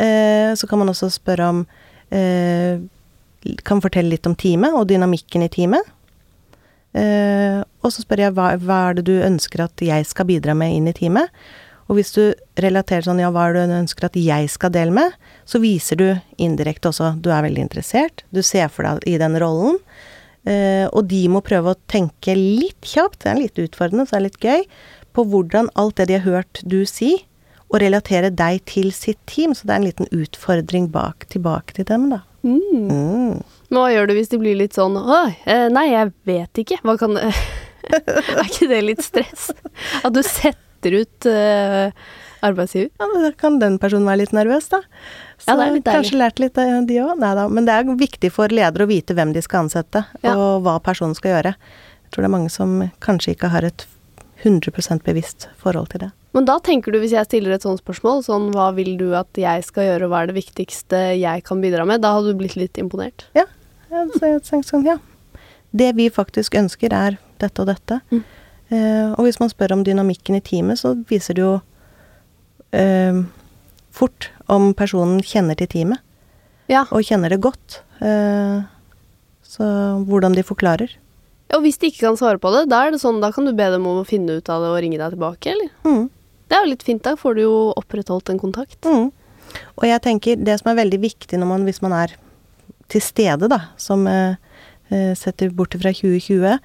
Eh, 0.00 0.52
så 0.56 0.68
kan 0.68 0.80
man 0.80 0.92
også 0.92 1.10
spørre 1.12 1.48
om 1.52 1.64
eh, 2.08 2.80
Kan 3.66 3.82
fortelle 3.82 4.14
litt 4.14 4.26
om 4.28 4.36
teamet 4.38 4.72
og 4.78 4.86
dynamikken 4.86 5.42
i 5.42 5.50
teamet. 5.50 5.82
Og 6.94 7.88
så 7.90 8.04
spør 8.04 8.20
jeg 8.20 8.34
hva, 8.36 8.52
er 8.52 8.94
det 8.94 9.02
du 9.08 9.16
ønsker 9.16 9.64
at 9.64 9.82
jeg 9.82 10.04
skal 10.06 10.28
bidra 10.28 10.54
med 10.54 10.76
inn 10.76 10.86
i 10.86 10.92
teamet? 10.94 11.32
Og 11.88 11.96
hvis 11.98 12.12
du 12.14 12.20
relaterer 12.62 13.02
sånn, 13.02 13.18
ja, 13.18 13.32
hva 13.34 13.48
er 13.48 13.56
det 13.56 13.64
du 13.66 13.74
ønsker 13.80 14.06
at 14.06 14.20
jeg 14.20 14.52
skal 14.52 14.70
dele 14.76 14.94
med, 14.94 15.16
så 15.42 15.58
viser 15.58 15.98
du 15.98 16.06
indirekte 16.38 16.92
også 16.92 17.16
du 17.18 17.32
er 17.34 17.42
veldig 17.48 17.64
interessert, 17.64 18.22
du 18.30 18.44
ser 18.46 18.70
for 18.70 18.86
deg 18.86 19.02
i 19.10 19.18
den 19.18 19.34
rollen. 19.42 19.80
Og 20.92 21.02
de 21.10 21.24
må 21.32 21.42
prøve 21.42 21.74
å 21.74 21.82
tenke 21.90 22.38
litt 22.38 22.92
kjapt, 22.94 23.24
det 23.24 23.32
er 23.32 23.40
litt 23.40 23.58
utfordrende, 23.64 24.06
så 24.06 24.20
det 24.20 24.20
er 24.20 24.28
litt 24.28 24.46
gøy, 24.46 24.68
på 25.12 25.24
hvordan 25.28 25.70
alt 25.78 25.98
det 26.00 26.08
de 26.10 26.18
har 26.18 26.26
hørt 26.26 26.62
du 26.64 26.82
si, 26.88 27.14
og 27.72 27.80
relatere 27.80 28.28
deg 28.36 28.60
til 28.68 28.92
sitt 28.92 29.20
team. 29.30 29.56
Så 29.56 29.66
det 29.66 29.74
er 29.74 29.80
en 29.80 29.88
liten 29.88 30.10
utfordring 30.12 30.90
bak, 30.92 31.26
tilbake 31.32 31.78
til 31.78 31.88
dem, 31.88 32.10
da. 32.12 32.22
Mm. 32.42 32.88
Mm. 32.90 33.36
Hva 33.72 33.86
gjør 33.92 34.10
du 34.10 34.16
hvis 34.18 34.32
de 34.32 34.40
blir 34.42 34.56
litt 34.58 34.74
sånn 34.74 34.96
eh, 34.98 35.68
nei, 35.70 35.86
jeg 35.92 36.10
vet 36.28 36.62
ikke. 36.64 36.80
Hva 36.82 36.98
kan 37.00 37.18
Er 37.22 38.44
ikke 38.46 38.68
det 38.70 38.82
litt 38.84 39.02
stress? 39.02 39.48
At 40.06 40.14
du 40.14 40.20
setter 40.26 40.98
ut 41.02 41.26
uh, 41.26 41.90
arbeidsgiver? 42.46 42.90
Ja, 42.98 43.08
Da 43.24 43.30
kan 43.38 43.58
den 43.62 43.78
personen 43.82 44.06
være 44.06 44.22
litt 44.22 44.34
nervøs, 44.36 44.68
da. 44.70 44.82
Så 45.42 45.56
ja, 45.58 45.70
kanskje 45.86 46.20
lært 46.20 46.42
litt 46.42 46.58
av 46.62 46.86
de 46.86 47.00
òg. 47.02 47.16
Nei 47.22 47.32
da. 47.38 47.48
Men 47.50 47.66
det 47.66 47.74
er 47.74 47.96
viktig 47.98 48.30
for 48.34 48.54
ledere 48.54 48.86
å 48.86 48.90
vite 48.90 49.16
hvem 49.18 49.34
de 49.34 49.42
skal 49.42 49.66
ansette, 49.66 50.04
ja. 50.22 50.36
og 50.36 50.62
hva 50.66 50.76
personen 50.84 51.18
skal 51.18 51.36
gjøre. 51.36 51.56
Jeg 52.06 52.14
tror 52.14 52.24
det 52.24 52.30
er 52.30 52.36
mange 52.36 52.52
som 52.54 52.78
kanskje 53.02 53.34
ikke 53.34 53.50
har 53.54 53.66
et 53.66 53.86
100% 54.42 55.04
bevisst 55.06 55.48
forhold 55.60 55.92
til 55.92 56.06
det. 56.06 56.10
Men 56.32 56.46
da 56.48 56.56
tenker 56.64 56.92
du, 56.92 56.98
hvis 57.02 57.14
jeg 57.14 57.28
stiller 57.28 57.54
et 57.54 57.64
sånt 57.64 57.82
spørsmål, 57.82 58.22
sånn 58.24 58.50
hva 58.54 58.70
vil 58.76 58.94
du 59.00 59.10
at 59.18 59.36
jeg 59.38 59.64
skal 59.66 59.90
gjøre, 59.90 60.08
hva 60.08 60.22
er 60.22 60.30
det 60.30 60.38
viktigste 60.38 61.00
jeg 61.20 61.44
kan 61.46 61.60
bidra 61.64 61.84
med, 61.88 62.02
da 62.04 62.14
hadde 62.16 62.32
du 62.32 62.40
blitt 62.40 62.56
litt 62.56 62.80
imponert? 62.80 63.26
Ja. 63.36 63.44
Jeg 63.92 64.40
tenkte 64.46 64.64
sånn, 64.70 64.86
ja. 64.88 64.96
Det 65.76 65.90
vi 65.98 66.08
faktisk 66.12 66.56
ønsker, 66.56 66.94
er 66.96 67.18
dette 67.42 67.64
og 67.64 67.68
dette. 67.68 68.00
Mm. 68.12 68.22
Eh, 68.72 69.12
og 69.12 69.26
hvis 69.26 69.40
man 69.42 69.52
spør 69.52 69.76
om 69.76 69.84
dynamikken 69.84 70.38
i 70.38 70.44
teamet, 70.44 70.80
så 70.80 70.94
viser 71.10 71.36
det 71.36 71.44
jo 71.44 71.54
eh, 72.76 73.20
fort 73.92 74.30
om 74.52 74.72
personen 74.76 75.20
kjenner 75.20 75.58
til 75.60 75.68
teamet. 75.74 76.00
Ja. 76.72 76.86
Og 76.94 77.04
kjenner 77.04 77.32
det 77.32 77.42
godt. 77.44 77.82
Eh, 78.00 78.64
så 79.44 79.68
hvordan 80.08 80.36
de 80.36 80.44
forklarer. 80.46 80.96
Og 81.52 81.64
hvis 81.64 81.78
de 81.80 81.90
ikke 81.90 82.06
kan 82.06 82.18
svare 82.18 82.40
på 82.40 82.52
det, 82.54 82.64
da 82.72 82.82
er 82.86 82.94
det 82.94 83.02
sånn, 83.02 83.20
da 83.22 83.32
kan 83.34 83.48
du 83.48 83.52
be 83.56 83.68
dem 83.74 83.86
om 83.88 84.00
å 84.00 84.08
finne 84.08 84.38
ut 84.40 84.52
av 84.52 84.64
det 84.64 84.70
og 84.72 84.78
ringe 84.84 85.00
deg 85.00 85.16
tilbake, 85.16 85.52
eller? 85.52 85.72
Mm. 85.84 86.06
Det 86.48 86.56
er 86.56 86.64
jo 86.64 86.70
litt 86.72 86.86
fint, 86.86 87.02
da 87.04 87.16
får 87.18 87.36
du 87.36 87.42
jo 87.44 87.56
opprettholdt 87.80 88.32
en 88.32 88.40
kontakt. 88.40 88.78
Mm. 88.88 89.10
Og 89.76 89.84
jeg 89.88 90.04
tenker 90.04 90.40
det 90.40 90.58
som 90.60 90.72
er 90.72 90.80
veldig 90.80 91.00
viktig 91.02 91.40
når 91.40 91.50
man, 91.50 91.66
hvis 91.68 91.82
man 91.84 91.96
er 91.96 92.16
til 92.92 93.04
stede, 93.04 93.48
da, 93.52 93.60
som 93.80 94.06
eh, 94.08 94.40
eh 94.92 95.12
setter 95.16 95.52
bort 95.56 95.76
fra 95.80 95.92
2020, 95.92 96.48
Eh, 96.48 96.58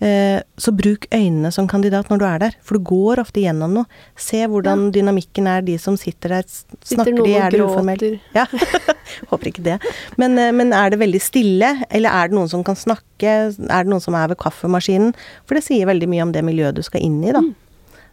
så 0.00 0.72
bruk 0.74 1.06
øynene 1.14 1.48
som 1.54 1.68
kandidat 1.70 2.10
når 2.10 2.18
du 2.20 2.24
er 2.28 2.40
der, 2.42 2.56
for 2.60 2.76
du 2.76 2.84
går 2.84 3.22
ofte 3.22 3.40
gjennom 3.40 3.76
noe. 3.78 4.00
Se 4.20 4.42
hvordan 4.50 4.90
dynamikken 4.92 5.46
er, 5.48 5.62
de 5.64 5.78
som 5.80 5.96
sitter 5.96 6.34
der. 6.36 6.48
snakker 6.50 7.14
Sitter 7.14 7.22
de, 7.24 7.36
er 7.38 7.54
det 7.54 7.62
uformelt? 7.64 8.04
Ja. 8.34 8.44
Håper 9.30 9.48
ikke 9.48 9.64
det. 9.64 9.78
Men, 10.20 10.36
eh, 10.36 10.52
men 10.52 10.74
er 10.76 10.92
det 10.92 11.00
veldig 11.00 11.22
stille, 11.22 11.72
eller 11.88 12.10
er 12.10 12.28
det 12.28 12.36
noen 12.36 12.50
som 12.52 12.64
kan 12.66 12.76
snakke? 12.76 13.32
Er 13.54 13.86
det 13.86 13.92
noen 13.92 14.02
som 14.04 14.16
er 14.18 14.28
ved 14.32 14.40
kaffemaskinen? 14.42 15.14
For 15.46 15.56
det 15.56 15.64
sier 15.68 15.88
veldig 15.88 16.10
mye 16.10 16.26
om 16.26 16.34
det 16.34 16.44
miljøet 16.44 16.76
du 16.76 16.84
skal 16.84 17.04
inn 17.04 17.22
i, 17.24 17.32
da. 17.32 17.44
Mm. 17.44 17.54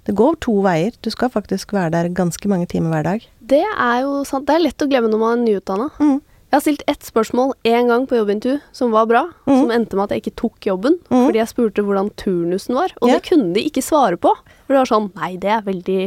Det 0.09 0.15
går 0.17 0.39
to 0.41 0.55
veier. 0.65 0.95
Du 1.05 1.11
skal 1.13 1.29
faktisk 1.29 1.75
være 1.75 1.93
der 1.93 2.09
ganske 2.17 2.49
mange 2.49 2.65
timer 2.69 2.93
hver 2.95 3.05
dag. 3.05 3.25
Det 3.51 3.61
er 3.61 4.01
jo 4.01 4.21
sant. 4.25 4.47
Det 4.47 4.55
er 4.55 4.63
lett 4.65 4.81
å 4.81 4.89
glemme 4.89 5.11
når 5.11 5.21
man 5.21 5.35
er 5.35 5.43
nyutdanna. 5.43 5.89
Mm. 6.01 6.19
Jeg 6.51 6.57
har 6.57 6.63
stilt 6.65 6.81
ett 6.91 7.05
spørsmål 7.07 7.53
én 7.63 7.87
gang 7.87 8.03
på 8.03 8.17
jobbintervju 8.17 8.59
som 8.75 8.91
var 8.91 9.05
bra, 9.07 9.21
mm. 9.47 9.53
som 9.55 9.69
endte 9.71 9.95
med 9.95 10.09
at 10.09 10.17
jeg 10.17 10.23
ikke 10.25 10.39
tok 10.41 10.65
jobben 10.67 10.97
mm. 11.07 11.13
fordi 11.15 11.39
jeg 11.39 11.47
spurte 11.47 11.85
hvordan 11.87 12.09
turnusen 12.19 12.75
var, 12.75 12.91
og 12.99 13.07
yeah. 13.07 13.15
det 13.15 13.29
kunne 13.29 13.53
de 13.55 13.63
ikke 13.69 13.83
svare 13.85 14.19
på. 14.19 14.33
For 14.65 14.75
det 14.75 14.81
var 14.81 14.89
sånn 14.89 15.07
Nei, 15.15 15.29
det 15.39 15.53
er 15.55 15.63
veldig 15.63 16.01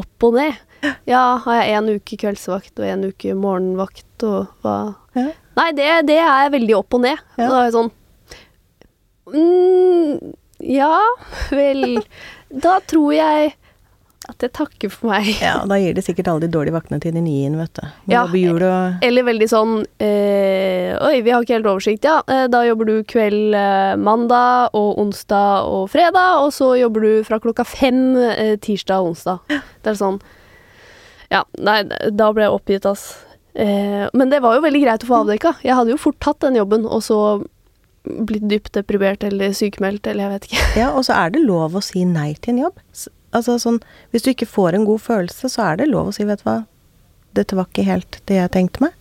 opp 0.00 0.26
og 0.28 0.38
ned. 0.38 0.62
Ja, 1.08 1.20
har 1.44 1.60
jeg 1.60 1.76
en 1.76 1.92
uke 1.98 2.18
kveldsvakt 2.22 2.80
og 2.80 2.88
en 2.88 3.04
uke 3.10 3.36
morgenvakt 3.36 4.26
og 4.28 4.64
hva 4.64 4.78
Ja. 5.16 5.28
Nei, 5.56 5.70
det, 5.76 5.92
det 6.08 6.18
er 6.20 6.50
veldig 6.52 6.74
opp 6.76 6.96
og 6.96 7.04
ned. 7.04 7.20
Ja. 7.36 7.44
Og 7.44 7.52
da 7.52 7.60
er 7.60 7.68
jeg 7.68 7.76
sånn 7.76 7.92
mm, 9.36 10.34
Ja 10.72 10.96
vel. 11.52 12.00
Da 12.64 12.78
tror 12.88 13.12
jeg 13.12 13.56
jeg 14.44 14.52
takker 14.52 14.90
for 14.92 15.08
meg. 15.12 15.28
Ja, 15.40 15.64
da 15.68 15.76
gir 15.80 15.94
de 15.96 16.02
sikkert 16.04 16.28
alle 16.28 16.40
de 16.44 16.50
dårlige 16.52 16.74
vaktene 16.76 17.00
til 17.00 17.12
de 17.16 17.22
nye 17.24 17.46
inn, 17.48 17.56
vet 17.56 17.72
du. 17.78 17.82
Må 18.06 18.12
Ja. 18.12 18.24
jul 18.26 18.62
og 18.62 19.04
Eller 19.06 19.22
veldig 19.24 19.48
sånn 19.48 19.74
eh, 20.02 20.96
Oi, 21.00 21.20
vi 21.22 21.30
har 21.30 21.42
ikke 21.42 21.56
helt 21.56 21.66
oversikt, 21.70 22.04
ja. 22.04 22.20
Eh, 22.28 22.46
da 22.52 22.62
jobber 22.66 22.84
du 22.90 22.94
kveld 23.04 23.54
eh, 23.54 23.96
mandag 23.96 24.70
og 24.76 24.98
onsdag 24.98 25.64
og 25.70 25.88
fredag, 25.90 26.42
og 26.44 26.52
så 26.52 26.72
jobber 26.80 27.00
du 27.06 27.24
fra 27.24 27.38
klokka 27.40 27.64
fem 27.66 28.16
eh, 28.16 28.56
tirsdag 28.60 29.00
og 29.00 29.14
onsdag. 29.14 29.38
Det 29.82 29.92
er 29.94 30.00
sånn 30.00 30.20
Ja, 31.30 31.42
nei, 31.58 31.80
da 32.14 32.28
ble 32.32 32.44
jeg 32.46 32.54
oppgitt, 32.54 32.86
ass. 32.86 33.06
Eh, 33.58 34.06
men 34.14 34.30
det 34.30 34.42
var 34.44 34.54
jo 34.58 34.62
veldig 34.62 34.82
greit 34.84 35.02
å 35.02 35.08
få 35.10 35.20
avdekka. 35.24 35.56
Jeg 35.64 35.74
hadde 35.74 35.90
jo 35.90 35.96
fort 35.98 36.20
tatt 36.22 36.38
den 36.44 36.54
jobben, 36.60 36.84
og 36.86 37.02
så 37.02 37.18
blitt 38.06 38.44
dypt 38.46 38.70
deprimert 38.76 39.24
eller 39.26 39.50
sykemeldt, 39.56 40.06
eller 40.06 40.28
jeg 40.28 40.32
vet 40.36 40.44
ikke. 40.46 40.66
Ja, 40.78 40.90
og 40.94 41.02
så 41.08 41.16
er 41.18 41.32
det 41.34 41.40
lov 41.42 41.74
å 41.74 41.82
si 41.82 42.04
nei 42.06 42.34
til 42.38 42.54
en 42.54 42.60
jobb. 42.68 42.76
Altså 43.36 43.58
sånn 43.60 43.80
Hvis 44.14 44.24
du 44.24 44.30
ikke 44.32 44.48
får 44.48 44.78
en 44.78 44.86
god 44.88 45.02
følelse, 45.04 45.50
så 45.52 45.66
er 45.70 45.80
det 45.80 45.90
lov 45.90 46.10
å 46.10 46.14
si, 46.16 46.24
vet 46.28 46.40
du 46.42 46.48
hva, 46.48 46.62
dette 47.36 47.58
var 47.58 47.68
ikke 47.68 47.84
helt 47.86 48.20
det 48.30 48.38
jeg 48.38 48.54
tenkte 48.54 48.86
meg. 48.86 48.96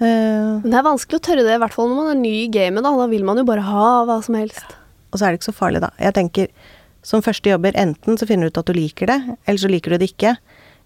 Uh, 0.00 0.58
det 0.64 0.74
er 0.74 0.86
vanskelig 0.86 1.20
å 1.20 1.24
tørre 1.24 1.44
det, 1.44 1.54
i 1.54 1.60
hvert 1.60 1.76
fall 1.76 1.90
når 1.90 1.98
man 1.98 2.12
er 2.14 2.20
ny 2.22 2.34
i 2.42 2.50
gamet. 2.52 2.82
Da, 2.82 2.92
da 2.98 3.08
vil 3.10 3.26
man 3.28 3.38
jo 3.38 3.46
bare 3.48 3.64
ha 3.66 3.88
hva 4.08 4.18
som 4.24 4.38
helst. 4.38 4.76
og 5.12 5.20
så 5.20 5.26
er 5.26 5.32
det 5.32 5.40
ikke 5.40 5.50
så 5.52 5.58
farlig, 5.60 5.82
da. 5.84 5.92
Jeg 6.00 6.16
tenker 6.16 6.50
som 7.06 7.22
første 7.24 7.48
jobber, 7.48 7.76
enten 7.80 8.18
så 8.20 8.26
finner 8.28 8.48
du 8.48 8.52
ut 8.52 8.60
at 8.60 8.68
du 8.68 8.76
liker 8.76 9.08
det, 9.08 9.20
eller 9.46 9.60
så 9.60 9.70
liker 9.70 9.94
du 9.94 10.00
det 10.00 10.10
ikke. 10.12 10.34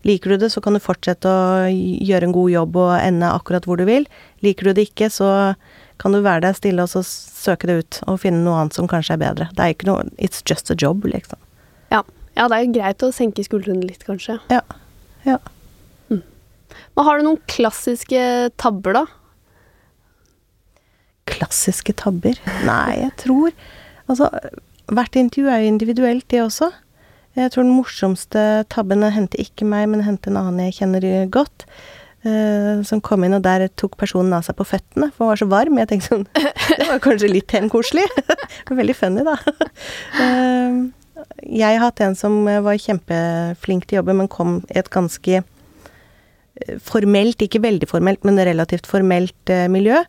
Liker 0.05 0.35
du 0.35 0.45
det, 0.45 0.51
så 0.53 0.61
kan 0.61 0.77
du 0.77 0.83
fortsette 0.85 1.31
å 1.31 1.65
gjøre 1.73 2.29
en 2.29 2.35
god 2.37 2.53
jobb 2.53 2.77
og 2.83 2.93
ende 2.99 3.31
akkurat 3.33 3.65
hvor 3.67 3.81
du 3.81 3.87
vil. 3.89 4.05
Liker 4.45 4.69
du 4.69 4.77
det 4.77 4.91
ikke, 4.91 5.09
så 5.11 5.29
kan 6.03 6.13
du 6.13 6.21
være 6.21 6.45
der 6.45 6.59
stille 6.59 6.85
og 6.85 6.91
så 6.93 7.03
søke 7.07 7.71
det 7.71 7.79
ut 7.81 8.01
og 8.11 8.21
finne 8.23 8.43
noe 8.45 8.61
annet 8.61 8.77
som 8.77 8.91
kanskje 8.91 9.17
er 9.17 9.23
bedre. 9.23 9.49
Det 9.55 9.65
er 9.65 9.75
ikke 9.75 9.89
noe 9.89 10.07
It's 10.19 10.43
just 10.47 10.71
a 10.71 10.77
job, 10.79 11.07
liksom. 11.09 11.41
Ja. 12.35 12.49
det 12.51 12.59
er 12.59 12.73
greit 12.75 13.05
å 13.07 13.13
senke 13.15 13.45
skuldrene 13.47 13.87
litt, 13.87 14.05
kanskje. 14.07 14.39
Ja. 14.53 14.63
Ja. 15.25 15.39
Men 16.95 17.07
har 17.07 17.19
du 17.19 17.27
noen 17.27 17.43
klassiske 17.51 18.21
tabber, 18.61 19.01
da? 19.01 19.05
Klassiske 21.31 21.95
tabber? 21.99 22.39
Nei, 22.67 23.07
jeg 23.07 23.15
tror 23.25 23.55
Altså, 24.05 24.29
hvert 24.93 25.15
intervju 25.17 25.49
er 25.49 25.63
jo 25.63 25.69
individuelt, 25.71 26.27
det 26.29 26.43
også. 26.45 26.67
Jeg 27.39 27.51
tror 27.55 27.65
den 27.65 27.73
morsomste 27.73 28.43
tabben 28.69 29.01
hendte 29.15 29.41
ikke 29.41 29.65
meg, 29.65 29.87
men 29.89 30.05
hendte 30.05 30.29
en 30.29 30.37
annen 30.37 30.67
jeg 30.67 30.77
kjenner 30.83 31.07
godt. 31.33 31.65
Uh, 32.25 32.85
som 32.85 33.01
kom 33.05 33.25
inn, 33.25 33.37
og 33.37 33.43
der 33.45 33.67
tok 33.81 33.97
personen 34.01 34.33
av 34.37 34.45
seg 34.45 34.57
på 34.57 34.65
føttene, 34.69 35.11
for 35.13 35.25
han 35.25 35.33
var 35.33 35.41
så 35.41 35.49
varm. 35.49 35.81
Jeg 35.81 35.91
tenkte 35.91 36.11
sånn 36.11 36.29
Det 36.81 36.87
var 36.91 37.01
kanskje 37.05 37.33
litt 37.33 37.57
koselig. 37.73 38.05
Veldig 38.83 38.99
funny, 39.01 39.25
da. 39.25 39.39
Eh, 40.25 40.79
jeg 41.45 41.79
har 41.79 41.85
hatt 41.87 42.01
en 42.05 42.15
som 42.19 42.41
var 42.45 42.79
kjempeflink 42.81 43.87
til 43.87 44.01
jobben, 44.01 44.19
men 44.23 44.29
kom 44.33 44.57
i 44.73 44.79
et 44.81 44.91
ganske 44.91 45.41
eh, 45.41 46.77
formelt, 46.83 47.43
ikke 47.45 47.63
veldig 47.65 47.89
formelt, 47.91 48.25
men 48.27 48.41
relativt 48.43 48.87
formelt 48.91 49.53
eh, 49.53 49.67
miljø. 49.73 50.03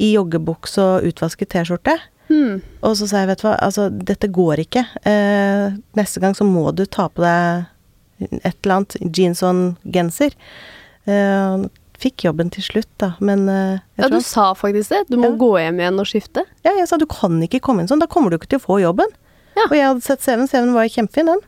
I 0.00 0.14
joggebuks 0.14 0.78
og 0.80 1.04
utvasket 1.10 1.50
T-skjorte. 1.52 1.96
Mm. 2.30 2.60
Og 2.86 2.94
så 2.96 3.08
sa 3.10 3.20
jeg, 3.24 3.28
vet 3.32 3.42
du 3.42 3.48
hva, 3.48 3.56
altså 3.60 3.88
dette 3.90 4.30
går 4.32 4.62
ikke. 4.64 4.84
Eh, 5.08 5.74
neste 5.98 6.22
gang 6.22 6.36
så 6.38 6.46
må 6.48 6.70
du 6.76 6.86
ta 6.86 7.08
på 7.12 7.24
deg 7.24 7.66
et 8.44 8.56
eller 8.62 8.74
annet, 8.78 8.96
jeans 9.16 9.42
og 9.44 9.50
en 9.50 9.62
genser. 9.92 10.36
Eh, 11.08 11.64
fikk 12.00 12.24
jobben 12.28 12.48
til 12.52 12.64
slutt, 12.64 12.88
da, 13.00 13.10
men 13.20 13.44
eh, 13.52 13.80
Ja, 14.00 14.08
du 14.12 14.20
sa 14.24 14.50
faktisk 14.56 14.92
det. 14.94 15.02
Du 15.10 15.18
må 15.20 15.32
Ja. 15.32 15.36
gå 15.42 15.50
hjem 15.60 15.80
igjen 15.82 16.00
og 16.00 16.08
skifte. 16.08 16.44
Ja, 16.64 16.72
jeg 16.78 16.88
sa 16.88 16.96
du 17.00 17.04
kan 17.10 17.36
ikke 17.44 17.60
komme 17.64 17.82
inn 17.84 17.90
sånn, 17.90 18.00
da 18.00 18.08
kommer 18.08 18.30
du 18.32 18.38
ikke 18.38 18.54
til 18.54 18.60
å 18.62 18.66
få 18.68 18.78
jobben. 18.80 19.10
Ja. 19.56 19.66
Og 19.66 19.76
jeg 19.76 19.86
hadde 19.86 20.04
sett 20.04 20.24
CV-en, 20.24 20.48
CV-en 20.50 20.74
var 20.76 20.90
kjempefin, 20.90 21.30
den. 21.32 21.46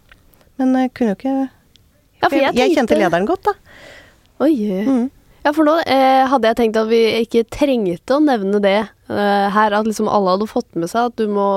Men 0.61 0.77
jeg 0.79 0.93
kunne 0.97 1.15
jo 1.15 1.19
ikke 1.19 1.35
Ja, 1.43 2.29
for 2.29 2.39
jeg, 2.39 2.55
jeg, 2.59 2.77
kjente 2.77 2.99
lederen 2.99 3.27
godt, 3.29 3.49
da. 3.49 3.55
Oi. 4.43 4.55
Mm. 4.87 5.07
Ja, 5.43 5.51
for 5.51 5.67
nå 5.67 5.75
eh, 5.91 6.23
hadde 6.31 6.51
jeg 6.51 6.59
tenkt 6.61 6.79
at 6.79 6.91
vi 6.91 7.01
ikke 7.25 7.43
trengte 7.51 8.15
å 8.15 8.23
nevne 8.23 8.61
det 8.63 8.79
eh, 8.79 9.49
her. 9.55 9.75
At 9.75 9.89
liksom 9.89 10.11
alle 10.11 10.37
hadde 10.37 10.51
fått 10.51 10.71
med 10.79 10.91
seg 10.93 11.11
at 11.11 11.19
du 11.19 11.27
må 11.31 11.49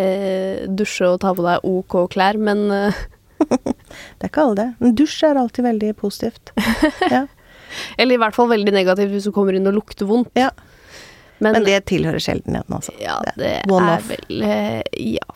eh, 0.00 0.64
dusje 0.68 1.10
og 1.12 1.20
ta 1.24 1.34
på 1.36 1.44
deg 1.44 1.66
OK 1.68 1.98
klær. 2.14 2.40
Men 2.40 2.64
eh, 2.72 3.02
Det 4.18 4.24
er 4.24 4.30
ikke 4.30 4.46
alle 4.46 4.58
det. 4.58 4.70
Men 4.80 4.96
dusj 4.98 5.20
er 5.28 5.40
alltid 5.40 5.68
veldig 5.72 5.92
positivt. 6.00 6.54
Ja. 7.14 7.26
Eller 8.00 8.16
i 8.16 8.20
hvert 8.22 8.32
fall 8.32 8.48
veldig 8.48 8.72
negativt 8.72 9.10
hvis 9.12 9.26
du 9.28 9.32
kommer 9.36 9.52
inn 9.52 9.68
og 9.68 9.74
lukter 9.76 10.08
vondt. 10.08 10.32
ja. 10.38 10.48
Men, 11.38 11.54
Men 11.54 11.66
det 11.68 11.84
tilhører 11.90 12.22
sjeldenheten, 12.22 12.74
altså. 12.74 12.94
ja, 12.98 13.18
Det 13.38 13.52
er 13.62 14.08
vel 14.08 14.42
eh, 14.42 14.82
Ja. 14.98 15.28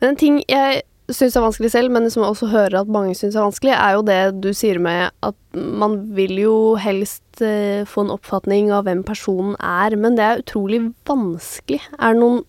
Men 0.00 0.12
en 0.12 0.20
ting 0.20 0.42
jeg 0.44 0.82
syns 1.14 1.36
er 1.38 1.44
vanskelig 1.44 1.70
selv, 1.70 1.92
men 1.94 2.08
som 2.10 2.24
jeg 2.24 2.34
også 2.34 2.48
hører 2.50 2.80
at 2.80 2.90
mange 2.90 3.14
syns 3.14 3.36
er 3.36 3.44
vanskelig, 3.46 3.74
er 3.76 3.94
jo 3.94 4.02
det 4.06 4.18
du 4.42 4.50
sier 4.56 4.80
med 4.82 5.14
at 5.26 5.36
man 5.54 5.98
vil 6.16 6.34
jo 6.40 6.56
helst 6.82 7.42
eh, 7.44 7.86
få 7.86 8.06
en 8.06 8.12
oppfatning 8.16 8.72
av 8.74 8.86
hvem 8.88 9.04
personen 9.06 9.54
er, 9.62 9.96
men 10.00 10.18
det 10.18 10.26
er 10.26 10.42
utrolig 10.42 10.82
vanskelig. 11.08 11.80
Er 12.00 12.16
det 12.16 12.22
noen 12.24 12.42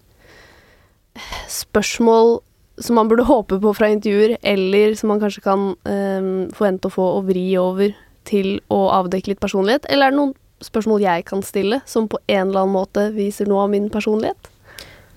spørsmål 1.51 2.37
som 2.83 2.97
man 2.99 3.09
burde 3.09 3.25
håpe 3.25 3.57
på 3.61 3.73
fra 3.77 3.89
intervjuer, 3.93 4.35
eller 4.45 4.97
som 4.97 5.13
man 5.13 5.21
kanskje 5.21 5.45
kan 5.45 5.69
eh, 5.89 6.33
forvente 6.57 6.89
å 6.89 6.97
få 6.97 7.07
og 7.19 7.29
vri 7.29 7.47
over 7.61 7.93
til 8.27 8.57
å 8.73 8.87
avdekke 8.97 9.33
litt 9.33 9.43
personlighet? 9.43 9.85
Eller 9.89 10.09
er 10.09 10.17
det 10.17 10.21
noen 10.21 10.35
spørsmål 10.63 11.03
jeg 11.03 11.25
kan 11.29 11.43
stille, 11.45 11.81
som 11.85 12.07
på 12.09 12.19
en 12.27 12.47
eller 12.49 12.63
annen 12.63 12.75
måte 12.75 13.09
viser 13.15 13.49
noe 13.49 13.65
av 13.65 13.73
min 13.73 13.89
personlighet? 13.93 14.49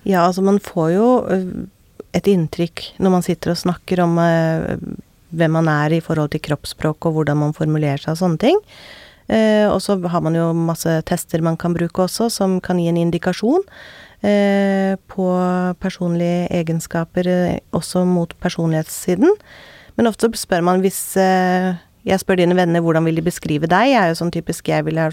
Ja, 0.03 0.25
altså 0.25 0.43
man 0.45 0.59
får 0.63 0.89
jo 0.95 1.07
et 2.17 2.27
inntrykk 2.27 2.83
når 3.01 3.13
man 3.13 3.25
sitter 3.25 3.53
og 3.53 3.61
snakker 3.61 4.01
om 4.03 4.17
eh, 4.21 4.75
hvem 5.31 5.55
man 5.55 5.69
er 5.71 5.95
i 5.95 6.01
forhold 6.03 6.33
til 6.33 6.43
kroppsspråk 6.43 7.07
og 7.07 7.17
hvordan 7.17 7.39
man 7.39 7.55
formulerer 7.55 8.01
seg 8.01 8.15
og 8.15 8.21
sånne 8.21 8.41
ting. 8.41 8.61
Eh, 9.31 9.67
og 9.69 9.79
så 9.83 9.95
har 10.11 10.23
man 10.25 10.35
jo 10.35 10.49
masse 10.57 10.91
tester 11.07 11.43
man 11.45 11.59
kan 11.59 11.75
bruke 11.77 12.03
også, 12.03 12.29
som 12.33 12.59
kan 12.63 12.81
gi 12.81 12.89
en 12.91 12.99
indikasjon 12.99 13.63
eh, 14.27 14.97
på 15.11 15.27
personlige 15.79 16.49
egenskaper, 16.61 17.29
eh, 17.31 17.59
også 17.71 18.03
mot 18.07 18.35
personlighetssiden. 18.43 19.31
Men 19.95 20.11
ofte 20.11 20.31
spør 20.39 20.63
man 20.65 20.83
hvis 20.83 20.99
eh, 21.19 21.73
Jeg 22.01 22.17
spør 22.17 22.39
dine 22.39 22.55
venner 22.57 22.81
hvordan 22.81 23.05
vil 23.05 23.19
de 23.19 23.21
beskrive 23.21 23.67
deg, 23.69 23.91
Jeg 23.91 23.99
er 24.01 24.07
jo 24.09 24.17
sånn 24.17 24.33
typisk 24.33 24.67
jeg 24.71 24.87
ville 24.87 25.11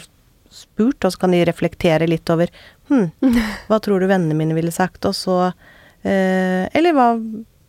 spurt, 0.51 1.05
og 1.05 1.15
så 1.15 1.23
kan 1.25 1.35
de 1.35 1.45
reflektere 1.49 2.09
litt 2.09 2.31
over 2.33 2.51
hm, 2.91 3.11
hva 3.69 3.79
tror 3.85 4.01
du 4.01 4.09
vennene 4.11 4.37
mine 4.39 4.57
ville 4.57 4.73
sagt, 4.75 5.05
og 5.09 5.17
så 5.17 5.39
eh, 6.03 6.65
Eller 6.73 6.97
hva 6.97 7.11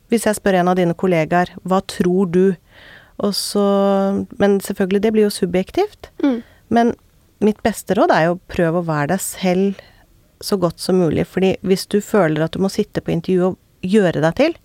Hvis 0.10 0.26
jeg 0.26 0.40
spør 0.40 0.62
en 0.62 0.72
av 0.72 0.80
dine 0.80 0.96
kollegaer, 0.98 1.52
hva 1.64 1.82
tror 1.86 2.32
du? 2.34 2.56
Og 3.20 3.36
så 3.36 3.66
Men 4.40 4.60
selvfølgelig, 4.64 5.04
det 5.04 5.14
blir 5.14 5.28
jo 5.28 5.36
subjektivt. 5.36 6.10
Mm. 6.24 6.42
Men 6.70 6.96
mitt 7.44 7.62
beste 7.64 7.96
råd 7.98 8.14
er 8.16 8.26
jo 8.28 8.38
å 8.38 8.42
prøve 8.52 8.82
å 8.82 8.88
være 8.88 9.14
deg 9.14 9.22
selv 9.24 9.84
så 10.42 10.56
godt 10.58 10.80
som 10.80 11.00
mulig. 11.02 11.28
Fordi 11.28 11.56
hvis 11.68 11.86
du 11.92 12.00
føler 12.02 12.46
at 12.46 12.56
du 12.56 12.64
må 12.64 12.72
sitte 12.72 13.04
på 13.04 13.14
intervju 13.14 13.52
og 13.52 13.60
gjøre 13.86 14.24
deg 14.24 14.40
til, 14.40 14.58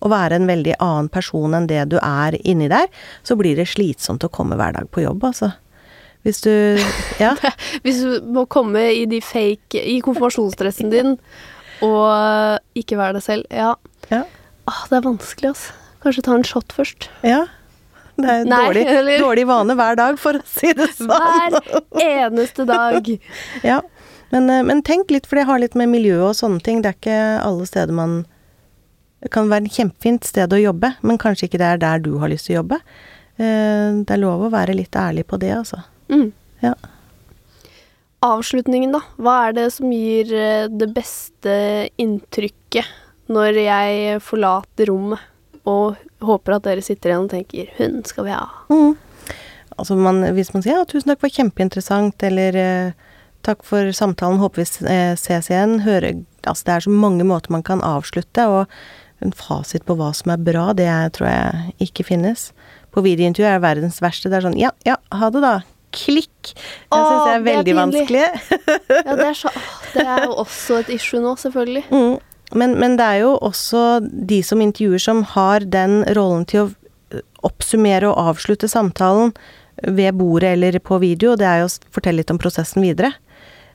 og 0.00 0.12
være 0.14 0.38
en 0.40 0.48
veldig 0.48 0.78
annen 0.80 1.10
person 1.12 1.54
enn 1.56 1.68
det 1.70 1.82
du 1.92 1.98
er 2.00 2.36
inni 2.40 2.70
der, 2.72 2.88
så 3.26 3.36
blir 3.36 3.58
det 3.58 3.68
slitsomt 3.68 4.24
å 4.24 4.32
komme 4.32 4.56
hver 4.56 4.76
dag 4.78 4.88
på 4.92 5.04
jobb, 5.04 5.26
altså. 5.30 5.52
Hvis 6.24 6.40
du 6.44 6.50
Ja. 7.20 7.34
Hvis 7.84 8.02
du 8.04 8.20
må 8.34 8.46
komme 8.52 8.82
i 8.92 9.06
de 9.08 9.20
fake 9.24 9.80
I 9.80 10.00
konfirmasjonsdressen 10.04 10.90
din 10.92 11.14
og 11.80 12.60
ikke 12.76 12.98
være 13.00 13.16
deg 13.16 13.22
selv, 13.24 13.46
ja. 13.50 13.70
Ja. 14.10 14.24
Ah, 14.68 14.82
det 14.90 14.98
er 14.98 15.06
vanskelig, 15.06 15.48
altså. 15.54 15.72
Kanskje 16.04 16.24
ta 16.26 16.34
en 16.36 16.44
shot 16.44 16.74
først. 16.76 17.08
ja. 17.24 17.46
Det 18.20 18.28
er 18.28 18.42
Nei, 18.44 18.56
dårlig, 18.66 18.82
eller- 18.84 19.22
dårlig 19.22 19.46
vane 19.48 19.72
hver 19.78 19.96
dag, 19.96 20.18
for 20.20 20.36
å 20.36 20.42
si 20.44 20.74
det 20.76 20.90
sånn. 20.92 21.08
Hver 21.08 22.02
eneste 22.04 22.66
dag. 22.68 23.06
Ja. 23.64 23.78
Men, 24.30 24.50
eh, 24.52 24.60
men 24.62 24.82
tenk 24.84 25.08
litt, 25.10 25.24
for 25.26 25.36
det 25.40 25.46
har 25.48 25.58
litt 25.58 25.74
med 25.74 25.88
miljø 25.88 26.18
og 26.28 26.34
sånne 26.36 26.60
ting. 26.62 26.82
Det 26.84 26.90
er 26.92 26.98
ikke 26.98 27.16
alle 27.46 27.64
steder 27.66 27.96
man 27.96 28.26
Det 29.22 29.30
kan 29.32 29.48
være 29.48 29.64
et 29.70 29.72
kjempefint 29.78 30.24
sted 30.28 30.52
å 30.52 30.60
jobbe, 30.60 30.94
men 31.02 31.16
kanskje 31.20 31.48
ikke 31.48 31.58
det 31.60 31.66
er 31.70 31.80
der 31.80 31.98
du 32.04 32.18
har 32.20 32.28
lyst 32.28 32.46
til 32.46 32.56
å 32.58 32.60
jobbe. 32.62 32.78
Eh, 33.40 34.04
Det 34.04 34.10
er 34.10 34.20
lov 34.20 34.44
å 34.44 34.52
være 34.52 34.76
litt 34.76 34.92
ærlig 35.00 35.24
på 35.26 35.38
det, 35.40 35.50
altså. 35.56 35.80
Mm. 36.10 36.32
Ja. 36.64 36.74
Avslutningen, 38.20 38.92
da. 38.92 39.00
Hva 39.16 39.36
er 39.48 39.56
det 39.56 39.68
som 39.72 39.92
gir 39.94 40.32
eh, 40.36 40.66
det 40.68 40.90
beste 40.92 41.54
inntrykket 42.00 43.30
når 43.30 43.60
jeg 43.62 44.22
forlater 44.26 44.90
rommet 44.90 45.22
og 45.68 45.96
håper 46.24 46.56
at 46.56 46.66
dere 46.66 46.84
sitter 46.84 47.12
igjen 47.12 47.28
og 47.28 47.32
tenker 47.32 47.70
'hun 47.76 48.02
skal 48.04 48.26
vi 48.26 48.34
ha'? 48.34 48.48
Mm. 48.68 48.96
Altså 49.78 49.96
man, 49.96 50.22
hvis 50.34 50.52
man 50.52 50.62
sier 50.62 50.76
ja, 50.76 50.84
'tusen 50.84 51.08
takk, 51.08 51.22
var 51.22 51.36
kjempeinteressant', 51.36 52.22
eller 52.22 52.56
eh, 52.56 52.92
'takk 53.42 53.64
for 53.64 53.92
samtalen, 53.92 54.40
håper 54.40 54.64
vi 54.64 54.86
eh, 54.86 55.14
ses 55.16 55.48
igjen', 55.48 55.80
høre 55.86 56.24
Altså 56.48 56.64
det 56.64 56.72
er 56.72 56.80
så 56.80 56.90
mange 56.90 57.24
måter 57.24 57.52
man 57.52 57.62
kan 57.62 57.82
avslutte, 57.84 58.46
og 58.48 58.66
en 59.20 59.32
fasit 59.32 59.84
på 59.84 59.92
hva 59.94 60.14
som 60.16 60.32
er 60.32 60.40
bra, 60.40 60.72
det 60.72 60.88
tror 61.12 61.28
jeg 61.28 61.74
ikke 61.90 62.06
finnes. 62.08 62.52
På 62.90 63.02
videointervju 63.04 63.44
er 63.44 63.58
det 63.58 63.66
verdens 63.66 64.00
verste. 64.00 64.30
Det 64.30 64.38
er 64.38 64.48
sånn 64.48 64.58
'ja, 64.58 64.70
ja, 64.84 64.96
ha 65.12 65.30
det, 65.30 65.42
da'. 65.44 65.62
Klikk. 65.94 66.52
Jeg 66.52 67.04
syns 67.04 67.22
det 67.26 67.30
er 67.30 67.30
det 67.30 67.36
er 67.36 67.46
veldig 67.48 67.76
vanskelig. 67.78 68.26
Ja, 69.06 69.14
det 69.16 69.28
er, 69.30 69.38
så, 69.38 69.52
det 69.94 70.04
er 70.06 70.26
jo 70.26 70.34
også 70.42 70.80
et 70.84 70.92
issue 70.94 71.22
nå, 71.22 71.36
selvfølgelig. 71.40 71.86
Mm. 71.90 72.18
Men, 72.60 72.74
men 72.82 72.96
det 72.98 73.06
er 73.06 73.22
jo 73.22 73.32
også 73.46 74.00
de 74.02 74.40
som 74.46 74.62
intervjuer 74.62 75.02
som 75.02 75.22
har 75.34 75.66
den 75.70 76.02
rollen 76.18 76.46
til 76.50 76.64
å 76.64 77.20
oppsummere 77.46 78.10
og 78.10 78.32
avslutte 78.34 78.68
samtalen 78.70 79.32
ved 79.86 80.18
bordet 80.18 80.54
eller 80.56 80.78
på 80.82 80.98
video. 81.02 81.32
og 81.32 81.40
Det 81.40 81.48
er 81.48 81.62
jo 81.62 81.70
å 81.70 81.92
fortelle 81.94 82.20
litt 82.20 82.32
om 82.34 82.40
prosessen 82.42 82.84
videre. 82.84 83.12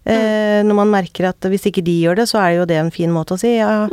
Eh, 0.05 0.61
når 0.61 0.77
man 0.77 0.91
merker 0.93 1.31
at 1.31 1.47
hvis 1.49 1.65
ikke 1.71 1.83
de 1.85 1.95
gjør 2.03 2.19
det, 2.19 2.27
så 2.29 2.41
er 2.43 2.51
det 2.51 2.59
jo 2.59 2.69
det 2.69 2.77
en 2.77 2.93
fin 2.93 3.11
måte 3.11 3.33
å 3.33 3.41
si 3.41 3.55
ja, 3.55 3.87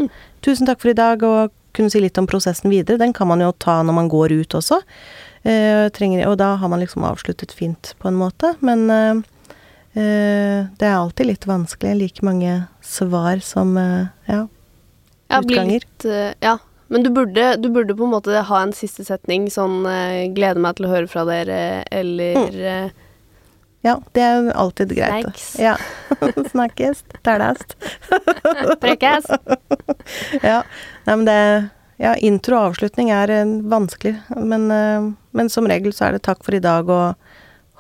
tusen 0.44 0.68
takk 0.68 0.82
for 0.82 0.92
i 0.92 0.98
dag, 0.98 1.22
og 1.24 1.54
kunne 1.72 1.92
si 1.92 2.02
litt 2.02 2.18
om 2.20 2.28
prosessen 2.28 2.72
videre. 2.72 3.00
Den 3.00 3.14
kan 3.16 3.30
man 3.30 3.40
jo 3.40 3.52
ta 3.56 3.80
når 3.80 3.96
man 3.96 4.10
går 4.12 4.34
ut 4.42 4.58
også. 4.58 4.82
Eh, 5.42 5.88
trenger, 5.90 6.26
og 6.30 6.36
da 6.38 6.54
har 6.60 6.70
man 6.70 6.82
liksom 6.82 7.04
avsluttet 7.04 7.52
fint, 7.52 7.94
på 7.98 8.08
en 8.08 8.18
måte. 8.18 8.54
Men 8.60 8.84
eh, 8.90 9.22
eh, 9.98 10.66
det 10.78 10.86
er 10.86 10.98
alltid 10.98 11.32
litt 11.32 11.46
vanskelig. 11.50 11.96
Like 11.98 12.26
mange 12.26 12.60
svar 12.82 13.42
som 13.42 13.74
ja. 13.76 14.44
Ja, 15.32 15.40
Utganger. 15.40 15.80
litt, 15.80 16.06
ja. 16.44 16.58
Men 16.92 17.06
du 17.06 17.10
burde, 17.10 17.54
du 17.56 17.70
burde 17.72 17.94
på 17.96 18.04
en 18.04 18.12
måte 18.12 18.42
ha 18.44 18.58
en 18.62 18.74
siste 18.76 19.00
setning 19.06 19.46
sånn 19.48 19.80
'Gleder 20.36 20.60
meg 20.60 20.76
til 20.76 20.86
å 20.86 20.90
høre 20.92 21.08
fra 21.08 21.22
dere', 21.24 21.86
eller 21.88 22.36
mm. 22.36 22.90
Ja, 23.82 23.96
det 24.12 24.22
er 24.22 24.34
jo 24.36 24.52
alltid 24.60 24.92
greit. 24.94 25.24
snakkes, 25.40 25.56
Ja. 25.58 25.76
Snakkes. 26.52 27.00
Tælast. 27.24 27.74
'Prekkes'. 28.82 29.32
Ja. 30.50 30.62
Nei, 31.06 31.16
men 31.16 31.24
det 31.24 31.38
Ja, 32.02 32.16
intro 32.18 32.56
og 32.58 32.72
avslutning 32.72 33.12
er 33.14 33.30
eh, 33.30 33.50
vanskelig, 33.70 34.16
men, 34.34 34.64
eh, 34.74 35.04
men 35.38 35.50
som 35.52 35.68
regel 35.70 35.92
så 35.94 36.08
er 36.08 36.16
det 36.16 36.24
takk 36.26 36.40
for 36.42 36.56
i 36.56 36.62
dag 36.62 36.88
og 36.90 37.14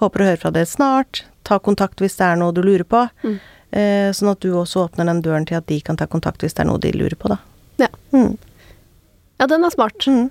håper 0.02 0.22
å 0.22 0.28
høre 0.30 0.40
fra 0.44 0.52
deg 0.54 0.68
snart. 0.70 1.24
Ta 1.48 1.58
kontakt 1.58 1.98
hvis 2.02 2.14
det 2.20 2.28
er 2.28 2.38
noe 2.38 2.54
du 2.54 2.60
lurer 2.62 2.86
på. 2.86 3.00
Mm. 3.26 3.40
Eh, 3.72 4.10
sånn 4.14 4.30
at 4.30 4.44
du 4.44 4.52
også 4.60 4.84
åpner 4.86 5.08
den 5.10 5.24
døren 5.24 5.46
til 5.48 5.58
at 5.58 5.66
de 5.66 5.80
kan 5.82 5.98
ta 5.98 6.06
kontakt 6.06 6.44
hvis 6.44 6.54
det 6.54 6.62
er 6.62 6.70
noe 6.70 6.78
de 6.82 6.92
lurer 6.94 7.18
på, 7.18 7.32
da. 7.34 7.40
Ja. 7.82 7.90
Mm. 8.14 8.36
Ja, 9.42 9.48
den 9.50 9.66
er 9.66 9.74
smart. 9.74 10.06
Mm. 10.06 10.28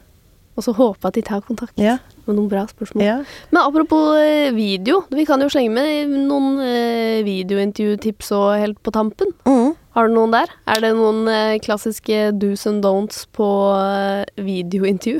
Og 0.60 0.64
så 0.66 0.74
håpe 0.78 1.08
at 1.10 1.16
de 1.18 1.24
tar 1.28 1.44
kontakt 1.48 1.76
Ja. 1.80 1.98
med 2.28 2.36
noen 2.38 2.48
bra 2.52 2.64
spørsmål. 2.70 3.04
ja. 3.04 3.18
Men 3.52 3.62
apropos 3.64 4.16
video, 4.56 5.04
vi 5.12 5.26
kan 5.26 5.40
jo 5.44 5.48
slenge 5.52 5.72
med 5.76 6.12
noen 6.30 6.60
videointervjutips 7.28 8.32
og 8.36 8.48
helt 8.60 8.80
på 8.84 8.92
tampen. 8.96 9.32
Mm. 9.48 9.61
Har 9.96 10.08
du 10.08 10.14
noen 10.16 10.32
der? 10.32 10.52
Er 10.72 10.80
det 10.84 10.94
noen 10.96 11.26
eh, 11.28 11.58
klassiske 11.64 12.30
do's 12.40 12.64
and 12.70 12.84
don'ts 12.86 13.26
på 13.36 13.48
eh, 13.76 14.24
videointervju? 14.40 15.20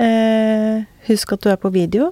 Eh, 0.00 0.80
husk 1.06 1.36
at 1.36 1.44
du 1.44 1.50
er 1.52 1.60
på 1.62 1.70
video. 1.74 2.08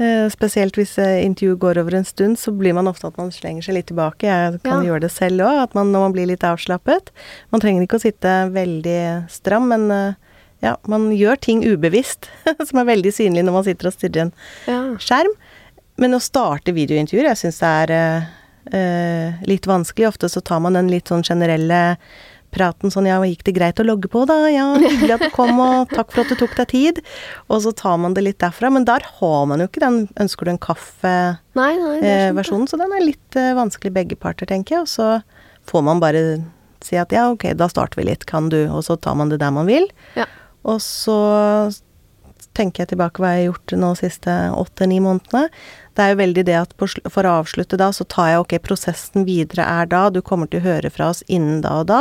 Eh, 0.00 0.26
spesielt 0.32 0.74
hvis 0.80 0.96
eh, 0.98 1.20
intervjuet 1.26 1.60
går 1.62 1.78
over 1.82 1.94
en 2.00 2.08
stund, 2.08 2.38
så 2.40 2.50
blir 2.56 2.74
man 2.74 2.88
ofte 2.90 3.06
at 3.06 3.20
man 3.20 3.30
slenger 3.34 3.62
seg 3.68 3.76
litt 3.78 3.86
tilbake. 3.92 4.26
Jeg 4.26 4.58
kan 4.64 4.80
Ja. 4.82 4.88
gjøre 4.90 5.04
det 5.06 5.12
selv 5.14 5.44
òg, 5.46 5.60
at 5.68 5.76
man, 5.78 5.92
når 5.94 6.06
man 6.08 6.16
blir 6.16 6.26
litt 6.32 6.42
avslappet. 6.48 7.12
Man 7.54 7.62
trenger 7.62 7.86
ikke 7.86 8.00
å 8.00 8.06
sitte 8.08 8.34
veldig 8.50 8.98
stram, 9.30 9.68
men 9.70 9.86
eh, 9.94 10.18
ja, 10.64 10.74
man 10.90 11.10
gjør 11.14 11.38
ting 11.40 11.62
ubevisst, 11.70 12.26
som 12.66 12.82
er 12.82 12.90
veldig 12.96 13.14
synlig 13.14 13.46
når 13.46 13.58
man 13.60 13.68
sitter 13.68 13.92
og 13.92 13.94
stirrer 13.94 14.26
en 14.26 14.34
Ja. 14.66 14.80
skjerm. 14.98 15.36
Men 16.00 16.16
å 16.16 16.22
starte 16.24 16.72
videointervjuer, 16.74 17.28
jeg 17.30 17.42
syns 17.44 17.62
det 17.62 17.70
er 17.84 18.26
eh, 18.72 19.28
eh, 19.30 19.40
litt 19.48 19.66
vanskelig. 19.66 20.08
Ofte 20.08 20.28
så 20.28 20.40
tar 20.40 20.60
man 20.60 20.78
den 20.78 20.90
litt 20.92 21.10
sånn 21.10 21.26
generelle 21.26 21.98
praten 22.50 22.90
sånn 22.90 23.06
ja, 23.06 23.20
gikk 23.22 23.44
det 23.46 23.54
greit 23.54 23.78
å 23.78 23.86
logge 23.86 24.08
på 24.10 24.24
da? 24.26 24.36
Ja, 24.50 24.66
hyggelig 24.74 25.14
at 25.16 25.22
du 25.22 25.34
kom, 25.34 25.60
og 25.62 25.92
takk 25.92 26.10
for 26.10 26.24
at 26.24 26.32
du 26.32 26.38
tok 26.40 26.56
deg 26.58 26.70
tid. 26.72 27.00
Og 27.48 27.62
så 27.66 27.72
tar 27.76 28.00
man 28.02 28.16
det 28.16 28.24
litt 28.26 28.40
derfra. 28.42 28.72
Men 28.74 28.86
der 28.88 29.06
har 29.20 29.44
man 29.50 29.62
jo 29.62 29.68
ikke 29.70 29.84
den 29.84 30.00
ønsker 30.20 30.48
du 30.48 30.54
en 30.54 30.62
kaffe-versjonen, 30.62 32.00
er 32.02 32.34
det. 32.34 32.70
så 32.72 32.80
den 32.80 32.96
er 32.96 33.06
litt 33.06 33.38
eh, 33.38 33.52
vanskelig 33.58 33.94
begge 33.94 34.18
parter, 34.18 34.50
tenker 34.50 34.80
jeg. 34.80 34.88
Og 34.88 34.90
så 34.90 35.10
får 35.70 35.86
man 35.86 36.02
bare 36.02 36.24
si 36.84 36.98
at 36.98 37.12
ja, 37.14 37.28
ok, 37.30 37.52
da 37.60 37.68
starter 37.70 38.00
vi 38.00 38.08
litt, 38.08 38.26
kan 38.28 38.50
du? 38.52 38.64
Og 38.72 38.82
så 38.86 38.96
tar 38.96 39.18
man 39.20 39.30
det 39.32 39.40
der 39.42 39.54
man 39.54 39.70
vil. 39.70 39.86
Ja. 40.18 40.26
Og 40.68 40.82
så 40.84 41.20
tenker 42.56 42.82
jeg 42.82 42.92
tilbake 42.92 43.22
hva 43.22 43.34
jeg 43.34 43.44
har 43.44 43.52
gjort 43.52 43.74
nå 43.78 43.92
de 43.94 44.00
siste 44.02 44.34
åtte-ni 44.58 44.98
månedene. 45.04 45.48
Det 46.00 46.06
er 46.06 46.14
jo 46.14 46.20
veldig 46.22 46.42
det 46.48 46.54
at 46.56 46.70
for 47.12 47.26
å 47.28 47.32
avslutte 47.42 47.76
da, 47.76 47.90
så 47.92 48.06
tar 48.08 48.30
jeg 48.30 48.38
ok, 48.40 48.54
prosessen 48.64 49.26
videre 49.28 49.66
er 49.68 49.88
da, 49.90 50.06
du 50.08 50.22
kommer 50.24 50.48
til 50.48 50.62
å 50.62 50.64
høre 50.64 50.88
fra 50.88 51.10
oss 51.12 51.20
innen 51.28 51.58
da 51.60 51.74
og 51.82 51.90
da. 51.90 51.98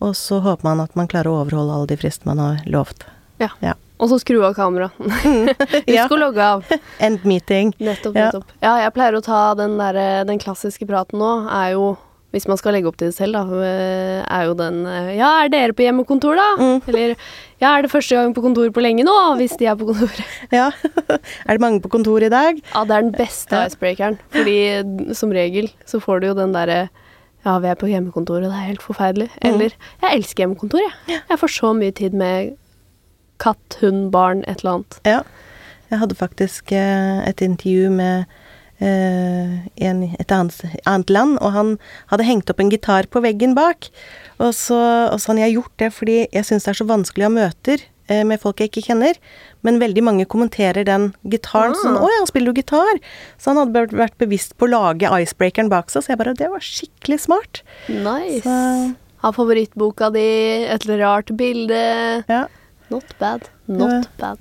Og 0.00 0.14
så 0.16 0.38
håper 0.40 0.64
man 0.64 0.80
at 0.80 0.96
man 0.96 1.10
klarer 1.12 1.28
å 1.28 1.42
overholde 1.42 1.74
alle 1.74 1.90
de 1.90 1.98
fristene 2.00 2.32
man 2.32 2.40
har 2.40 2.62
lovt. 2.72 3.04
Ja. 3.36 3.50
Ja. 3.60 3.74
Og 4.00 4.08
så 4.08 4.16
skru 4.22 4.40
av 4.46 4.56
kameraet. 4.56 4.96
Ja. 5.84 6.06
Husk 6.06 6.16
å 6.16 6.20
logge 6.22 6.40
av. 6.40 6.64
End 7.04 7.28
meeting. 7.28 7.74
Nettopp, 7.76 8.16
nettopp. 8.16 8.56
Ja, 8.64 8.78
jeg 8.80 8.94
pleier 8.96 9.18
å 9.18 9.22
ta 9.24 9.42
den 9.58 9.76
der, 9.76 10.24
Den 10.24 10.40
klassiske 10.40 10.88
praten 10.88 11.20
nå 11.20 11.32
er 11.52 11.74
jo 11.76 11.96
hvis 12.34 12.44
man 12.48 12.58
skal 12.60 12.74
legge 12.76 12.90
opp 12.90 12.98
til 13.00 13.08
det 13.08 13.14
selv, 13.16 13.32
da, 13.38 13.40
øh, 13.48 14.18
er 14.28 14.42
jo 14.44 14.52
den 14.58 14.82
øh, 14.86 15.14
Ja, 15.16 15.30
er 15.44 15.48
dere 15.48 15.72
på 15.72 15.82
hjemmekontor, 15.86 16.36
da? 16.36 16.48
Mm. 16.60 16.82
Eller 16.92 17.14
Ja, 17.60 17.70
er 17.78 17.82
det 17.82 17.90
første 17.90 18.14
gang 18.14 18.34
på 18.36 18.42
kontor 18.44 18.68
på 18.70 18.80
lenge 18.84 19.02
nå? 19.06 19.14
Hvis 19.40 19.56
de 19.58 19.66
er 19.66 19.74
på 19.80 19.88
kontor. 19.88 20.20
Ja. 20.52 20.68
er 21.48 21.52
det 21.56 21.60
mange 21.64 21.80
på 21.80 21.88
kontor 21.88 22.22
i 22.22 22.28
dag? 22.28 22.60
Ja, 22.74 22.84
det 22.84 22.96
er 22.96 23.00
den 23.08 23.12
beste 23.16 23.56
Ja. 23.56 23.66
icebreakeren. 23.66 24.18
Fordi 24.30 25.14
som 25.14 25.32
regel 25.32 25.70
så 25.88 26.00
får 26.04 26.20
du 26.20 26.26
jo 26.28 26.34
den 26.38 26.52
derre 26.54 26.88
Ja, 27.46 27.56
vi 27.62 27.68
er 27.70 27.74
på 27.80 27.86
hjemmekontor, 27.88 28.42
og 28.42 28.50
det 28.50 28.56
er 28.58 28.66
helt 28.74 28.82
forferdelig. 28.82 29.30
Mm. 29.40 29.48
Eller 29.54 29.70
Jeg 30.02 30.16
elsker 30.18 30.42
hjemmekontor, 30.44 30.84
jeg. 30.84 31.20
Jeg 31.30 31.38
får 31.38 31.48
så 31.54 31.72
mye 31.72 31.94
tid 31.96 32.12
med 32.12 32.56
katt, 33.40 33.78
hund, 33.80 34.10
barn, 34.12 34.44
et 34.50 34.60
eller 34.60 34.80
annet. 34.80 34.98
Ja. 35.06 35.20
Jeg 35.90 36.00
hadde 36.02 36.14
faktisk 36.18 36.72
eh, 36.76 37.22
et 37.28 37.40
intervju 37.40 37.88
med 37.94 38.24
eh, 38.26 38.47
en, 38.80 40.02
et 40.18 40.32
annet, 40.32 40.54
annet 40.86 41.10
land, 41.10 41.38
og 41.42 41.52
han 41.52 41.78
hadde 42.12 42.24
hengt 42.28 42.50
opp 42.50 42.60
en 42.60 42.70
gitar 42.70 43.08
på 43.10 43.22
veggen 43.24 43.54
bak. 43.58 43.88
Og 44.38 44.52
så, 44.54 44.78
og 45.12 45.18
så 45.20 45.32
hadde 45.32 45.46
jeg 45.48 45.56
gjort 45.58 45.76
det 45.82 45.92
fordi 45.92 46.18
jeg 46.32 46.44
syns 46.46 46.64
det 46.64 46.74
er 46.74 46.78
så 46.84 46.86
vanskelig 46.86 47.26
å 47.26 47.30
ha 47.30 47.34
møter 47.40 47.82
eh, 48.08 48.22
med 48.24 48.40
folk 48.40 48.60
jeg 48.62 48.70
ikke 48.70 48.86
kjenner. 48.92 49.18
Men 49.66 49.80
veldig 49.82 50.04
mange 50.06 50.24
kommenterer 50.30 50.84
den 50.86 51.10
gitaren 51.26 51.74
Ah. 51.74 51.80
sånn 51.82 51.98
'Å 51.98 52.06
ja, 52.06 52.18
han 52.20 52.26
spiller 52.30 52.52
jo 52.52 52.62
gitar'. 52.62 53.00
Så 53.38 53.50
han 53.50 53.56
hadde 53.66 53.88
vært- 53.98 54.18
bevisst 54.18 54.56
på 54.56 54.66
å 54.68 54.70
lage 54.70 55.10
icebreakeren 55.10 55.68
bak 55.68 55.90
seg, 55.90 56.02
så 56.04 56.08
jeg 56.14 56.18
bare 56.18 56.34
Det 56.34 56.48
var 56.48 56.60
skikkelig 56.60 57.20
smart. 57.20 57.62
Nice. 57.88 58.42
Så- 58.44 58.94
Ha 59.20 59.32
favorittboka 59.32 60.12
di, 60.12 60.62
et 60.70 60.84
rart 60.86 61.26
bilde. 61.36 62.22
Ja. 62.28 62.46
Not 62.88 63.02
bad. 63.18 63.48
Not 63.66 64.06
bad. 64.16 64.38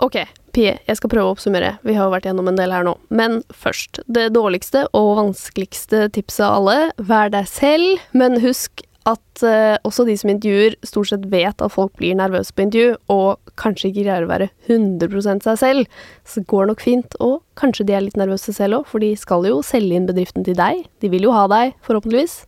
Ok, 0.00 0.16
Pie, 0.56 0.78
jeg 0.88 0.96
skal 0.96 1.10
prøve 1.12 1.28
å 1.28 1.34
oppsummere. 1.34 1.74
Vi 1.84 1.92
har 1.92 2.08
jo 2.08 2.14
vært 2.14 2.26
gjennom 2.30 2.48
en 2.48 2.56
del 2.58 2.72
her 2.72 2.86
nå. 2.86 2.94
Men 3.12 3.42
først, 3.52 4.00
det 4.08 4.30
dårligste 4.32 4.86
og 4.96 5.10
vanskeligste 5.18 6.06
tipset 6.14 6.46
av 6.46 6.60
alle, 6.60 6.76
vær 6.96 7.32
deg 7.34 7.48
selv, 7.50 8.00
men 8.16 8.40
husk 8.40 8.82
at 9.08 9.42
eh, 9.46 9.76
også 9.86 10.04
de 10.08 10.14
som 10.20 10.30
intervjuer, 10.32 10.76
stort 10.86 11.10
sett 11.10 11.26
vet 11.32 11.62
at 11.64 11.72
folk 11.72 11.92
blir 12.00 12.16
nervøse 12.16 12.54
på 12.56 12.64
intervju, 12.66 12.94
og 13.12 13.52
kanskje 13.60 13.90
ikke 13.90 14.04
greier 14.06 14.26
å 14.26 14.30
være 14.30 14.48
100 14.68 15.44
seg 15.44 15.60
selv. 15.60 16.00
Så 16.24 16.42
det 16.42 16.50
går 16.52 16.70
nok 16.70 16.84
fint, 16.84 17.16
og 17.20 17.40
kanskje 17.60 17.88
de 17.88 17.96
er 17.96 18.06
litt 18.06 18.20
nervøse 18.20 18.54
selv 18.56 18.80
òg, 18.80 18.88
for 18.88 19.04
de 19.04 19.12
skal 19.20 19.48
jo 19.48 19.60
selge 19.66 19.96
inn 19.96 20.08
bedriften 20.08 20.46
til 20.48 20.56
deg. 20.58 20.86
De 21.04 21.12
vil 21.12 21.28
jo 21.28 21.36
ha 21.36 21.44
deg, 21.52 21.76
forhåpentligvis. 21.86 22.40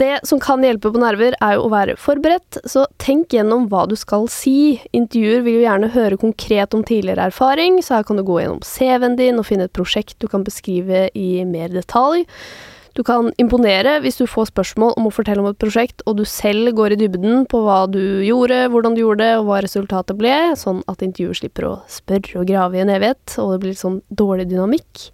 Det 0.00 0.20
som 0.24 0.40
kan 0.40 0.62
hjelpe 0.64 0.88
på 0.88 1.00
nerver, 1.02 1.34
er 1.44 1.58
jo 1.58 1.66
å 1.66 1.72
være 1.74 1.98
forberedt, 2.00 2.56
så 2.64 2.86
tenk 3.02 3.34
gjennom 3.36 3.66
hva 3.68 3.82
du 3.90 3.92
skal 4.00 4.30
si. 4.32 4.78
Intervjuer 4.96 5.42
vil 5.44 5.58
jo 5.58 5.64
gjerne 5.66 5.90
høre 5.92 6.16
konkret 6.22 6.72
om 6.76 6.84
tidligere 6.88 7.26
erfaring, 7.28 7.82
så 7.84 7.98
her 7.98 8.06
kan 8.08 8.16
du 8.16 8.24
gå 8.24 8.38
gjennom 8.40 8.62
CV-en 8.64 9.18
din 9.20 9.42
og 9.42 9.44
finne 9.50 9.66
et 9.68 9.76
prosjekt 9.76 10.16
du 10.22 10.28
kan 10.32 10.46
beskrive 10.46 11.10
i 11.12 11.44
mer 11.44 11.68
detalj. 11.74 12.24
Du 12.96 13.02
kan 13.06 13.28
imponere 13.38 13.98
hvis 14.00 14.16
du 14.18 14.24
får 14.26 14.48
spørsmål 14.50 14.96
om 14.98 15.10
å 15.10 15.12
fortelle 15.14 15.44
om 15.44 15.50
et 15.52 15.60
prosjekt, 15.60 16.00
og 16.08 16.16
du 16.18 16.24
selv 16.24 16.72
går 16.80 16.96
i 16.96 17.00
dybden 17.04 17.44
på 17.50 17.60
hva 17.66 17.82
du 17.92 18.24
gjorde, 18.24 18.64
hvordan 18.72 18.96
du 18.96 19.04
gjorde 19.04 19.26
det, 19.26 19.36
og 19.36 19.50
hva 19.50 19.60
resultatet 19.66 20.16
ble, 20.18 20.34
sånn 20.58 20.80
at 20.90 21.04
intervjuer 21.04 21.42
slipper 21.42 21.68
å 21.68 21.76
spørre 21.92 22.40
og 22.40 22.48
grave 22.48 22.80
i 22.80 22.82
en 22.86 22.96
evighet, 22.96 23.36
og 23.36 23.52
det 23.52 23.62
blir 23.62 23.74
litt 23.76 23.84
sånn 23.84 24.00
dårlig 24.08 24.48
dynamikk. 24.48 25.10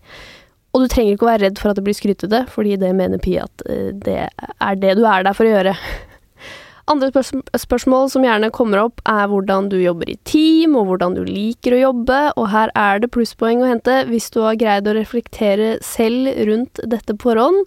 Og 0.77 0.83
du 0.85 0.91
trenger 0.93 1.15
ikke 1.17 1.25
å 1.25 1.31
være 1.31 1.47
redd 1.47 1.61
for 1.61 1.73
at 1.73 1.79
det 1.79 1.87
blir 1.87 1.97
skrytete, 1.97 2.43
fordi 2.53 2.77
det 2.77 2.93
mener 2.93 3.21
Pia 3.23 3.47
at 3.47 3.65
eh, 3.65 3.95
det 3.97 4.27
er 4.29 4.83
det 4.83 4.99
du 4.99 5.07
er 5.09 5.25
der 5.25 5.37
for 5.37 5.49
å 5.49 5.55
gjøre. 5.55 5.73
Andre 6.93 7.09
spørs 7.09 7.33
spørsmål 7.65 8.11
som 8.13 8.27
gjerne 8.27 8.53
kommer 8.55 8.83
opp, 8.85 9.01
er 9.09 9.25
hvordan 9.33 9.71
du 9.73 9.79
jobber 9.81 10.13
i 10.13 10.19
team, 10.29 10.77
og 10.79 10.91
hvordan 10.91 11.17
du 11.17 11.23
liker 11.27 11.75
å 11.75 11.81
jobbe, 11.81 12.19
og 12.37 12.51
her 12.53 12.71
er 12.79 13.01
det 13.03 13.11
plusspoeng 13.17 13.65
å 13.65 13.71
hente 13.73 14.03
hvis 14.11 14.29
du 14.37 14.43
har 14.45 14.61
greid 14.61 14.87
å 14.87 14.95
reflektere 14.95 15.79
selv 15.83 16.29
rundt 16.47 16.85
dette 16.85 17.17
på 17.17 17.33
forhånd. 17.33 17.65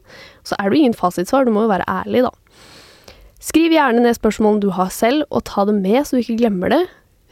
Så 0.48 0.56
er 0.62 0.70
det 0.70 0.80
ingen 0.80 0.96
fasitsvar, 0.96 1.50
du 1.50 1.52
må 1.56 1.66
jo 1.66 1.74
være 1.74 1.90
ærlig, 1.90 2.24
da. 2.30 2.32
Skriv 3.44 3.74
gjerne 3.74 4.06
ned 4.06 4.16
spørsmålene 4.20 4.64
du 4.64 4.70
har 4.78 4.94
selv, 4.94 5.26
og 5.34 5.48
ta 5.50 5.66
det 5.66 5.76
med 5.82 6.06
så 6.06 6.16
du 6.16 6.22
ikke 6.22 6.40
glemmer 6.46 6.78
det. 6.78 6.84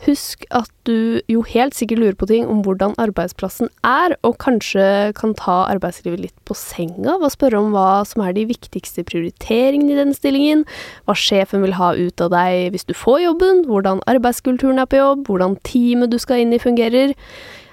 Husk 0.05 0.43
at 0.53 0.69
du 0.85 1.19
jo 1.25 1.41
helt 1.49 1.73
sikkert 1.73 1.99
lurer 2.03 2.17
på 2.19 2.27
ting 2.29 2.45
om 2.45 2.59
hvordan 2.65 2.93
arbeidsplassen 3.01 3.71
er, 3.87 4.13
og 4.27 4.37
kanskje 4.43 4.85
kan 5.17 5.33
ta 5.39 5.63
arbeidslivet 5.71 6.21
litt 6.21 6.35
på 6.45 6.53
senga 6.57 7.15
ved 7.17 7.25
å 7.27 7.33
spørre 7.33 7.57
om 7.63 7.73
hva 7.73 8.03
som 8.05 8.21
er 8.21 8.35
de 8.37 8.45
viktigste 8.51 9.01
prioriteringene 9.09 9.95
i 9.95 9.97
denne 9.97 10.17
stillingen, 10.17 10.65
hva 11.09 11.17
sjefen 11.17 11.65
vil 11.65 11.73
ha 11.79 11.95
ut 11.97 12.23
av 12.23 12.29
deg 12.35 12.75
hvis 12.75 12.85
du 12.85 12.93
får 12.97 13.23
jobben, 13.25 13.63
hvordan 13.65 14.03
arbeidskulturen 14.11 14.83
er 14.83 14.89
på 14.91 15.01
jobb, 15.01 15.25
hvordan 15.31 15.57
teamet 15.65 16.13
du 16.13 16.19
skal 16.21 16.43
inn 16.43 16.53
i 16.53 16.61
fungerer. 16.61 17.15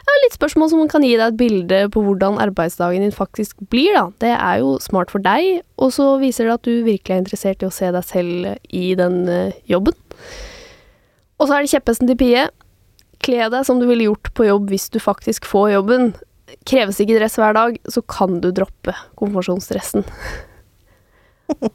Ja, 0.05 0.17
litt 0.25 0.37
spørsmål 0.37 0.73
som 0.73 0.89
kan 0.89 1.05
gi 1.05 1.15
deg 1.17 1.27
et 1.29 1.39
bilde 1.41 1.83
på 1.93 2.03
hvordan 2.05 2.41
arbeidsdagen 2.41 3.05
din 3.05 3.15
faktisk 3.15 3.61
blir, 3.73 3.93
da. 3.97 4.09
Det 4.21 4.33
er 4.33 4.65
jo 4.65 4.75
smart 4.81 5.13
for 5.13 5.25
deg, 5.25 5.61
og 5.77 5.93
så 5.97 6.15
viser 6.21 6.49
det 6.49 6.57
at 6.57 6.67
du 6.67 6.89
virkelig 6.89 7.15
er 7.15 7.23
interessert 7.23 7.65
i 7.65 7.69
å 7.69 7.73
se 7.73 7.93
deg 7.93 8.05
selv 8.09 8.51
i 8.73 8.91
den 8.99 9.23
eh, 9.29 9.63
jobben. 9.69 9.97
Og 11.45 11.51
så 11.51 11.59
er 11.59 11.65
det 11.67 11.75
kjepphesten 11.75 12.09
til 12.09 12.17
Pie. 12.17 12.47
Kle 13.25 13.51
deg 13.53 13.67
som 13.69 13.77
du 13.77 13.85
ville 13.85 14.07
gjort 14.07 14.31
på 14.33 14.47
jobb 14.49 14.71
hvis 14.73 14.89
du 14.95 14.97
faktisk 15.03 15.45
får 15.45 15.75
jobben. 15.75 16.15
Kreves 16.65 17.01
ikke 17.03 17.19
dress 17.19 17.37
hver 17.37 17.53
dag, 17.57 17.77
så 17.85 18.01
kan 18.09 18.39
du 18.41 18.49
droppe 18.55 18.95
konfirmasjonsdressen. 19.21 20.09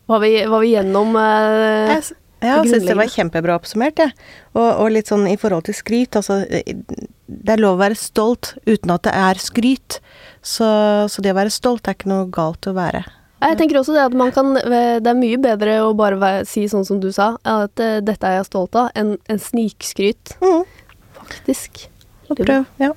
Var 0.10 0.22
vi, 0.24 0.32
var 0.50 0.64
vi 0.64 0.72
gjennom 0.72 1.14
eh, 1.14 1.92
Jeg, 1.92 2.16
jeg 2.42 2.70
syns 2.72 2.88
det 2.88 2.96
var 2.98 3.12
kjempebra 3.14 3.58
oppsummert, 3.60 4.00
jeg. 4.02 4.16
Og, 4.56 4.66
og 4.66 4.88
litt 4.96 5.12
sånn 5.12 5.28
i 5.30 5.36
forhold 5.38 5.68
til 5.68 5.78
skryt, 5.78 6.18
altså 6.18 6.40
Det 6.50 7.54
er 7.54 7.62
lov 7.62 7.78
å 7.78 7.82
være 7.84 8.00
stolt 8.00 8.56
uten 8.66 8.96
at 8.96 9.06
det 9.06 9.14
er 9.14 9.42
skryt. 9.44 10.00
Så, 10.42 10.66
så 11.06 11.22
det 11.22 11.36
å 11.36 11.38
være 11.38 11.54
stolt 11.54 11.86
er 11.86 12.00
ikke 12.00 12.10
noe 12.10 12.26
galt 12.34 12.66
å 12.66 12.74
være. 12.74 13.04
Jeg 13.40 13.58
tenker 13.60 13.80
også 13.80 13.96
det 13.96 14.02
at 14.10 14.16
man 14.20 14.34
kan 14.36 14.52
Det 14.56 15.08
er 15.08 15.16
mye 15.16 15.38
bedre 15.40 15.78
å 15.86 15.94
bare 15.98 16.32
si 16.48 16.66
sånn 16.68 16.86
som 16.88 17.00
du 17.00 17.10
sa, 17.16 17.34
at 17.48 17.80
uh, 17.80 18.00
dette 18.04 18.28
er 18.28 18.40
jeg 18.40 18.50
stolt 18.50 18.76
av, 18.80 18.90
enn 19.00 19.16
en 19.32 19.40
snikskryt. 19.40 20.36
Mm. 20.44 20.66
Faktisk. 21.22 21.86
Og 22.30 22.42
prøv, 22.42 22.66
ja. 22.82 22.92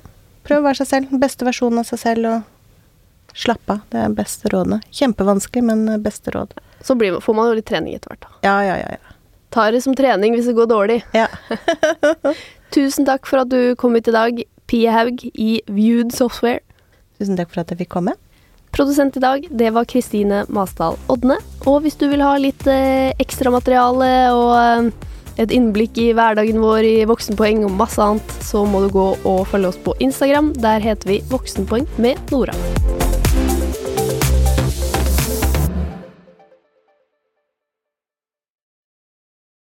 prøv 0.45 0.61
å 0.61 0.67
være 0.67 0.81
seg 0.83 0.89
selv. 0.89 1.15
Beste 1.21 1.47
versjonen 1.47 1.81
av 1.81 1.87
seg 1.89 2.01
selv, 2.01 2.27
og 2.29 3.37
slapp 3.39 3.71
av. 3.71 3.81
Det 3.93 4.03
er 4.03 4.17
beste 4.17 4.51
rådene. 4.51 4.81
Kjempevanskelig, 4.93 5.63
men 5.65 5.87
beste 6.03 6.33
råd. 6.35 6.53
Så 6.83 6.97
blir, 6.99 7.17
får 7.23 7.37
man 7.37 7.49
jo 7.49 7.57
litt 7.57 7.69
trening 7.69 7.95
etter 7.95 8.13
hvert, 8.13 8.27
da. 8.27 8.35
Ja, 8.45 8.57
ja, 8.67 8.75
ja. 8.81 8.97
ja. 8.99 9.15
Tar 9.53 9.71
det 9.71 9.83
som 9.85 9.95
trening 9.95 10.35
hvis 10.35 10.49
det 10.49 10.57
går 10.57 10.69
dårlig. 10.69 10.99
Ja. 11.15 11.29
Tusen 12.75 13.07
takk 13.09 13.29
for 13.29 13.43
at 13.43 13.53
du 13.53 13.77
kom 13.79 13.95
hit 13.97 14.09
i 14.11 14.15
dag, 14.15 14.43
Pie 14.69 14.91
Haug 14.93 15.23
i 15.33 15.61
Viewed 15.69 16.13
Software. 16.15 16.61
Tusen 17.19 17.37
takk 17.39 17.51
for 17.53 17.63
at 17.63 17.73
jeg 17.73 17.83
fikk 17.83 17.93
komme. 17.95 18.17
Produsent 18.73 19.17
i 19.17 19.21
dag, 19.21 19.47
det 19.51 19.69
var 19.69 19.85
Kristine 19.85 20.45
Masdal 20.49 20.97
Odne. 21.13 21.37
Og 21.69 21.83
hvis 21.83 21.97
du 21.99 22.07
vil 22.09 22.23
ha 22.25 22.33
litt 22.41 22.65
eh, 22.65 23.13
ekstramateriale 23.21 24.09
og 24.33 24.49
eh, 24.57 25.11
et 25.45 25.53
innblikk 25.53 25.99
i 26.01 26.09
hverdagen 26.17 26.57
vår 26.61 26.89
i 26.89 26.95
Voksenpoeng 27.09 27.61
og 27.67 27.77
masse 27.77 28.01
annet, 28.01 28.35
så 28.41 28.65
må 28.65 28.81
du 28.81 28.89
gå 28.93 29.07
og 29.21 29.47
følge 29.53 29.69
oss 29.69 29.81
på 29.85 29.93
Instagram. 30.01 30.55
Der 30.57 30.81
heter 30.81 31.13
vi 31.13 31.21
Voksenpoeng 31.29 31.85
med 32.01 32.33
Nora. 32.33 32.57